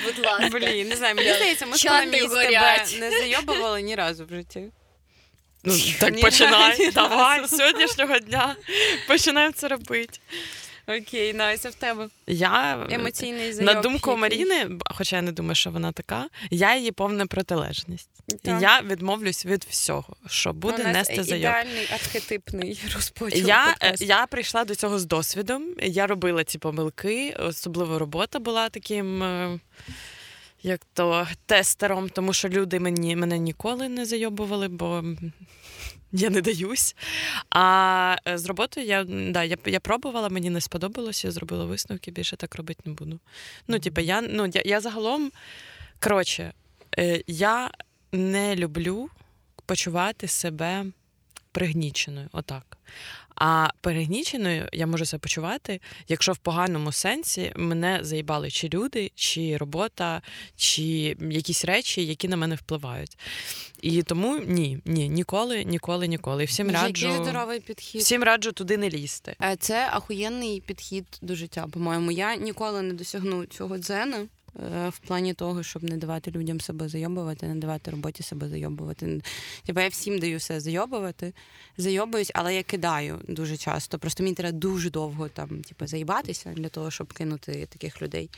Будь 0.04 0.26
ласка. 0.26 0.48
Блін, 0.52 0.88
не 0.88 0.96
знаю, 0.96 1.14
мені 1.14 1.34
здається, 1.34 1.66
ми 1.66 1.76
з 1.76 1.80
чати 1.80 2.10
тебе 2.10 2.86
не 3.00 3.10
зайобували 3.10 3.82
ні 3.82 3.94
разу 3.94 4.26
в 4.26 4.28
житті. 4.28 4.70
Ну, 5.64 5.78
так 6.00 6.20
починай. 6.20 6.90
Давай, 6.90 7.46
з 7.46 7.50
сьогоднішнього 7.56 8.18
дня 8.18 8.56
починаємо 9.08 9.52
це 9.52 9.68
робити. 9.68 10.18
Окей, 10.86 11.34
Настя, 11.34 11.68
в 11.68 11.74
тебе 11.74 12.08
Я 12.26 12.86
емоційний 12.90 13.52
зайоб. 13.52 13.74
на 13.74 13.80
думку 13.80 14.10
який? 14.10 14.20
Маріни, 14.20 14.78
хоча 14.90 15.16
я 15.16 15.22
не 15.22 15.32
думаю, 15.32 15.54
що 15.54 15.70
вона 15.70 15.92
така, 15.92 16.26
я 16.50 16.76
її 16.76 16.92
повна 16.92 17.26
протилежність. 17.26 18.08
Так. 18.42 18.62
я 18.62 18.80
відмовлюсь 18.82 19.46
від 19.46 19.66
всього, 19.70 20.16
що 20.26 20.52
буде 20.52 20.82
У 20.82 20.86
нас 20.86 20.94
нести 20.94 21.22
зайоб. 21.24 21.40
ідеальний 21.40 21.88
архетипний 21.92 22.80
розподіл 22.94 23.46
Я, 23.48 23.64
е, 23.70 23.72
подкасту. 23.80 24.04
я 24.04 24.26
прийшла 24.26 24.64
до 24.64 24.74
цього 24.74 24.98
з 24.98 25.04
досвідом. 25.04 25.64
Я 25.82 26.06
робила 26.06 26.44
ці 26.44 26.58
помилки, 26.58 27.36
особливо 27.38 27.98
робота 27.98 28.38
була 28.38 28.68
таким. 28.68 29.22
Як 30.66 30.80
то 30.92 31.28
тестером, 31.46 32.08
тому 32.08 32.32
що 32.32 32.48
люди 32.48 32.80
мені 32.80 33.16
мене 33.16 33.38
ніколи 33.38 33.88
не 33.88 34.04
зайобували, 34.04 34.68
бо 34.68 35.04
я 36.12 36.30
не 36.30 36.40
даюсь. 36.40 36.96
А 37.50 38.16
е, 38.28 38.38
з 38.38 38.46
роботою 38.46 38.86
я 38.86 39.04
да, 39.04 39.44
я, 39.44 39.56
я 39.64 39.80
пробувала, 39.80 40.28
мені 40.28 40.50
не 40.50 40.60
сподобалося, 40.60 41.28
я 41.28 41.32
зробила 41.32 41.64
висновки, 41.64 42.10
більше 42.10 42.36
так 42.36 42.54
робити 42.54 42.80
не 42.84 42.92
буду. 42.92 43.20
Ну, 43.68 43.78
типу, 43.78 44.00
я 44.00 44.20
ну, 44.20 44.46
я, 44.46 44.62
я 44.64 44.80
загалом, 44.80 45.32
коротше, 46.00 46.52
е, 46.98 47.22
я 47.26 47.70
не 48.12 48.56
люблю 48.56 49.08
почувати 49.66 50.28
себе 50.28 50.84
пригніченою. 51.54 52.28
Отак. 52.32 52.78
А 53.36 53.68
перегніченою 53.80 54.68
я 54.72 54.86
можу 54.86 55.04
себе 55.06 55.20
почувати, 55.20 55.80
якщо 56.08 56.32
в 56.32 56.36
поганому 56.36 56.92
сенсі 56.92 57.52
мене 57.56 57.98
заїбали 58.02 58.50
чи 58.50 58.68
люди, 58.68 59.12
чи 59.14 59.56
робота, 59.56 60.22
чи 60.56 60.82
якісь 61.20 61.64
речі, 61.64 62.06
які 62.06 62.28
на 62.28 62.36
мене 62.36 62.54
впливають. 62.54 63.18
І 63.82 64.02
тому 64.02 64.38
ні, 64.38 64.78
ні, 64.84 65.08
ніколи, 65.08 65.64
ніколи, 65.64 66.08
ніколи. 66.08 66.42
І 66.42 66.46
всім 66.46 66.70
раджу 66.70 67.06
Який 67.06 67.24
здоровий 67.24 67.60
підхід. 67.60 68.00
всім 68.00 68.22
раджу 68.22 68.50
туди 68.54 68.76
не 68.76 68.90
лізти. 68.90 69.36
Е, 69.42 69.56
Це 69.56 69.88
ахуєнний 69.92 70.60
підхід 70.60 71.06
до 71.22 71.34
життя, 71.34 71.66
по-моєму. 71.72 72.10
Я 72.10 72.36
ніколи 72.36 72.82
не 72.82 72.94
досягну 72.94 73.46
цього 73.46 73.78
дзену. 73.78 74.28
Е, 74.56 74.88
В 74.88 74.98
плані 74.98 75.34
того, 75.34 75.62
щоб 75.62 75.84
не 75.84 75.96
давати 75.96 76.30
людям 76.30 76.60
себе 76.60 76.88
зайобувати, 76.88 77.46
не 77.46 77.54
давати 77.54 77.90
роботі 77.90 78.22
себе 78.22 78.48
зайобувати. 78.48 79.20
Типа 79.66 79.82
я 79.82 79.88
всім 79.88 80.18
даю 80.18 80.38
все 80.38 80.60
зайобувати, 80.60 81.34
зайобуюсь, 81.76 82.30
але 82.34 82.54
я 82.54 82.62
кидаю 82.62 83.20
дуже 83.28 83.56
часто. 83.56 83.98
Просто 83.98 84.22
мені 84.22 84.34
треба 84.34 84.58
дуже 84.58 84.90
довго 84.90 85.28
там, 85.28 85.48
типу, 85.62 85.86
заїбатися 85.86 86.52
для 86.56 86.68
того, 86.68 86.90
щоб 86.90 87.12
кинути 87.12 87.66
таких 87.70 88.02
людей. 88.02 88.30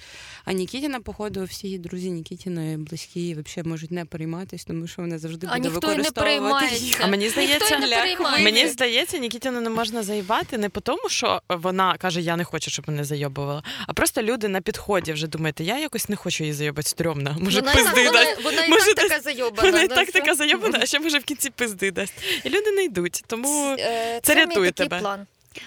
А 0.44 0.52
Нікітіна, 0.52 1.00
походу, 1.00 1.44
всі 1.44 1.78
друзі 1.78 2.10
Нікітіної 2.10 2.76
близькі 2.76 3.34
взагалі 3.34 3.68
можуть 3.68 3.90
не 3.90 4.04
перейматися, 4.04 4.64
тому 4.66 4.86
що 4.86 5.02
вона 5.02 5.18
завжди 5.18 5.46
А 5.50 5.56
буде 5.56 5.68
ніхто 5.68 5.86
і 5.92 5.96
не 5.96 6.02
використовувати 6.02 6.76
їх. 6.76 7.00
А 7.02 7.06
мені 7.06 7.28
здається, 7.28 7.78
не 7.78 8.16
Мені 8.44 8.68
здається, 8.68 9.18
Нікітіну 9.18 9.60
не 9.60 9.70
можна 9.70 10.02
заїбати 10.02 10.58
не 10.58 10.68
по 10.68 10.80
тому, 10.80 11.08
що 11.08 11.42
вона 11.48 11.96
каже, 11.96 12.20
я 12.20 12.36
не 12.36 12.44
хочу, 12.44 12.70
щоб 12.70 12.88
мене 12.88 13.04
зайобувала, 13.04 13.62
а 13.86 13.92
просто 13.92 14.22
люди 14.22 14.48
на 14.48 14.60
підході 14.60 15.12
вже 15.12 15.26
думаєте, 15.26 15.64
я 15.64 15.78
якось 15.78 16.05
не 16.08 16.16
хочу 16.16 16.44
її 16.44 16.52
зайобати 16.54 16.88
стрьомна. 16.88 17.36
Може, 17.40 17.60
вона, 17.60 17.72
пизди 17.74 17.90
вона, 18.06 18.12
дасть. 18.24 18.44
вона 18.44 18.64
і 18.64 18.70
Може, 18.70 18.84
так 18.86 18.96
дасть- 18.96 19.08
така 19.08 19.20
зайобана. 19.20 19.62
Вона 19.70 19.82
і 19.82 19.88
ну, 19.88 19.94
так 19.94 20.10
така 20.10 20.34
зайобана, 20.34 20.78
а 20.82 20.86
ще 20.86 21.00
може 21.00 21.18
в 21.18 21.24
кінці 21.24 21.50
пизди 21.50 21.90
дасть. 21.90 22.14
І 22.44 22.48
люди 22.50 22.70
не 22.72 22.84
йдуть. 22.84 23.24
Тому 23.26 23.76
Е, 23.78 24.20
це 24.22 24.34
мій 24.34 24.40
рятує 24.40 24.70
такий 24.72 24.88
тебе. 24.88 25.00
план. 25.00 25.26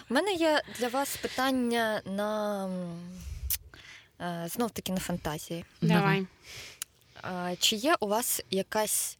У 0.10 0.14
мене 0.14 0.34
є 0.34 0.62
для 0.80 0.88
вас 0.88 1.18
питання 1.18 2.02
на 2.06 2.70
знов 4.48 4.72
таки 4.72 4.92
на 4.92 5.00
фантазії. 5.00 5.66
Давай. 5.82 6.26
Чи 7.60 7.76
є 7.76 7.96
у 8.00 8.08
вас 8.08 8.42
якась 8.52 9.18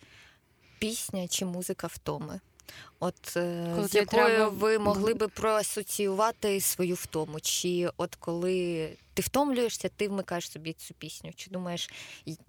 пісня 0.80 1.28
чи 1.28 1.46
музика 1.46 1.88
втоми? 1.88 2.40
От 3.00 3.38
е, 3.38 3.72
Коли 3.76 3.88
з 3.88 3.96
якою 3.96 4.26
треба- 4.26 4.50
ви 4.50 4.80
могли 4.80 5.14
би 5.14 5.28
проасоціювати 5.28 6.62
свою 6.62 6.96
втому? 6.96 7.40
Чи 7.40 7.90
от 7.98 8.16
коли 8.16 8.90
ти 9.14 9.22
втомлюєшся, 9.22 9.90
ти 9.96 10.08
вмикаєш 10.08 10.52
собі 10.52 10.74
цю 10.74 10.94
пісню? 10.94 11.32
Чи 11.36 11.50
думаєш, 11.50 11.90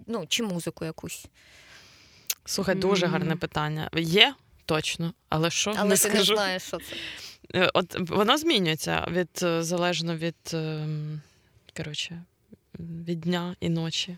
ну, 0.07 0.25
чи 0.27 0.43
музику 0.43 0.85
якусь? 0.85 1.25
слухай, 2.45 2.75
дуже 2.75 3.05
гарне 3.05 3.35
питання. 3.35 3.89
Є 3.97 4.35
точно, 4.65 5.13
але 5.29 5.49
що 5.49 5.69
Але 5.77 5.83
не 5.83 5.89
ти 5.89 5.97
скажу. 5.97 6.17
не 6.31 6.37
знаєш, 6.37 6.63
що 6.63 6.77
це. 6.77 6.95
Е, 7.55 7.71
От 7.73 8.09
воно 8.09 8.37
змінюється 8.37 9.07
від 9.11 9.29
е, 9.43 9.63
залежно 9.63 10.15
від 10.17 10.35
ем, 10.53 11.21
коротше, 11.77 12.23
від 12.79 13.21
дня 13.21 13.55
і 13.59 13.69
ночі. 13.69 14.17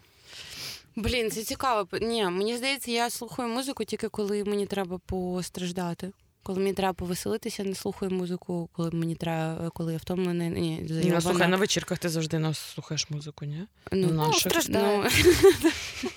Блін, 0.96 1.32
це 1.32 1.44
цікаво. 1.44 1.88
Ні, 2.02 2.26
мені 2.26 2.58
здається, 2.58 2.92
я 2.92 3.10
слухаю 3.10 3.50
музику 3.50 3.84
тільки 3.84 4.10
коли 4.10 4.44
мені 4.44 4.66
треба 4.66 4.98
постраждати. 4.98 6.12
Коли 6.44 6.60
мені 6.60 6.74
треба 6.74 6.94
повеселитися, 6.94 7.64
не 7.64 7.76
слухаю 7.76 8.12
музику, 8.12 8.70
коли 8.74 8.92
мені 8.92 9.16
треба, 9.16 9.70
коли 9.70 9.92
я 9.94 9.98
втомлена, 9.98 10.48
ні, 10.48 10.86
Ні, 10.90 11.12
ну, 11.14 11.22
слухай, 11.22 11.48
на 11.48 11.58
вечірках 11.58 11.98
ти 11.98 12.10
завжди 12.10 12.40
нас 12.40 12.58
слухаєш 12.60 13.10
музику, 13.10 13.46
ні? 13.46 13.64
ну, 13.92 14.08
ну, 14.12 14.32
Ну. 14.70 15.04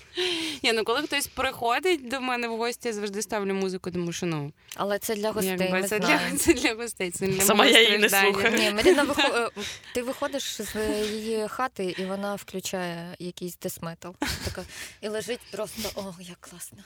Ні, 0.62 0.72
ну 0.72 0.84
коли 0.84 1.02
хтось 1.02 1.26
приходить 1.26 2.08
до 2.08 2.20
мене 2.20 2.48
в 2.48 2.56
гості, 2.56 2.88
я 2.88 2.94
завжди 2.94 3.22
ставлю 3.22 3.54
музику, 3.54 3.90
тому 3.90 4.12
що 4.12 4.26
ну 4.26 4.52
Але 4.76 4.98
це 4.98 5.14
для 5.14 5.30
гостей. 5.30 5.56
якби 5.60 5.68
ми 5.80 5.82
це 5.88 5.98
для 5.98 6.20
це 6.38 6.52
для 6.52 6.74
гостей. 6.74 7.10
Це 7.10 7.26
для 7.26 7.40
Сама 7.42 7.66
я 7.66 7.82
її 7.82 7.98
не 7.98 8.08
слухаю. 8.08 8.58
Ні, 8.58 8.70
Маріна, 8.70 9.02
вихо... 9.02 9.22
е, 9.34 9.48
ти 9.94 10.02
виходиш 10.02 10.60
з 10.62 10.76
її 11.12 11.48
хати, 11.48 11.94
і 11.98 12.04
вона 12.04 12.34
включає 12.34 13.16
якийсь 13.18 13.56
десметал. 13.58 14.14
Така, 14.44 14.62
і 15.00 15.08
лежить 15.08 15.40
просто 15.52 15.90
о, 15.94 16.14
як 16.20 16.40
класно. 16.40 16.78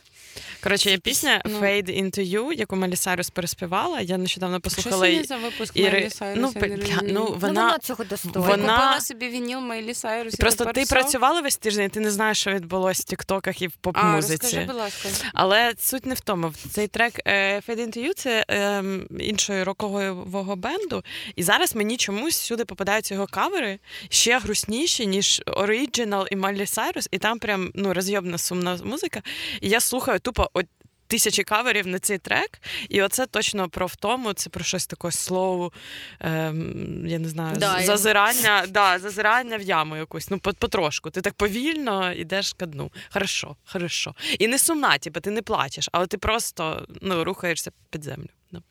Коротше, 0.63 0.91
є 0.91 0.99
пісня 0.99 1.43
Ну. 1.45 1.59
Fade 1.61 2.03
Into 2.03 2.21
You, 2.35 2.53
яку 2.53 2.77
Малісарус 2.77 3.31
переспівала. 3.31 4.01
Я 4.01 4.19
нещодавно 4.19 4.61
послухала 4.61 4.95
сьогодні 4.95 5.15
її. 5.15 5.25
за 5.25 5.37
випуск 5.37 5.77
Іри- 5.77 5.93
Майлі 5.93 6.11
Сайрус? 6.11 6.55
ну, 6.55 6.63
Я 6.67 6.99
ну, 7.03 7.09
ну, 7.13 7.25
Вона- 7.25 7.63
вона 7.63 7.79
цього 7.79 8.05
достоїть. 8.05 8.37
Я 8.37 8.41
вона- 8.43 8.75
купила 8.77 9.01
собі 9.01 9.29
вініл 9.29 9.59
Майлі 9.61 9.95
Сайрус. 9.95 10.35
Просто 10.35 10.65
ти 10.65 10.83
все. 10.83 10.95
працювала 10.95 11.41
весь 11.41 11.57
тиждень, 11.57 11.85
і 11.87 11.89
ти 11.89 12.01
не 12.01 12.11
знаєш, 12.11 12.39
що 12.41 12.51
відбулося 12.53 13.01
в 13.01 13.05
тіктоках 13.05 13.60
і 13.63 13.67
в 13.67 13.73
поп-музиці. 13.73 14.43
розкажи, 14.43 14.67
будь 14.67 14.77
ласка. 14.77 15.09
Але 15.35 15.75
суть 15.79 16.07
не 16.07 16.15
в 16.15 16.21
тому. 16.21 16.53
Цей 16.71 16.89
трек 16.89 17.21
е, 17.27 17.61
Fade 17.69 17.81
Into 17.81 17.99
You– 17.99 18.13
це 18.15 18.45
е, 18.51 18.85
іншої 19.21 19.63
рокового 19.63 20.57
бенду. 20.57 21.05
І 21.37 21.43
зараз 21.43 21.77
мені 21.77 21.97
чомусь 21.97 22.37
сюди 22.37 22.65
попадаються 22.65 23.15
його 23.15 23.27
кавери 23.27 23.79
ще 24.09 24.39
грустніші, 24.39 25.07
ніж 25.07 25.43
Original 25.47 26.27
і 26.31 26.37
Майлі 26.37 26.67
Сайрус. 26.67 27.09
І 27.11 27.19
там 27.19 27.39
прям 27.39 27.71
ну, 27.75 27.95
розйобна 27.95 28.39
сумна 28.39 28.79
музика. 28.85 29.23
І 29.61 29.69
я 29.69 29.81
слухаю 29.81 30.19
тупо 30.19 30.51
от 30.55 30.67
тисячі 31.11 31.43
каверів 31.45 31.87
на 31.87 31.99
цей 31.99 32.19
трек. 32.19 32.61
І 32.89 33.03
оце 33.03 33.27
точно 33.27 33.69
про 33.69 33.87
втому, 33.87 34.33
це 34.33 34.51
про 34.51 34.65
щось 34.65 34.87
таке 34.87 35.11
слоу, 35.11 35.73
ем, 36.21 37.07
я 37.07 37.19
не 37.19 37.29
знаю, 37.29 37.57
Да, 37.57 37.81
і- 37.81 37.85
зазирання, 37.85 38.67
да, 38.69 38.99
зазирання 38.99 39.57
в 39.57 39.63
яму 39.63 39.97
якусь. 39.97 40.31
Ну, 40.31 40.39
по- 40.39 40.53
потрошку. 40.53 41.11
Ти 41.11 41.21
так 41.21 41.35
повільно 41.35 42.13
йдеш 42.13 42.53
ка 42.53 42.67
дну. 42.67 42.91
Хорошо, 43.13 43.57
хорошо. 43.65 44.15
І 44.39 44.49
не 44.49 44.59
сумна, 44.59 44.99
типу, 44.99 45.21
ти 45.21 45.31
не 45.31 45.43
плачеш, 45.43 45.89
але 45.93 46.07
ти 46.07 46.19
просто 46.19 46.87
ну, 47.03 47.25
рухаєшся 47.25 47.71
під 47.91 48.05
землю. 48.05 48.29
Да. 48.53 48.63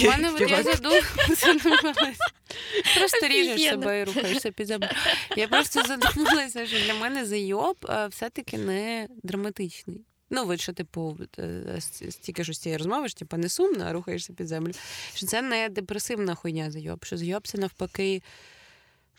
У 0.00 0.04
мене 0.10 0.32
я 0.48 0.62
задумалася. 0.62 1.54
Просто 2.98 3.28
ріжеш 3.28 3.62
себе 3.62 4.00
і 4.00 4.04
рухаєшся 4.04 4.50
під 4.50 4.66
землю. 4.66 4.88
Я 5.36 5.48
просто 5.48 5.82
задумалася, 5.82 6.66
що 6.66 6.80
для 6.80 6.94
мене 6.94 7.26
зайоб 7.26 7.76
е, 7.88 8.06
все-таки 8.06 8.58
не 8.58 9.08
драматичний. 9.22 10.00
Ну, 10.30 10.48
от 10.48 10.60
що, 10.60 10.72
типу, 10.72 11.18
е, 11.38 11.80
стільки 12.10 12.44
ж 12.44 12.52
з 12.52 12.58
цієї 12.58 12.76
розмови, 12.76 13.08
що 13.08 13.18
типу, 13.18 13.36
не 13.36 13.48
сумно, 13.48 13.84
а 13.84 13.92
рухаєшся 13.92 14.32
під 14.32 14.48
землю. 14.48 14.72
Що 15.14 15.26
це 15.26 15.42
не 15.42 15.68
депресивна 15.68 16.34
хуйня 16.34 16.70
зайоб, 16.70 17.04
що 17.04 17.16
зайоб 17.16 17.48
це 17.48 17.58
навпаки. 17.58 18.22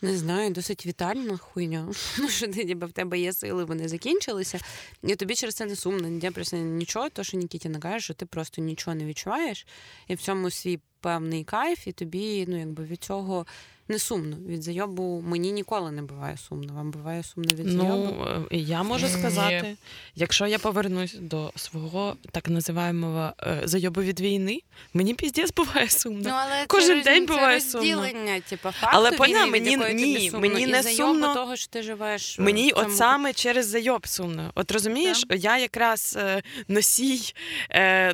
Не 0.01 0.17
знаю, 0.17 0.49
досить 0.49 0.85
вітальна 0.85 1.37
хуйня. 1.37 1.87
Ну, 2.19 2.29
що 2.29 2.47
ти 2.47 2.63
ніби 2.63 2.87
в 2.87 2.91
тебе 2.91 3.19
є 3.19 3.33
сили, 3.33 3.65
вони 3.65 3.87
закінчилися, 3.87 4.59
і 5.03 5.15
тобі 5.15 5.35
через 5.35 5.55
це 5.55 5.65
не 5.65 5.75
сумно, 5.75 6.07
ніде 6.07 6.31
просто 6.31 6.57
нічого, 6.57 7.09
то 7.09 7.23
що 7.23 7.37
Нікітіна 7.37 7.79
каже, 7.79 7.99
що 7.99 8.13
ти 8.13 8.25
просто 8.25 8.61
нічого 8.61 8.95
не 8.95 9.05
відчуваєш, 9.05 9.67
і 10.07 10.15
в 10.15 10.21
цьому 10.21 10.49
свій 10.49 10.79
певний 11.01 11.43
кайф, 11.43 11.87
і 11.87 11.91
тобі 11.91 12.45
ну, 12.47 12.59
якби 12.59 12.83
від 12.83 13.03
цього 13.03 13.45
не 13.89 13.99
сумно. 13.99 14.37
Від 14.47 14.63
зайобу 14.63 15.21
мені 15.27 15.51
ніколи 15.51 15.91
не 15.91 16.01
буває 16.01 16.37
сумно. 16.37 16.73
Вам 16.73 16.91
буває 16.91 17.23
сумно 17.23 17.53
від 17.55 17.67
зайобу? 17.69 18.15
Ну, 18.19 18.47
е, 18.51 18.57
я 18.57 18.83
можу 18.83 19.05
Ні. 19.05 19.11
сказати, 19.11 19.75
якщо 20.15 20.47
я 20.47 20.59
повернусь 20.59 21.13
до 21.13 21.51
свого 21.55 22.15
так 22.31 22.49
називаємого 22.49 23.33
е, 23.43 23.61
зайобу 23.63 24.01
від 24.01 24.19
війни, 24.19 24.59
мені 24.93 25.13
піздець 25.13 25.53
буває 25.53 25.89
сумно. 25.89 26.29
але 26.33 26.65
Кожен 26.67 26.97
це, 26.97 27.03
день 27.03 27.27
це 27.27 27.33
буває 27.33 27.61
сумно. 27.61 28.07
типу, 28.49 28.69
факту 28.71 28.87
Але 28.91 29.11
війни, 29.11 29.45
мені- 29.45 29.77
ні, 29.93 30.29
сумно, 30.31 30.39
мені 30.47 30.67
не 30.67 30.81
зайобу 30.83 31.13
сумно. 31.13 31.33
того, 31.33 31.55
що 31.55 31.67
ти 31.67 31.83
живеш. 31.83 32.39
е, 32.39 32.41
Мені 32.41 32.69
цьому 32.69 32.81
от 32.87 32.95
саме 32.97 33.33
через 33.33 33.67
зайоб 33.67 34.07
сумно. 34.07 34.51
От 34.55 34.71
розумієш, 34.71 35.25
я 35.29 35.57
якраз 35.57 36.17
носій 36.67 37.33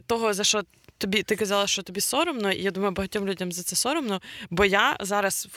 того, 0.07 0.33
за 0.33 0.43
що. 0.43 0.61
Тобі 0.97 1.23
ти 1.23 1.35
казала, 1.35 1.67
що 1.67 1.83
тобі 1.83 2.01
соромно, 2.01 2.51
і 2.51 2.63
я 2.63 2.71
думаю, 2.71 2.91
багатьом 2.91 3.27
людям 3.27 3.51
за 3.51 3.63
це 3.63 3.75
соромно. 3.75 4.21
Бо 4.49 4.65
я 4.65 4.97
зараз 4.99 5.47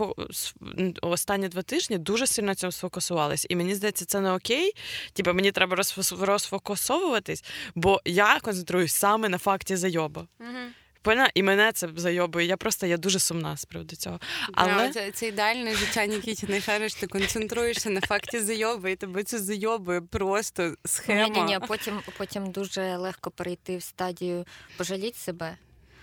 останні 1.03 1.49
два 1.49 1.62
тижні 1.62 1.99
дуже 1.99 2.26
сильно 2.26 2.55
цьому 2.55 2.72
сфокусувалась. 2.72 3.47
І 3.49 3.57
мені 3.57 3.74
здається, 3.74 4.05
це 4.05 4.20
не 4.20 4.32
окей. 4.32 4.72
Типа 5.12 5.32
мені 5.32 5.53
треба 5.53 5.76
розфокусовуватись, 6.20 7.45
бо 7.74 8.01
я 8.05 8.41
концентруюсь 8.41 8.93
саме 8.93 9.28
на 9.28 9.39
факті 9.39 9.76
зайоба. 9.76 10.26
Мгм. 10.39 10.72
Поняла? 11.03 11.30
І 11.34 11.42
мене 11.42 11.72
це 11.72 11.88
зайобує. 11.96 12.46
Я 12.46 12.57
просто 12.57 12.86
я 12.86 12.96
дуже 12.96 13.18
сумна 13.18 13.57
з 13.57 13.64
приводу 13.64 13.96
цього. 13.96 14.20
Але 14.53 14.72
Да, 14.72 14.92
це, 14.92 15.11
це 15.11 15.28
ідеальне 15.28 15.74
життя 15.74 16.07
Нікітіної 16.07 16.61
Шариш, 16.61 16.94
ти 16.94 17.07
концентруєшся 17.07 17.90
на 17.90 18.01
факті 18.01 18.40
зайоби, 18.40 18.92
і 18.92 18.96
тебе 18.96 19.24
це 19.24 19.38
зайобує 19.38 20.01
просто 20.01 20.74
схема. 20.84 21.28
Ні, 21.28 21.30
ні, 21.30 21.42
ні, 21.42 21.59
потім, 21.68 22.01
потім 22.18 22.51
дуже 22.51 22.96
легко 22.96 23.30
перейти 23.30 23.76
в 23.76 23.82
стадію 23.82 24.44
пожаліть 24.76 25.16
себе. 25.16 25.57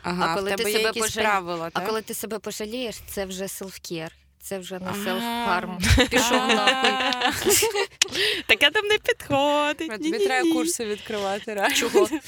Ага, 0.04 0.32
А 0.32 0.36
коли 0.36 0.52
в 0.52 0.56
ти 0.56 0.58
тебе 0.58 0.72
є 0.72 0.78
себе 0.78 0.88
якісь 0.88 1.18
А 1.74 1.82
коли 1.82 2.02
ти 2.02 2.14
себе 2.14 2.40
пожалієш, 2.40 2.96
це 3.08 3.26
вже 3.26 3.48
селфкер. 3.48 4.12
Це 4.46 4.60
вже 4.60 4.80
не 4.80 4.86
Ага. 4.88 4.96
селф-харм. 5.06 6.08
Пішов 6.10 6.48
нахуй. 6.48 6.92
таке 8.48 8.70
там 8.72 8.86
не 8.86 8.98
підходить. 8.98 9.90
Тобі 9.92 10.04
Ні-ні-ні. 10.04 10.26
треба 10.26 10.52
курси 10.54 10.86
відкривати 10.86 11.54
реально. 11.54 11.76
Чого? 11.76 12.10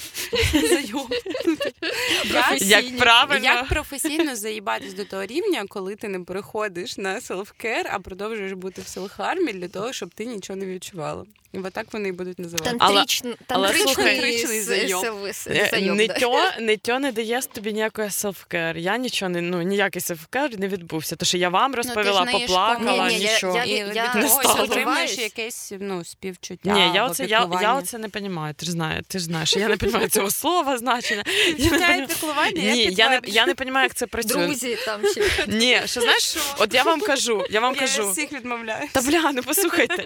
Як 2.62 2.98
правильно. 2.98 3.46
Як 3.46 3.68
професійно 3.68 4.36
заїбатись 4.36 4.94
до 4.94 5.06
того 5.06 5.26
рівня, 5.26 5.66
коли 5.70 5.96
ти 5.96 6.08
не 6.08 6.20
переходиш 6.20 6.98
на 6.98 7.22
селфкер, 7.22 7.90
а 7.94 8.00
продовжуєш 8.00 8.52
бути 8.52 8.82
в 8.82 8.88
селхармі 8.88 9.54
для 9.54 9.68
того, 9.68 9.94
щоб 9.94 10.10
ти 10.14 10.26
нічого 10.26 10.58
не 10.60 10.66
відчувала. 10.66 11.26
І 11.58 11.68
отак 11.68 11.86
вони 11.94 12.10
і 12.10 12.12
будуть 12.12 12.40
називати. 12.40 12.76
Але- 12.80 13.02
Тантричн- 13.02 13.36
але 13.48 13.74
тантричний 13.74 14.60
с- 14.60 15.48
Е, 15.48 15.70
зайоб, 15.72 15.96
Не 15.98 16.08
да. 16.08 16.14
тьо, 16.14 16.44
не 16.60 16.78
тьо 16.78 17.00
не 17.00 17.12
дає 17.12 17.42
тобі 17.42 17.74
ніякої 17.74 18.12
селфкер. 18.12 18.78
Я 18.78 18.98
нічого 18.98 19.30
не 19.30 19.42
ну 19.42 19.62
ніякий 19.62 20.02
селфкер 20.02 20.60
не 20.60 20.68
відбувся. 20.68 21.16
Тому 21.16 21.28
що 21.28 21.38
я 21.38 21.50
вам 21.50 21.76
розповіла, 21.76 22.26
не 22.26 22.34
є 22.34 22.40
поплакала, 22.40 23.08
Ні, 23.10 23.18
ні, 23.18 23.24
нічого. 23.34 23.58
я- 23.66 23.86
від 23.88 23.96
я 23.96 24.10
когось 24.14 24.32
стала. 24.32 24.62
отримуєш 24.64 25.18
якесь 25.18 25.74
ну, 25.80 26.04
співчуття. 26.06 26.74
Ні, 26.74 26.92
я 26.96 27.06
оце 27.06 27.26
я, 27.26 27.50
я 27.62 27.74
оце 27.74 27.98
не 27.98 28.08
розумію. 28.14 28.54
Ти 28.58 28.66
ж 28.66 28.72
знаєш, 28.72 29.04
ти 29.08 29.20
ж 29.20 29.26
знаєш, 29.26 29.56
я 29.56 29.68
не 29.68 29.76
розумію 29.76 30.10
цього 30.10 30.32
слова, 30.32 30.78
значення. 30.78 31.24
Я 31.58 31.98
не 31.98 32.08
піклування, 32.08 32.62
я 32.62 32.74
Ні, 32.74 32.84
я 32.92 33.10
не 33.10 33.20
я 33.26 33.46
не 33.46 33.54
розумію, 33.54 33.84
як 33.84 33.94
це 33.96 34.08
працює. 34.08 34.46
Друзі, 34.46 34.78
там 34.86 35.02
ще 35.08 35.24
Ні, 35.48 35.82
що 35.86 36.02
знаєш, 36.02 36.38
от 36.58 36.74
я 36.74 36.84
вам 36.84 37.02
кажу, 37.02 37.46
я 37.50 37.60
вам 37.60 37.76
кажу. 37.76 38.04
Я 38.04 38.12
всіх 38.12 38.32
відмовляю. 38.32 38.88
Та 38.92 39.02
бля, 39.02 39.32
ну 39.34 39.42
послухайте. 39.46 40.06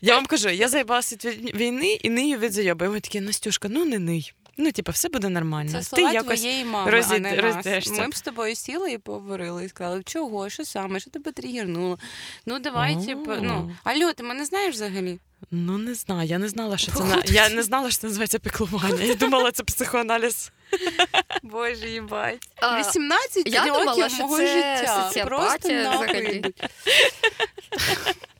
Я 0.00 0.14
вам 0.14 0.26
кажу, 0.26 0.48
я 0.48 0.68
заїбалася 0.88 1.16
від 1.28 1.54
війни 1.56 1.92
і 2.02 2.10
нию 2.10 2.38
від 2.38 2.52
зайоби. 2.52 2.86
І 2.86 2.88
вони 2.88 3.00
такі, 3.00 3.20
Настюшка, 3.20 3.68
ну 3.70 3.84
не 3.84 3.98
ний. 3.98 4.32
Ну, 4.60 4.72
типа, 4.72 4.92
все 4.92 5.08
буде 5.08 5.28
нормально. 5.28 5.70
Це 5.70 5.78
Ти 5.78 5.84
слова 5.84 6.12
якось 6.12 6.40
твоєї 6.40 6.64
мами, 6.64 6.90
розід- 6.90 7.14
а 7.14 7.18
не 7.18 7.42
нас. 7.42 7.88
Ми 7.98 8.08
б 8.08 8.14
з 8.16 8.20
тобою 8.22 8.54
сіли 8.54 8.92
і 8.92 8.98
поговорили, 8.98 9.64
і 9.64 9.68
сказали, 9.68 10.02
чого, 10.02 10.50
що 10.50 10.64
саме, 10.64 11.00
що 11.00 11.10
тебе 11.10 11.32
тригернуло. 11.32 11.98
Ну 12.46 12.58
давай, 12.58 13.06
типу, 13.06 13.32
ну, 13.42 13.76
алло, 13.84 14.12
ти 14.12 14.22
мене 14.22 14.44
знаєш 14.44 14.74
взагалі? 14.74 15.18
Ну 15.50 15.78
не 15.78 15.94
знаю. 15.94 16.28
Я 16.28 16.38
не 16.38 16.48
знала, 16.48 16.76
що 16.76 16.92
це 16.92 17.04
на 17.04 17.22
я 17.26 17.48
не 17.48 17.62
знала, 17.62 17.90
що 17.90 18.00
це 18.00 18.06
називається 18.06 18.38
піклування. 18.38 19.04
Я 19.04 19.14
думала, 19.14 19.50
це 19.50 19.62
психоаналіз. 19.62 20.52
Боже, 21.42 21.88
їбать. 21.88 22.48
18 22.78 23.48
я 23.48 23.64
років 23.64 23.74
думала, 23.74 24.08
що 24.08 24.22
мого 24.22 24.36
це 24.36 24.46
життя. 24.46 25.24
Просто 25.24 25.68
нахуй 25.68 26.06
взагалі. 26.06 26.44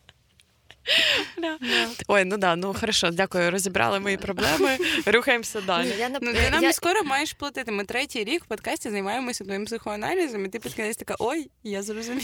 Ой, 2.08 2.24
ну 2.24 2.36
да, 2.36 2.56
ну 2.56 2.74
хорошо, 2.80 3.10
дякую. 3.10 3.50
Розібрали 3.50 4.00
мої 4.00 4.16
проблеми. 4.16 4.78
Рухаємося 5.06 5.60
далі. 5.60 5.94
Я 5.98 6.08
Ну, 6.20 6.32
ти 6.32 6.50
нам 6.50 6.72
скоро 6.72 7.02
маєш 7.04 7.32
платити. 7.32 7.72
Ми 7.72 7.84
третій 7.84 8.24
рік 8.24 8.44
в 8.44 8.46
подкасті 8.46 8.90
займаємося 8.90 9.44
твоїм 9.44 9.64
психоаналізом, 9.64 10.44
і 10.44 10.48
ти 10.48 10.58
під 10.58 10.74
кінець 10.74 10.96
така, 10.96 11.14
ой, 11.18 11.50
я 11.64 11.82
зрозуміла. 11.82 12.22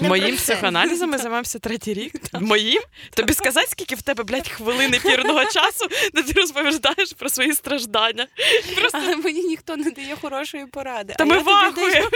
Моїм 0.00 0.36
психоаналізом 0.36 1.10
ми 1.10 1.18
займаємося 1.18 1.58
третій 1.58 1.94
рік. 1.94 2.12
Моїм? 2.40 2.82
Тобі 3.14 3.32
сказати, 3.32 3.66
скільки 3.70 3.94
в 3.94 4.02
тебе, 4.02 4.24
блядь, 4.24 4.48
хвилин 4.48 4.94
ефірного 4.94 5.44
часу, 5.52 5.86
де 6.14 6.22
ти 6.22 6.32
розповідаєш 6.40 7.12
про 7.12 7.28
свої 7.28 7.52
страждання. 7.52 8.26
Але 8.92 9.16
мені 9.16 9.42
ніхто 9.42 9.76
не 9.76 9.90
дає 9.90 10.16
хорошої 10.20 10.66
поради. 10.66 11.14
Та 11.18 11.24
ми 11.24 11.38
вахуємо. 11.38 12.08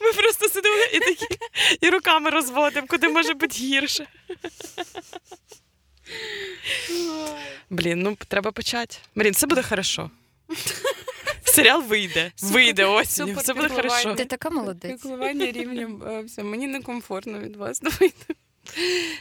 Ми 0.00 0.12
просто 0.12 0.48
сидимо 0.48 0.76
і 0.92 0.98
такі 0.98 1.26
і 1.80 1.90
руками 1.90 2.30
розводимо, 2.30 2.86
куди 2.86 3.08
може 3.08 3.34
бути 3.34 3.56
гірше. 3.56 4.06
Блін, 7.70 8.02
ну 8.02 8.16
треба 8.28 8.52
почати. 8.52 8.96
Марін, 9.14 9.32
все 9.32 9.46
буде 9.46 9.62
хорошо. 9.62 10.10
Серіал 11.44 11.82
вийде. 11.82 12.32
Супер- 12.36 12.52
Вийде 12.52 12.84
осінню. 12.84 13.28
супер 13.28 13.42
Все 13.42 13.54
буде 13.54 13.68
хорошо. 13.68 14.14
Ти 14.14 14.24
така 14.24 14.50
молодець. 14.50 14.92
Піклування 15.02 15.46
рівнем 15.52 16.02
е, 16.06 16.22
все. 16.22 16.42
Мені 16.42 16.66
некомфортно 16.66 17.38
від 17.38 17.56
вас. 17.56 17.80
Давайте. 17.80 18.34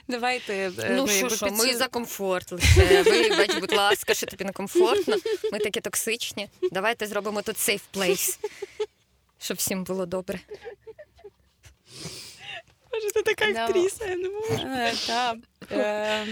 Давайте. 0.08 0.54
е, 0.80 0.90
Ну 0.96 1.08
що, 1.08 1.16
якби 1.18 1.36
що, 1.36 1.46
ми 1.52 1.76
за 1.76 1.88
комфорт 1.88 2.52
лише. 2.52 3.04
Вибач, 3.04 3.56
будь 3.60 3.74
ласка, 3.74 4.14
що 4.14 4.26
тобі 4.26 4.44
некомфортно. 4.44 5.16
Ми 5.52 5.60
такі 5.60 5.82
токсичні. 5.82 6.50
Давайте 6.72 7.08
зробимо 7.08 7.42
тут 7.42 7.56
safe 7.56 7.82
place. 7.94 8.38
Щоб 9.44 9.58
всім 9.58 9.84
було 9.84 10.06
добре. 10.06 10.40
Боже, 12.92 13.12
ти 13.14 13.22
така 13.22 13.64
актриса, 13.64 14.06
я 14.06 14.16
не 14.16 14.30
можу. 14.30 14.68
Е, 14.68 14.94
Так. 15.08 15.38
Е, 15.72 16.26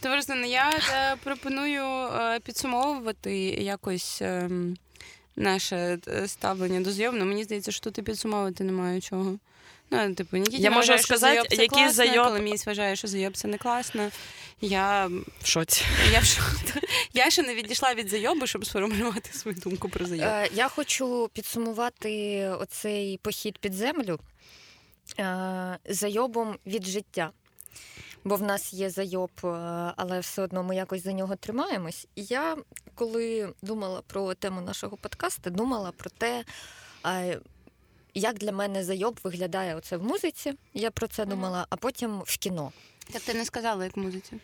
Товариство, 0.00 0.34
ну, 0.34 0.46
я 0.46 0.70
е, 0.70 1.16
пропоную 1.24 2.08
підсумовувати 2.44 3.34
якось 3.48 4.22
е, 4.22 4.50
наше 5.36 5.98
ставлення 6.26 6.80
до 6.80 6.90
зйом. 6.90 7.18
Ну, 7.18 7.24
мені 7.24 7.44
здається, 7.44 7.72
що 7.72 7.84
тут 7.84 7.98
і 7.98 8.02
підсумовувати 8.02 8.64
немає 8.64 9.00
чого. 9.00 9.38
Ну, 9.90 10.14
типу, 10.14 10.36
Нікіті 10.36 10.62
Я 10.62 10.70
можу 10.70 10.98
сказати, 10.98 11.56
зайоб 11.56 11.70
класно, 11.70 12.04
зайоб- 12.04 12.24
Коломієць 12.24 12.66
вважає, 12.66 12.96
що 12.96 13.08
зайоб 13.08 13.36
це 13.36 13.48
не 13.48 13.58
класно. 13.58 14.10
Я, 14.60 15.06
В 15.42 15.46
шоці. 15.46 15.84
я, 16.12 16.20
в 16.20 16.24
шо- 16.24 16.82
я 17.12 17.30
ще 17.30 17.42
не 17.42 17.54
відійшла 17.54 17.94
від 17.94 18.08
зайобу, 18.08 18.46
щоб 18.46 18.66
сформулювати 18.66 19.32
свою 19.32 19.56
думку 19.56 19.88
про 19.88 20.06
зайоб. 20.06 20.24
Е, 20.26 20.48
Я 20.52 20.68
хочу 20.68 21.30
підсумувати 21.32 22.44
оцей 22.48 23.18
похід 23.22 23.58
під 23.58 23.74
землю 23.74 24.20
е, 25.18 25.78
зайобом 25.88 26.56
від 26.66 26.86
життя. 26.86 27.30
Бо 28.24 28.36
в 28.36 28.42
нас 28.42 28.72
є 28.74 28.90
зайоб, 28.90 29.30
е, 29.44 29.48
але 29.96 30.20
все 30.20 30.42
одно 30.42 30.62
ми 30.62 30.76
якось 30.76 31.02
за 31.04 31.12
нього 31.12 31.36
тримаємось. 31.36 32.06
І 32.14 32.24
я, 32.24 32.56
коли 32.94 33.52
думала 33.62 34.02
про 34.06 34.34
тему 34.34 34.60
нашого 34.60 34.96
подкасту, 34.96 35.50
думала 35.50 35.92
про 35.92 36.10
те, 36.10 36.44
як 38.18 38.38
для 38.38 38.52
мене 38.52 38.84
зайоб 38.84 39.20
виглядає 39.24 39.74
оце 39.74 39.96
в 39.96 40.02
музиці. 40.02 40.54
Я 40.74 40.90
про 40.90 41.06
це 41.06 41.26
думала, 41.26 41.66
а 41.70 41.76
потім 41.76 42.20
в 42.20 42.36
кіно. 42.36 42.72
Так 43.12 43.22
ти 43.22 43.34
не 43.34 43.44
сказала, 43.44 43.84
як 43.84 43.96
в 43.96 44.00
музиці. 44.00 44.36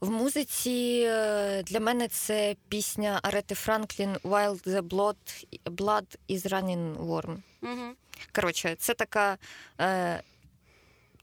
В 0.00 0.10
музиці 0.10 1.04
е, 1.08 1.62
для 1.62 1.80
мене 1.80 2.08
це 2.08 2.56
пісня 2.68 3.20
Арети 3.22 3.54
Франклін 3.54 4.16
Wild 4.24 4.68
the 4.68 4.82
Blood, 4.82 5.46
Blood 5.64 6.16
is 6.28 6.48
Running 6.48 6.96
Warm. 6.96 7.36
Угу. 7.62 7.94
Коротше, 8.34 8.76
це 8.78 8.94
така 8.94 9.38
е, 9.80 10.22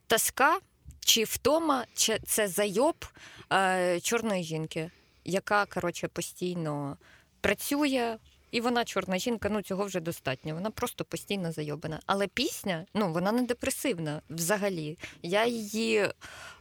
тоска 0.07 0.59
чи 0.99 1.23
втома, 1.23 1.85
чи 1.93 2.19
це 2.19 2.47
зайоб 2.47 3.05
е, 3.53 3.99
чорної 3.99 4.43
жінки, 4.43 4.91
яка 5.25 5.65
коротше, 5.65 6.07
постійно 6.07 6.97
працює. 7.41 8.17
І 8.55 8.61
вона 8.61 8.85
чорна 8.85 9.17
жінка, 9.17 9.49
ну 9.51 9.61
цього 9.61 9.85
вже 9.85 9.99
достатньо. 9.99 10.53
Вона 10.53 10.71
просто 10.71 11.05
постійно 11.05 11.51
зайобана. 11.51 11.99
Але 12.05 12.27
пісня, 12.27 12.85
ну 12.93 13.13
вона 13.13 13.31
не 13.31 13.41
депресивна 13.41 14.21
взагалі. 14.29 14.97
Я 15.23 15.45
її 15.45 16.09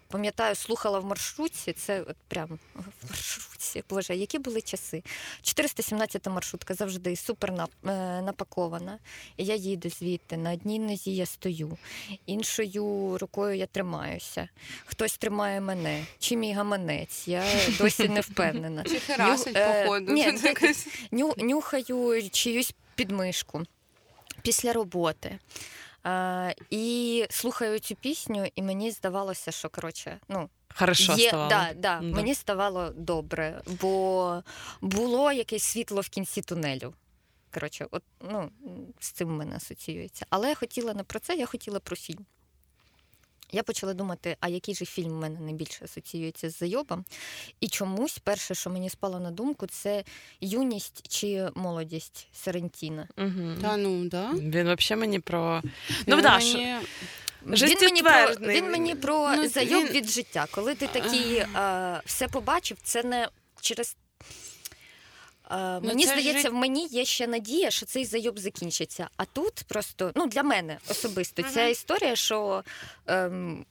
пам'ятаю, 0.09 0.55
слухала 0.55 0.99
в 0.99 1.05
маршрутці. 1.05 1.73
Це 1.73 2.01
от 2.03 2.17
прям 2.29 2.59
в 2.75 3.11
маршрутці. 3.11 3.85
Боже, 3.91 4.17
які 4.17 4.39
були 4.39 4.61
часи? 4.63 5.03
417 5.43 6.27
маршрутка 6.27 6.75
завжди 6.75 7.17
супер 7.17 7.51
е, 7.53 7.67
напакована. 8.23 8.99
Я 9.37 9.55
їду 9.55 9.91
звідти. 9.91 10.37
На 10.37 10.53
одній 10.53 10.79
нозі 10.79 11.15
я 11.15 11.27
стою, 11.27 11.79
іншою 12.27 13.19
рукою 13.19 13.57
я 13.57 13.67
тримаюся. 13.67 14.49
Хтось 14.87 15.19
тримає 15.19 15.61
мене. 15.61 16.05
Чи 16.19 16.37
мій 16.37 16.53
гаманець? 16.53 17.29
Я 17.29 17.45
досі 17.79 18.09
не 18.09 18.21
впевнена. 18.21 18.85
Чи 18.85 19.01
херасить, 19.01 19.57
Ню- 19.57 19.61
е, 19.61 19.85
походу. 19.85 20.13
ні, 20.13 21.33
нюхаю 21.37 22.31
чиюсь 22.31 22.75
підмишку 22.95 23.63
після 24.43 24.73
роботи. 24.73 25.39
І 26.71 27.27
слухаю 27.31 27.79
цю 27.79 27.95
пісню, 27.95 28.47
і 28.55 28.63
мені 28.63 28.91
здавалося, 28.91 29.51
що 29.51 29.69
коротше, 29.69 30.21
ну 30.29 30.49
Хорошо 30.75 31.13
є, 31.13 31.29
ставало. 31.29 31.49
да, 31.51 31.73
да, 31.75 31.99
Да. 32.01 32.01
мені 32.01 32.35
ставало 32.35 32.91
добре, 32.91 33.63
бо 33.81 34.43
було 34.81 35.33
якесь 35.33 35.63
світло 35.63 36.01
в 36.01 36.09
кінці 36.09 36.43
тунелю. 36.43 36.95
Коротше, 37.55 37.87
от 37.91 38.03
ну 38.21 38.51
з 39.01 39.11
цим 39.11 39.29
в 39.29 39.33
мене 39.33 39.57
асоціюється. 39.57 40.27
Але 40.31 40.49
я 40.49 40.55
хотіла 40.55 40.95
не 40.95 41.03
про 41.03 41.21
це, 41.21 41.35
я 41.37 41.47
хотіла 41.47 41.81
про 41.81 41.97
фільм. 41.97 42.27
Я 43.55 43.63
почала 43.63 43.95
думати, 43.95 44.37
а 44.41 44.49
який 44.49 44.75
же 44.75 44.85
фільм 44.85 45.11
в 45.11 45.15
мене 45.21 45.41
найбільше 45.41 45.85
асоціюється 45.85 46.51
з 46.51 46.59
зайобом. 46.59 47.05
І 47.61 47.69
чомусь 47.69 48.19
перше, 48.19 48.55
що 48.55 48.71
мені 48.71 48.91
спало 48.91 49.21
на 49.21 49.31
думку, 49.31 49.67
це 49.67 50.05
юність 50.41 51.09
чи 51.09 51.49
молодість 51.55 52.29
Сарантіна. 52.33 53.09
Мгм. 53.17 53.59
Та 53.63 53.77
ну, 53.77 54.05
да. 54.09 54.31
Він 54.33 54.75
взагалі 54.75 55.01
мені 55.01 55.21
про. 55.21 55.63
Ну, 56.07 56.17
Він 56.17 56.23
да, 56.23 56.39
мені- 56.39 56.77
Він 57.45 57.79
мені, 57.81 58.03
про, 58.03 58.49
він 58.49 58.71
мені 58.71 58.95
про 58.95 59.37
Ну, 59.37 59.49
зайоб 59.49 59.85
він- 59.85 59.93
від 59.93 60.09
життя. 60.09 60.47
Коли 60.51 60.75
ти 60.75 60.87
такий 60.87 61.37
е, 61.37 62.01
все 62.07 62.29
побачив, 62.29 62.77
це 62.83 63.03
не 63.03 63.29
через. 63.61 63.97
Е, 65.51 65.57
Ну, 65.82 65.88
мені 65.88 66.05
це 66.07 66.11
здається, 66.12 66.49
жит- 66.49 66.53
в 66.53 66.55
мені 66.55 66.86
є 66.86 67.05
ще 67.05 67.26
надія, 67.26 67.70
що 67.70 67.86
цей 67.86 68.05
зайоб 68.05 68.38
закінчиться. 68.38 69.09
А 69.16 69.24
тут 69.24 69.55
просто, 69.68 70.12
ну 70.14 70.26
для 70.26 70.42
мене 70.42 70.78
особисто, 70.88 71.42
ця 71.42 71.62
Мгм. 71.62 71.72
історія, 71.72 72.16
що 72.16 72.64
ем, 73.07 73.64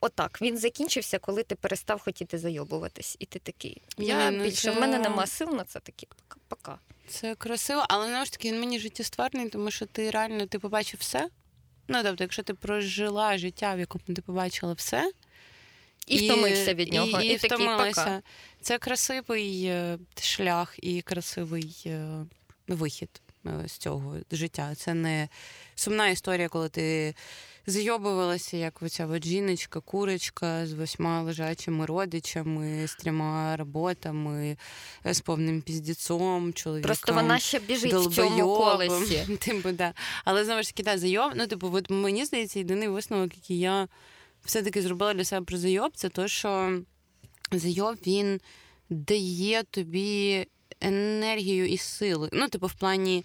отак 0.00 0.42
він 0.42 0.58
закінчився, 0.58 1.18
коли 1.18 1.42
ти 1.42 1.54
перестав 1.54 2.00
хотіти 2.00 2.38
зайобуватись. 2.38 3.16
І 3.18 3.26
ти 3.26 3.38
такий. 3.38 3.82
Я 3.98 4.30
Ні, 4.30 4.36
ну 4.38 4.44
більше 4.44 4.56
це- 4.62 4.70
в 4.70 4.80
мене 4.80 4.98
нема 4.98 5.26
сил 5.26 5.54
на 5.54 5.64
це 5.64 5.80
такі. 5.80 6.08
Пока. 6.48 6.78
Це 7.08 7.34
красиво, 7.34 7.84
але 7.88 8.08
знову 8.08 8.24
ж 8.24 8.32
таки 8.32 8.52
він 8.52 8.60
мені 8.60 8.78
життєстверний, 8.78 9.48
тому 9.48 9.70
що 9.70 9.86
ти 9.86 10.10
реально 10.10 10.46
ти 10.46 10.58
побачив 10.58 11.00
все. 11.00 11.28
Ну, 11.88 12.02
тобто, 12.02 12.24
якщо 12.24 12.42
ти 12.42 12.54
прожила 12.54 13.38
життя, 13.38 13.74
в 13.74 13.78
якому 13.78 14.04
ти 14.16 14.22
побачила 14.22 14.72
все, 14.72 15.10
І, 16.06 16.28
втомився 16.28 16.74
від 16.74 16.92
нього. 16.92 17.20
І, 17.20 17.26
І, 17.26 17.32
і 17.32 17.38
такий 17.38 17.56
втомилася. 17.56 18.04
пока. 18.04 18.22
Це 18.60 18.78
красивий 18.78 19.64
е, 19.64 19.98
шлях 20.20 20.74
і 20.82 21.02
красивий 21.02 21.82
е, 21.86 22.08
вихід 22.68 23.20
е, 23.46 23.68
з 23.68 23.72
цього 23.72 24.16
життя. 24.32 24.74
Це 24.74 24.94
не 24.94 25.28
сумна 25.74 26.08
історія, 26.08 26.48
коли 26.48 26.68
ти 26.68 27.14
зйобувалася, 27.66 28.56
як 28.56 28.82
оця 28.82 29.06
от 29.06 29.24
жіночка, 29.24 29.80
курочка 29.80 30.66
з 30.66 30.72
восьма 30.72 31.22
лежачими 31.22 31.86
родичами, 31.86 32.86
з 32.86 32.94
трьома 32.94 33.56
роботами, 33.56 34.56
з 35.04 35.20
повним 35.20 35.62
піздіцом, 35.62 36.52
чоловіком. 36.52 36.88
Просто 36.88 37.12
вона 37.12 37.38
ще 37.38 37.58
біжить 37.58 37.92
в 37.92 38.14
цьому 38.14 38.56
колесі. 38.56 39.36
Типу, 39.40 39.70
да. 39.72 39.94
Але 40.24 40.44
знову 40.44 40.62
ж 40.62 40.68
таки, 40.68 40.82
да, 40.82 40.98
зайоб, 40.98 41.32
ну, 41.34 41.46
типу, 41.46 41.70
от 41.74 41.90
мені 41.90 42.24
здається, 42.24 42.58
єдиний 42.58 42.88
висновок, 42.88 43.34
який 43.34 43.58
я 43.58 43.88
все-таки 44.46 44.82
зробила 44.82 45.14
для 45.14 45.24
себе 45.24 45.46
про 45.46 45.58
зайоб, 45.58 45.92
це 45.94 46.08
то, 46.08 46.28
що 46.28 46.80
зайоб 47.52 47.96
він 48.06 48.40
дає 48.90 49.62
тобі 49.62 50.46
енергію 50.80 51.66
і 51.66 51.78
сили. 51.78 52.28
Ну, 52.32 52.48
типу, 52.48 52.66
в 52.66 52.74
плані. 52.74 53.24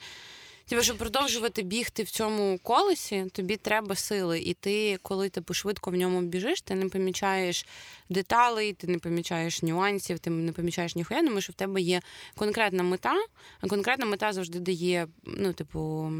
Типу, 0.65 0.83
щоб 0.83 0.97
продовжувати 0.97 1.61
бігти 1.61 2.03
в 2.03 2.09
цьому 2.09 2.59
колесі, 2.63 3.25
тобі 3.31 3.57
треба 3.57 3.95
сили. 3.95 4.39
І 4.39 4.53
ти, 4.53 4.97
коли 5.01 5.29
типу, 5.29 5.53
швидко 5.53 5.91
в 5.91 5.95
ньому 5.95 6.21
біжиш, 6.21 6.61
ти 6.61 6.75
не 6.75 6.89
помічаєш 6.89 7.65
деталей, 8.09 8.73
ти 8.73 8.87
не 8.87 8.99
помічаєш 8.99 9.63
нюансів, 9.63 10.19
ти 10.19 10.29
не 10.29 10.51
помічаєш 10.51 10.95
ніхуя, 10.95 11.23
тому 11.23 11.41
що 11.41 11.53
в 11.53 11.55
тебе 11.55 11.81
є 11.81 12.01
конкретна 12.35 12.83
мета, 12.83 13.15
а 13.61 13.67
конкретна 13.67 14.05
мета 14.05 14.33
завжди 14.33 14.59
дає, 14.59 15.07
ну, 15.23 15.53
типу, 15.53 16.11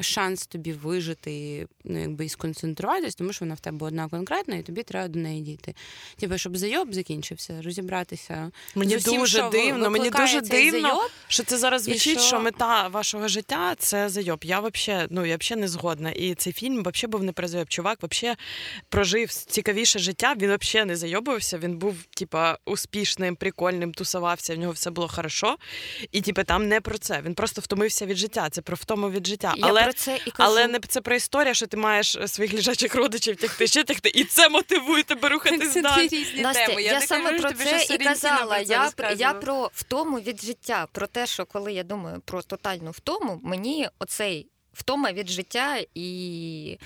шанс 0.00 0.46
тобі 0.46 0.72
вижити, 0.72 1.66
ну 1.84 2.00
якби 2.00 2.24
і 2.24 2.28
сконцентруватись, 2.28 3.14
тому 3.14 3.32
що 3.32 3.44
вона 3.44 3.54
в 3.54 3.60
тебе 3.60 3.86
одна 3.86 4.08
конкретна, 4.08 4.56
і 4.56 4.62
тобі 4.62 4.82
треба 4.82 5.08
до 5.08 5.18
неї 5.18 5.42
дійти. 5.42 5.74
Типу, 6.16 6.38
щоб 6.38 6.56
зайоб 6.56 6.94
закінчився, 6.94 7.62
розібратися. 7.62 8.50
Мені 8.74 8.98
з 8.98 9.06
усім, 9.06 9.20
дуже 9.20 9.38
що 9.38 9.48
дивно, 9.48 9.90
мені 9.90 10.10
дуже 10.10 10.40
дивно, 10.40 10.80
зайоб, 10.80 11.10
що 11.28 11.44
це 11.44 11.58
зараз 11.58 11.82
звучить, 11.82 12.20
що... 12.20 12.26
що 12.28 12.40
мета 12.40 12.88
вашого 12.88 13.28
життя 13.28 13.74
це 13.78 14.08
зайоб. 14.08 14.44
Я 14.44 14.60
взагалі, 14.60 15.08
ну 15.10 15.26
я 15.26 15.36
взагалі 15.36 15.60
не 15.60 15.68
згодна. 15.68 16.10
І 16.10 16.34
цей 16.34 16.52
фільм 16.52 16.82
взагалі 16.82 17.10
був 17.10 17.22
не 17.22 17.32
про 17.32 17.48
зайоб. 17.48 17.68
Чувак 17.68 17.98
взагалі 18.02 18.36
прожив 18.88 19.32
цікавіше 19.32 19.98
життя. 19.98 20.34
Він 20.40 20.56
взагалі 20.60 20.88
не 20.88 20.96
зайобувався. 20.96 21.58
Він 21.58 21.78
був, 21.78 21.94
типа, 22.16 22.58
успішним, 22.64 23.36
прикольним, 23.36 23.92
тусувався. 23.92 24.54
В 24.54 24.58
нього 24.58 24.72
все 24.72 24.90
було 24.90 25.08
хорошо. 25.08 25.56
І 26.12 26.20
типа 26.20 26.44
там 26.44 26.68
не 26.68 26.80
про 26.80 26.98
це. 26.98 27.22
Він 27.22 27.34
просто 27.34 27.60
втомився 27.60 28.06
від 28.06 28.16
життя. 28.16 28.48
Це 28.50 28.62
про 28.62 28.76
втому 28.76 29.10
від 29.10 29.26
життя. 29.26 29.54
Я 29.56 29.66
Але 29.66 29.87
про 29.88 29.92
це 29.92 30.20
і 30.26 30.30
кажу. 30.30 30.50
але 30.50 30.66
не 30.66 30.80
це 30.88 31.00
про 31.00 31.16
історія, 31.16 31.54
що 31.54 31.66
ти 31.66 31.76
маєш 31.76 32.18
своїх 32.26 32.52
лежачих 32.52 32.94
родичів 32.94 33.36
тягти, 33.36 33.66
ще 33.66 33.84
тягти, 33.84 34.10
і 34.14 34.24
це 34.24 34.48
мотивує 34.48 35.02
тебе 35.02 35.28
рухатись 35.28 35.74
далі. 35.74 36.26
Настя, 36.36 36.66
теми. 36.66 36.82
я, 36.82 36.92
не 36.92 37.06
саме 37.06 37.30
кажу, 37.30 37.42
про 37.42 37.50
тобі, 37.50 37.64
це 37.64 37.94
і 37.94 37.98
казала. 37.98 38.56
про 38.56 38.64
це 38.64 38.72
Я, 38.72 39.12
я 39.16 39.32
про 39.32 39.70
втому 39.74 40.20
від 40.20 40.42
життя, 40.42 40.86
про 40.92 41.06
те, 41.06 41.26
що 41.26 41.46
коли 41.46 41.72
я 41.72 41.82
думаю 41.82 42.20
про 42.24 42.42
тотальну 42.42 42.90
втому, 42.90 43.40
мені 43.42 43.88
оцей 43.98 44.48
втома 44.72 45.12
від 45.12 45.28
життя 45.28 45.84
і 45.94 46.78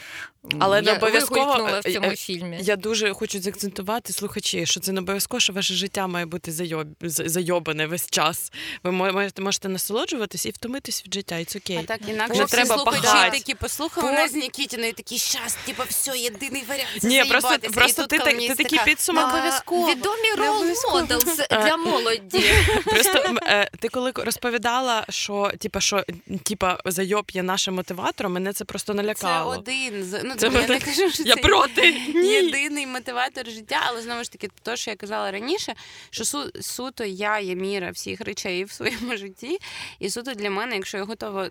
Але 0.58 0.76
я 0.76 0.82
не 0.82 0.92
обов'язково, 0.92 1.80
в 1.84 1.92
цьому 1.92 2.06
е, 2.06 2.12
е, 2.12 2.16
фільмі. 2.16 2.58
Я 2.62 2.76
дуже 2.76 3.12
хочу 3.12 3.40
заакцентувати 3.40 4.12
слухачі, 4.12 4.66
що 4.66 4.80
це 4.80 4.92
не 4.92 5.00
обов'язково, 5.00 5.40
що 5.40 5.52
ваше 5.52 5.74
життя 5.74 6.06
має 6.06 6.26
бути 6.26 6.52
зайоб... 6.52 6.86
зайобане 7.02 7.86
весь 7.86 8.10
час. 8.10 8.52
Ви 8.84 8.92
можете, 8.92 9.42
можете 9.42 9.68
насолоджуватись 9.68 10.46
і 10.46 10.50
втомитись 10.50 11.04
від 11.04 11.14
життя, 11.14 11.38
і 11.38 11.44
це 11.44 11.58
окей. 11.58 11.76
А 11.76 11.82
так 11.82 12.00
інакше 12.08 12.44
треба 12.44 12.76
слухачі 12.76 13.02
пахати. 13.02 13.38
такі 13.38 13.54
послухали 13.54 14.08
По- 14.08 14.14
нас 14.14 14.32
з 14.32 14.34
Нікітіною 14.34 14.90
і 14.90 14.92
такі, 14.92 15.18
щас, 15.18 15.54
типу, 15.66 15.82
все, 15.88 16.18
єдиний 16.18 16.64
варіант. 16.68 17.02
Ні, 17.02 17.24
просто, 17.24 17.58
просто 17.74 18.06
ти, 18.06 18.18
так- 18.18 18.38
ти 18.38 18.54
такий 18.54 18.78
підсумок. 18.84 19.24
«Не 19.24 19.32
обов'язково. 19.32 19.90
Відомі 19.90 20.32
рол 20.38 20.64
моделс 20.92 21.36
для 21.50 21.76
молоді. 21.76 22.44
Просто 22.84 23.36
е, 23.42 23.70
ти 23.78 23.88
коли 23.88 24.12
розповідала, 24.16 25.06
що 25.08 25.52
типа 25.58 25.80
що 25.80 26.04
типа 26.44 26.78
зайоб 26.84 27.30
є 27.32 27.42
нашим 27.42 27.81
мотиватором, 27.86 28.32
мене 28.32 28.52
це 28.52 28.64
просто 28.64 28.92
Це 28.92 28.96
налякало. 28.96 29.50
один 29.58 30.04
з 30.04 30.22
ну 30.24 30.34
Це 30.36 30.46
я 30.46 30.52
мене- 30.52 30.68
не 30.68 30.80
кажу, 30.80 31.10
що 31.10 31.22
Я 31.22 31.34
це 31.34 31.40
проти. 31.42 31.92
Ні. 32.14 32.28
єдиний 32.32 32.86
мотиватор 32.86 33.50
життя, 33.50 33.80
але 33.86 34.02
знову 34.02 34.24
ж 34.24 34.32
таки, 34.32 34.48
то, 34.62 34.76
що 34.76 34.90
я 34.90 34.96
казала 34.96 35.30
раніше, 35.30 35.74
що 36.10 36.24
су- 36.24 36.62
суто 36.62 37.04
я 37.04 37.38
є 37.40 37.54
міра 37.54 37.90
всіх 37.90 38.20
речей 38.20 38.64
в 38.64 38.72
своєму 38.72 39.16
житті, 39.16 39.58
і 39.98 40.10
суто 40.10 40.34
для 40.34 40.50
мене, 40.50 40.74
якщо 40.76 40.98
я 40.98 41.04
готова 41.04 41.50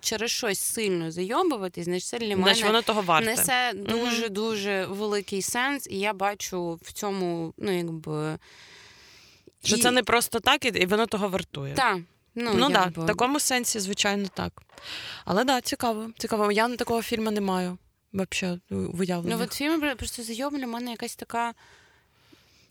через 0.00 0.30
щось 0.30 0.58
сильно 0.60 1.10
зайобуватись, 1.10 1.84
значить 1.84 2.08
це 2.08 2.18
для 2.18 2.34
Значить, 2.34 2.62
мене 2.62 2.66
воно 2.72 2.82
того 2.82 3.02
варте. 3.02 3.30
несе 3.30 3.72
дуже 3.74 4.28
дуже 4.28 4.86
великий 4.86 5.42
сенс, 5.42 5.86
і 5.90 5.98
я 5.98 6.12
бачу 6.12 6.78
в 6.82 6.92
цьому, 6.92 7.54
ну 7.58 7.76
якби 7.76 8.38
Що 9.64 9.76
і- 9.76 9.80
це 9.80 9.90
не 9.90 10.02
просто 10.02 10.40
так, 10.40 10.64
і, 10.64 10.86
воно 10.86 11.06
того 11.06 11.28
вартує. 11.28 11.74
та. 11.74 12.00
Ну, 12.34 12.52
Ну 12.54 12.70
так, 12.70 12.84
якби... 12.84 13.04
в 13.04 13.06
такому 13.06 13.40
сенсі, 13.40 13.80
звичайно, 13.80 14.28
так. 14.34 14.62
Але 15.24 15.44
да, 15.44 15.60
цікаво. 15.60 16.10
Цікаво. 16.18 16.52
Я 16.52 16.68
на 16.68 16.76
такого 16.76 17.02
фільму 17.02 17.30
не 17.30 17.40
маю. 17.40 17.78
Взагалі, 18.12 18.60
виявлення. 18.70 19.36
Ну, 19.36 19.42
от 19.44 19.52
фільм 19.52 19.96
просто 19.96 20.22
зайоб 20.22 20.56
для 20.56 20.66
мене 20.66 20.90
якась 20.90 21.16
така. 21.16 21.54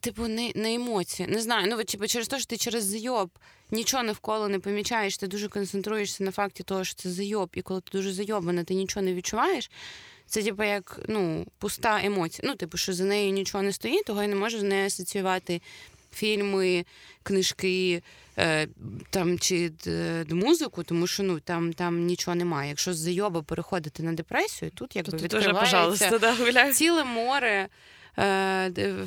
Типу, 0.02 0.28
не, 0.28 0.52
не 0.56 0.74
емоції. 0.74 1.30
Не 1.30 1.42
знаю. 1.42 1.68
Ну, 1.70 1.84
типу, 1.84 2.08
через 2.08 2.28
те, 2.28 2.38
що 2.38 2.46
ти 2.46 2.58
через 2.58 2.84
зайоб 2.84 3.30
нічого 3.72 4.04
навколо 4.04 4.48
не 4.48 4.60
помічаєш, 4.60 5.18
ти 5.18 5.28
дуже 5.28 5.48
концентруєшся 5.50 6.24
на 6.24 6.32
факті 6.32 6.64
того, 6.64 6.84
що 6.84 6.96
це 6.96 7.10
зайоб, 7.10 7.50
і 7.54 7.62
коли 7.62 7.82
ти 7.82 7.90
дуже 7.92 8.14
зайобана, 8.14 8.64
ти 8.64 8.74
нічого 8.74 9.06
не 9.06 9.14
відчуваєш. 9.14 9.72
Це, 10.26 10.44
типу, 10.44 10.64
як 10.64 11.00
ну, 11.08 11.46
пуста 11.58 12.00
емоція. 12.04 12.50
Ну, 12.50 12.56
типу, 12.56 12.78
що 12.78 12.94
за 12.94 13.04
нею 13.04 13.32
нічого 13.32 13.64
не 13.64 13.74
стоїть, 13.74 14.06
того 14.06 14.22
я 14.22 14.28
не 14.28 14.36
можу 14.36 14.60
з 14.60 14.64
нею 14.64 14.88
асоціювати 14.88 15.62
фільми, 16.14 16.86
книжки 17.24 17.94
е, 17.94 18.02
там, 19.10 19.40
чи 19.40 19.72
музику, 20.30 20.84
тому 20.84 21.08
що 21.08 21.24
ну, 21.24 21.40
там, 21.40 21.74
там 21.74 22.06
нічого 22.06 22.36
немає. 22.36 22.70
Якщо 22.70 22.94
з 22.94 22.98
зайоба 22.98 23.42
переходити 23.42 24.04
на 24.04 24.14
депресію, 24.14 24.72
тут 24.72 24.96
якби 24.96 25.12
тут 25.12 25.22
відкривається 25.22 25.60
пожалуйста, 25.60 26.20
да, 26.20 26.74
ціле 26.74 27.04
море 27.04 27.70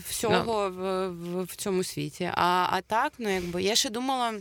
Всього 0.09 0.69
no. 0.69 0.71
в, 0.71 1.09
в, 1.09 1.43
в 1.43 1.57
цьому 1.57 1.85
світі. 1.85 2.31
А, 2.35 2.67
а 2.71 2.81
так, 2.81 3.13
ну 3.19 3.35
якби 3.35 3.63
я 3.63 3.75
ще 3.75 3.91
думала. 3.91 4.35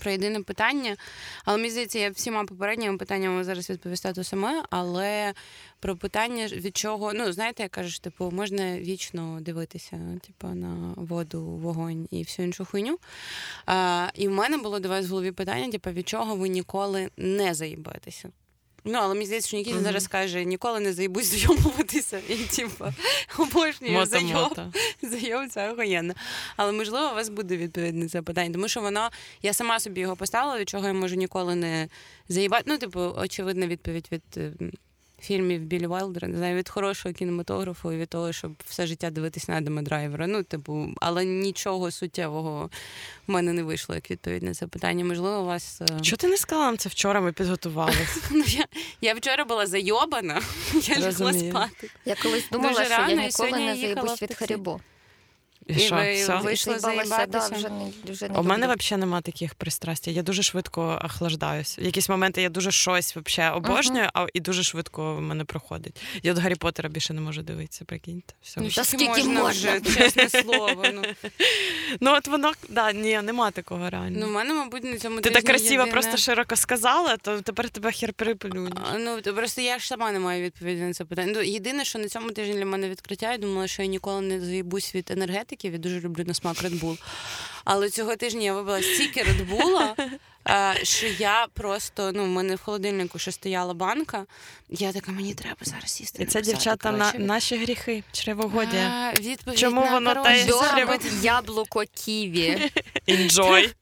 Про 0.00 0.10
єдине 0.10 0.40
питання, 0.42 0.96
але 1.44 1.56
мені 1.56 1.70
здається, 1.70 1.98
я 1.98 2.10
всіма 2.10 2.44
попередніми 2.44 2.98
питаннями 2.98 3.44
зараз 3.44 3.70
відповісти 3.70 4.12
то 4.12 4.24
саме, 4.24 4.62
але 4.70 5.34
про 5.80 5.96
питання 5.96 6.46
від 6.46 6.76
чого, 6.76 7.12
ну 7.12 7.32
знаєте, 7.32 7.62
я 7.62 7.68
кажу, 7.68 7.98
типу, 8.00 8.30
можна 8.30 8.78
вічно 8.78 9.38
дивитися, 9.40 10.00
типу, 10.26 10.54
на 10.54 10.94
воду, 10.96 11.42
вогонь 11.42 12.08
і 12.10 12.22
всю 12.22 12.46
іншу 12.46 12.64
хуйню. 12.64 12.98
А, 13.66 14.08
і 14.14 14.28
в 14.28 14.30
мене 14.30 14.58
було 14.58 14.78
до 14.78 14.88
вас 14.88 15.06
в 15.06 15.10
голові 15.10 15.32
питання, 15.32 15.70
типу, 15.72 15.90
від 15.90 16.08
чого 16.08 16.36
ви 16.36 16.48
ніколи 16.48 17.10
не 17.16 17.54
заїбаєтеся. 17.54 18.28
Ну, 18.90 18.98
але 19.02 19.14
мені 19.14 19.26
здається, 19.26 19.48
що 19.48 19.56
Нікіта 19.56 19.80
зараз 19.80 20.06
каже, 20.06 20.44
ніколи 20.44 20.80
не 20.80 20.92
заїбусь 20.92 21.26
зайомуватися. 21.26 22.20
І 22.28 22.34
типу, 22.34 22.84
обожнюю 23.38 24.06
зайоб. 24.06 24.58
Зайом 25.02 25.50
це 25.50 25.72
охуєнно. 25.72 26.14
Але 26.56 26.72
можливо, 26.72 27.06
у 27.06 27.14
вас 27.14 27.28
буде 27.28 27.68
це 28.08 28.22
питання, 28.22 28.52
тому 28.52 28.68
що 28.68 28.80
воно, 28.80 29.10
я 29.42 29.52
сама 29.52 29.80
собі 29.80 30.00
його 30.00 30.16
поставила, 30.16 30.58
від 30.58 30.68
чого 30.68 30.86
я 30.86 30.92
можу 30.92 31.14
ніколи 31.14 31.54
не 31.54 31.88
заїбати. 32.28 32.64
Ну, 32.66 32.78
типу, 32.78 33.00
очевидна 33.00 33.66
відповідь 33.66 34.08
від 34.12 34.22
е, 34.36 34.52
фільмів 35.20 35.60
Білі 35.60 35.86
Вайлдера, 35.86 36.28
не 36.28 36.36
знаю, 36.38 36.56
від 36.56 36.68
хорошого 36.68 37.14
кінематографу 37.14 37.92
і 37.92 37.96
від 37.96 38.08
того, 38.08 38.32
щоб 38.32 38.52
все 38.66 38.86
життя 38.86 39.10
дивитись 39.10 39.48
на 39.48 39.56
Адама 39.56 39.82
Драйвера. 39.82 40.26
Ну, 40.26 40.42
типу, 40.42 40.88
але 41.00 41.24
нічого 41.24 41.90
суттєвого 41.90 42.70
в 43.26 43.30
мене 43.32 43.52
не 43.52 43.62
вийшло, 43.62 43.94
як 43.94 44.10
відповідь 44.10 44.42
на 44.42 44.54
це 44.54 44.66
питання. 44.66 45.04
Можливо, 45.04 45.40
у 45.42 45.44
вас. 45.46 45.80
е, 45.80 46.00
Чого 46.02 46.16
ти 46.16 46.28
не 46.28 46.36
сказала 46.36 46.66
нам 46.66 46.78
це 46.78 46.88
вчора? 46.88 47.20
Ми 47.20 47.32
підготувалися. 47.32 48.20
Ну, 48.30 48.44
я, 48.46 48.64
я 49.00 49.14
вчора 49.14 49.44
була 49.44 49.66
зайобана, 49.66 50.42
я 50.82 50.98
лягла 51.00 51.32
спати. 51.32 51.90
Я 52.04 52.14
колись 52.22 52.48
думала, 52.52 52.84
що 52.84 52.92
я 52.92 53.12
ніколи 53.14 53.50
не 53.58 53.76
заїбусь 53.76 54.22
від. 54.22 54.34
Харібо. 54.34 54.80
І 55.66 55.72
І 55.74 55.78
що, 55.78 55.94
ви- 55.94 56.14
все? 56.14 56.36
ви- 56.36 56.42
Вийшло 56.42 56.72
да, 56.72 56.78
заїбатися. 56.78 57.54
вже 57.56 57.68
не, 57.68 58.12
вже 58.12 58.28
не 58.28 58.38
У 58.38 58.42
мене 58.42 58.74
взагалі 58.78 59.00
немає 59.00 59.22
таких 59.22 59.54
пристрастей. 59.54 60.14
Я 60.14 60.22
дуже 60.22 60.42
швидко 60.42 61.00
охлаждаюсь. 61.04 61.78
В 61.78 61.82
якісь 61.82 62.08
моменти 62.08 62.42
я 62.42 62.48
дуже 62.48 62.70
щось 62.70 63.14
вообще 63.14 63.50
обожнюю, 63.50 64.08
а 64.14 64.26
і 64.34 64.40
дуже 64.40 64.62
швидко 64.62 65.14
в 65.14 65.20
мене 65.20 65.44
проходить. 65.44 65.96
Я 66.22 66.32
от 66.32 66.38
Гаррі 66.38 66.54
Поттера 66.54 66.88
більше 66.88 67.14
не 67.14 67.20
можу 67.20 67.42
дивитися, 67.42 67.84
прикиньте. 67.84 68.34
Все. 68.42 68.60
Ну, 68.60 68.70
Та 68.70 68.84
скільки 68.84 69.04
можна 69.08 69.42
можна? 69.42 69.78
вже, 69.78 69.94
чесне 69.94 70.28
слово. 70.28 70.84
Ну, 70.94 71.02
Ну 72.00 72.14
от 72.14 72.26
воно, 72.28 72.52
да, 72.68 72.92
ні, 72.92 73.20
нема 73.22 73.50
такого 73.50 73.90
реально. 73.90 74.16
ну 74.20 74.26
в 74.26 74.30
мене, 74.30 74.54
мабуть, 74.54 74.84
на 74.84 74.98
цьому 74.98 75.20
Ти 75.20 75.30
так 75.30 75.44
красиво 75.44 75.82
єдине- 75.82 75.90
просто 75.92 76.16
широко 76.16 76.56
сказала, 76.56 77.16
то 77.16 77.40
тепер 77.40 77.68
тебе 77.70 77.92
хер 77.92 78.12
приплюнеш. 78.12 78.78
Ну, 78.98 79.18
просто 79.34 79.60
я 79.62 79.78
ж 79.78 79.86
сама 79.86 80.12
не 80.12 80.18
маю 80.18 80.42
відповіді 80.44 80.82
на 80.82 80.92
це 80.92 81.04
питання. 81.04 81.32
Ну, 81.36 81.42
єдине, 81.42 81.84
що 81.84 81.98
на 81.98 82.08
цьому 82.08 82.30
тижні 82.30 82.54
для 82.54 82.66
мене 82.66 82.88
відкриття, 82.88 83.32
я 83.32 83.38
думала, 83.38 83.66
що 83.68 83.82
я 83.82 83.88
ніколи 83.88 84.20
не 84.20 84.40
заїбусь 84.40 84.94
від 84.94 85.10
енергетиків, 85.48 85.72
я 85.72 85.78
дуже 85.78 86.00
люблю 86.00 86.24
на 86.26 86.34
смак 86.34 86.56
Red 86.56 86.80
Bull. 86.80 86.98
Але 87.64 87.90
цього 87.90 88.16
тижня 88.16 88.42
я 88.42 88.54
вибила 88.54 88.82
стільки 88.82 89.22
Red 89.22 89.46
Bull, 89.50 89.94
що 90.84 91.06
я 91.06 91.46
просто, 91.54 92.12
ну, 92.12 92.24
в 92.24 92.28
мене 92.28 92.54
в 92.54 92.60
холодильнику 92.60 93.18
ще 93.18 93.32
стояла 93.32 93.74
банка, 93.74 94.26
я 94.68 94.92
така, 94.92 95.12
мені 95.12 95.34
треба 95.34 95.56
зараз 95.60 95.92
сісти. 95.92 96.22
І 96.22 96.26
це 96.26 96.40
дівчата 96.42 96.92
на 96.92 97.12
наші 97.12 97.56
гріхи, 97.56 98.02
чревогодія. 98.12 98.88
А, 98.88 99.20
відповідь 99.20 99.58
Чому 99.58 99.80
на, 99.80 99.92
воно 99.92 100.14
те- 100.14 100.46
яблуко 101.22 101.84
ківі. 101.94 102.70
Enjoy. 103.08 103.74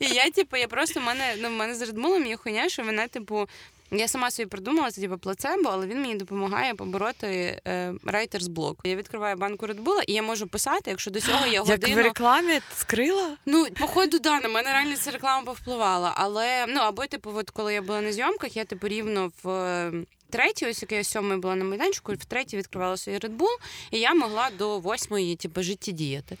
І 0.00 0.06
я, 0.06 0.30
типу, 0.30 0.56
я 0.56 0.68
просто 0.68 1.00
в 1.00 1.02
мене 1.02 1.34
ну, 1.40 1.48
в 1.48 1.52
мене 1.52 1.74
з 1.74 1.80
Редбулом 1.82 2.26
є 2.26 2.36
хуйня, 2.36 2.68
що 2.68 2.82
вона, 2.82 3.08
типу. 3.08 3.48
Я 3.96 4.08
сама 4.08 4.30
собі 4.30 4.46
придумала 4.48 4.90
це 4.90 5.00
типу, 5.00 5.18
плацебо, 5.18 5.68
але 5.72 5.86
він 5.86 6.00
мені 6.00 6.14
допомагає 6.14 6.74
побороти 6.74 7.60
е, 7.66 7.94
райтерс 8.04 8.46
блок. 8.46 8.80
Я 8.84 8.96
відкриваю 8.96 9.36
банку 9.36 9.66
Редбула, 9.66 10.02
і 10.06 10.12
я 10.12 10.22
можу 10.22 10.46
писати, 10.46 10.90
якщо 10.90 11.10
до 11.10 11.20
цього 11.20 11.46
я 11.46 11.52
Як 11.52 11.66
годину. 11.66 11.94
в 11.94 11.98
рекламі 12.04 12.60
скрила? 12.76 13.36
Ну, 13.46 13.66
походу, 13.80 14.18
да, 14.18 14.40
на 14.40 14.48
мене 14.48 14.72
реально 14.72 14.96
ця 14.96 15.10
реклама 15.10 15.42
повпливала. 15.44 16.12
Але 16.16 16.66
ну 16.68 16.80
або, 16.80 17.06
типу, 17.06 17.32
от 17.34 17.50
коли 17.50 17.74
я 17.74 17.82
була 17.82 18.00
на 18.00 18.12
зйомках, 18.12 18.56
я 18.56 18.64
типу 18.64 18.88
рівно 18.88 19.32
в. 19.42 19.48
е, 19.50 19.92
Третій, 20.30 20.66
ось 20.66 20.82
як 20.82 20.92
я 20.92 21.04
сьомої 21.04 21.40
була 21.40 21.54
на 21.54 21.64
майданчику, 21.64 22.12
в 22.12 22.24
третій 22.24 22.56
відкривала 22.56 22.96
свій 22.96 23.18
Red 23.18 23.36
Bull, 23.36 23.56
і 23.90 23.98
я 24.00 24.14
могла 24.14 24.50
до 24.58 24.78
восьмої, 24.78 25.36
типу, 25.36 25.62
життєдіяти. 25.62 26.36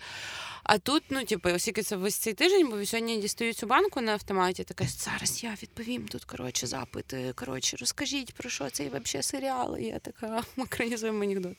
А 0.64 0.78
тут, 0.78 1.02
ну, 1.10 1.24
типу, 1.24 1.48
оскільки 1.48 1.82
це 1.82 1.96
весь 1.96 2.16
цей 2.16 2.34
тиждень, 2.34 2.70
бо 2.70 2.86
сьогодні 2.86 3.14
я 3.14 3.20
дістаю 3.20 3.52
цю 3.52 3.66
банку 3.66 4.00
на 4.00 4.12
автоматі, 4.12 4.64
така 4.64 4.84
зараз 4.84 5.44
я 5.44 5.56
відповім 5.62 6.08
тут, 6.08 6.24
коротше, 6.24 6.66
запити. 6.66 7.32
Коротше, 7.34 7.76
розкажіть 7.76 8.34
про 8.34 8.50
що 8.50 8.70
цей 8.70 8.88
взагалі 8.88 9.22
серіал. 9.22 9.78
І 9.78 9.84
я 9.84 9.98
така 9.98 10.42
екранізуємо 10.58 11.24
анекдот. 11.24 11.56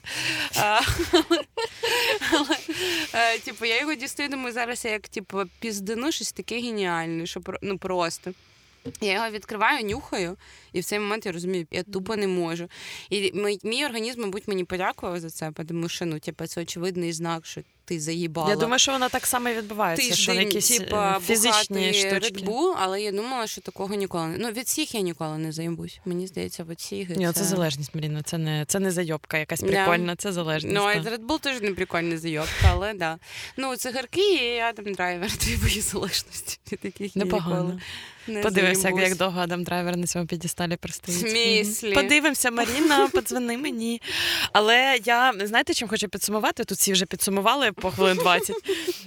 Е, 3.14 3.40
Типу, 3.40 3.66
я 3.66 3.80
його 3.80 3.96
дістаю, 3.96 4.30
думаю, 4.30 4.54
зараз 4.54 4.86
я 4.86 4.92
як 4.92 5.08
типу, 5.08 5.42
піздину 5.60 6.12
щось 6.12 6.32
таке 6.32 6.56
геніальне, 6.60 7.26
що 7.26 7.42
ну 7.62 7.78
просто. 7.78 8.34
Я 9.02 9.14
його 9.14 9.30
відкриваю, 9.30 9.86
нюхаю, 9.86 10.38
і 10.76 10.80
в 10.80 10.86
цей 10.86 11.00
момент 11.00 11.26
я 11.26 11.32
розумію, 11.32 11.68
я 11.72 11.84
тупо 11.84 12.16
не 12.16 12.28
можу. 12.28 12.68
І 13.10 13.32
мій, 13.34 13.60
мій 13.64 13.86
організм, 13.86 14.22
мабуть, 14.22 14.48
мені 14.48 14.64
подякував 14.64 15.20
за 15.20 15.30
це, 15.30 15.52
тому 15.68 15.90
що 15.90 16.06
ну, 16.06 16.20
типу, 16.20 16.48
це 16.48 16.62
очевидний 16.62 17.14
знак, 17.14 17.46
що 17.46 17.62
ти 17.86 18.00
заїбала. 18.00 18.50
Я 18.50 18.56
думаю, 18.56 18.80
що 18.80 18.92
воно 18.92 19.10
так 19.10 19.26
само 19.26 19.50
і 19.50 19.58
відбувається, 19.58 20.16
що 20.16 20.32
Тиждень, 20.32 20.48
якісь 20.48 20.78
типа, 20.78 21.18
е, 21.18 21.20
фізичні 21.20 21.94
штучки. 21.94 22.46
Bull, 22.46 22.74
але 22.82 23.02
я 23.02 23.12
думала, 23.12 23.48
що 23.48 23.62
такого 23.62 23.96
ніколи 23.96 24.28
не. 24.28 24.38
Ну, 24.38 24.52
від 24.52 24.66
всіх 24.66 24.96
я 24.96 25.02
ніколи 25.02 25.38
не 25.38 25.52
заїбусь. 25.52 26.00
Мені 26.06 26.28
здається, 26.28 26.66
от 26.72 26.80
сіги. 26.80 27.16
Ні, 27.16 27.32
це 27.32 27.44
залежність, 27.44 27.96
Маріна. 27.96 28.22
Це 28.24 28.38
не 28.38 28.66
це 28.68 28.80
не 28.80 28.92
зайобка 28.92 29.38
якась 29.38 29.62
прикольна, 29.62 30.16
це 30.16 30.32
залежність. 30.32 30.76
Ну, 30.76 30.82
а. 30.82 30.96
Red 30.96 31.26
Bull 31.26 31.40
теж 31.40 31.62
не 31.62 31.72
прикольна 31.72 32.18
зайобка, 32.18 32.72
але 32.72 32.94
да. 32.94 33.18
Ну, 33.58 33.76
цигарки 33.76 34.56
і 34.56 34.60
Адам 34.60 34.94
Драйвер, 34.94 35.32
дві 35.40 35.82
залежності. 35.82 36.60
Від 36.72 36.80
яких 36.84 37.16
Непогано. 37.16 37.80
Подивимося, 38.44 38.90
як, 38.90 38.98
як 38.98 39.18
довго 39.18 39.40
Адам 39.40 39.64
Драйвер 39.64 39.98
на 39.98 40.08
цьому 40.08 40.26
підісталі 40.68 40.76
В 40.76 40.78
простоїть. 40.78 41.66
смислі? 41.68 41.94
Подивимося, 41.94 42.52
Маріна, 42.52 43.08
подзвони 43.14 43.58
мені. 43.58 44.02
Але 44.54 45.00
я 45.06 45.34
знаєте, 45.44 45.74
чим 45.74 45.88
хочу 45.88 46.10
підсумувати? 46.10 46.64
Тут 46.64 46.78
всі 46.78 46.92
вже 46.94 47.06
підсумували 47.06 47.72
по 47.72 47.92
хвилин 47.92 48.18
20. 48.18 48.56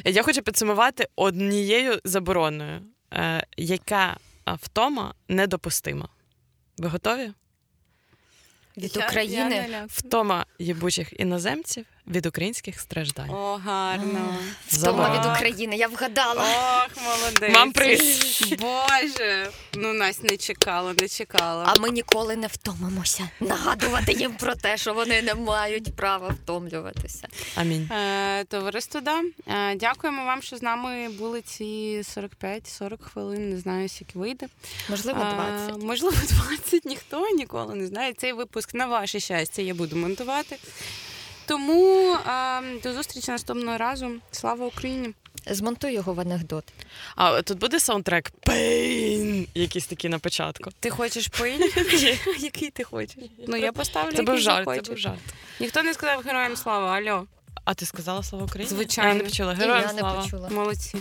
Я 0.04 0.22
хочу 0.22 0.42
підсумувати 0.42 1.09
однією 1.16 2.00
забороною, 2.04 2.80
е, 3.14 3.46
яка 3.56 4.16
втома 4.46 5.14
недопустима. 5.28 6.09
Ви 6.78 6.88
готові? 6.88 7.32
Від 8.76 8.96
Я- 8.96 9.06
України 9.06 9.54
я 9.56 9.62
ляпаю. 9.68 9.86
Втома 9.90 10.46
єбучих 10.59 11.20
іноземців 11.20 11.86
від 12.11 12.26
українських 12.26 12.80
страждань. 12.80 13.30
О, 13.30 13.61
гарно. 13.64 14.34
втома 14.66 15.18
від 15.18 15.32
України. 15.36 15.76
Я 15.76 15.88
вгадала. 15.88 16.44
Ох, 16.86 17.02
молодець. 17.04 17.54
Мам, 17.54 17.72
привіт. 17.72 18.56
Боже. 18.61 19.50
Ну, 19.74 19.92
Настя 19.92 20.28
не 20.30 20.36
чекала, 20.36 20.94
не 21.00 21.09
чекала. 21.09 21.64
А 21.76 21.80
ми 21.80 21.90
ніколи 21.90 22.36
не 22.36 22.46
втомимося. 22.46 23.28
Нагадувати 23.40 24.12
їм 24.12 24.32
про 24.32 24.54
те, 24.54 24.76
що 24.76 24.94
вони 24.94 25.22
не 25.22 25.34
мають 25.34 25.96
права 25.96 26.28
втомлюватися. 26.28 27.28
Амінь. 27.56 27.82
Е, 27.92 28.44
Товариство, 28.44 29.00
да. 29.00 29.22
Е, 29.46 29.74
Дякуємо 29.76 30.24
вам, 30.24 30.42
що 30.42 30.56
з 30.56 30.62
нами 30.62 31.09
були 31.09 31.42
ці 31.42 32.02
45-40 32.16 33.02
хвилин. 33.02 33.50
Не 33.50 33.59
знаю, 33.59 33.88
скільки 33.88 34.18
вийде. 34.18 34.46
Можливо, 34.90 35.20
Е, 35.22 35.72
Можливо, 35.82 36.16
20. 36.48 36.84
Ніхто 36.84 37.28
ніколи 37.30 37.74
не 37.74 37.86
знає. 37.86 38.12
Цей 38.12 38.32
випуск 38.32 38.74
на 38.74 38.86
ваше 38.86 39.20
щастя 39.20 39.62
я 39.62 39.74
буду 39.74 39.96
монтувати. 39.96 40.56
Тому 41.49 42.16
до 42.82 42.92
зустрічі 42.92 43.30
наступного 43.30 43.78
разу. 43.78 44.11
Слава 44.30 44.66
Україні! 44.66 45.14
Змонтуй 45.46 45.92
його 45.92 46.14
в 46.14 46.20
анекдот. 46.20 46.64
А 47.16 47.42
тут 47.42 47.59
буде 47.59 47.80
саундтрек 47.80 48.30
Пейн, 48.30 49.46
якийсь 49.55 49.86
такий 49.86 50.11
на 50.11 50.18
початку. 50.18 50.70
Ти 50.80 50.90
хочеш 50.90 51.28
пейн? 51.28 51.61
Який 52.38 52.70
ти 52.70 52.84
хочеш? 52.84 53.16
Ну 53.49 53.57
я 53.57 53.72
поставлю. 53.72 54.16
Це 54.16 54.22
був 54.22 54.38
жарт, 54.38 54.68
це 54.74 54.90
був 54.90 54.99
жарт. 54.99 55.18
Ніхто 55.61 55.82
не 55.82 55.94
сказав 55.94 56.22
героям 56.22 56.57
слава. 56.57 56.92
альо. 56.92 57.26
А 57.64 57.74
ти 57.74 57.86
сказала 57.86 58.22
слава 58.22 58.44
Україні? 58.44 58.70
Звичайно. 58.70 59.11
Я 59.11 59.14
не 59.18 59.24
почула. 59.24 59.55
Героям 59.55 59.84
я 59.86 59.92
не 59.92 59.99
слава. 59.99 60.22
почула. 60.22 60.49
молодці. 60.49 60.99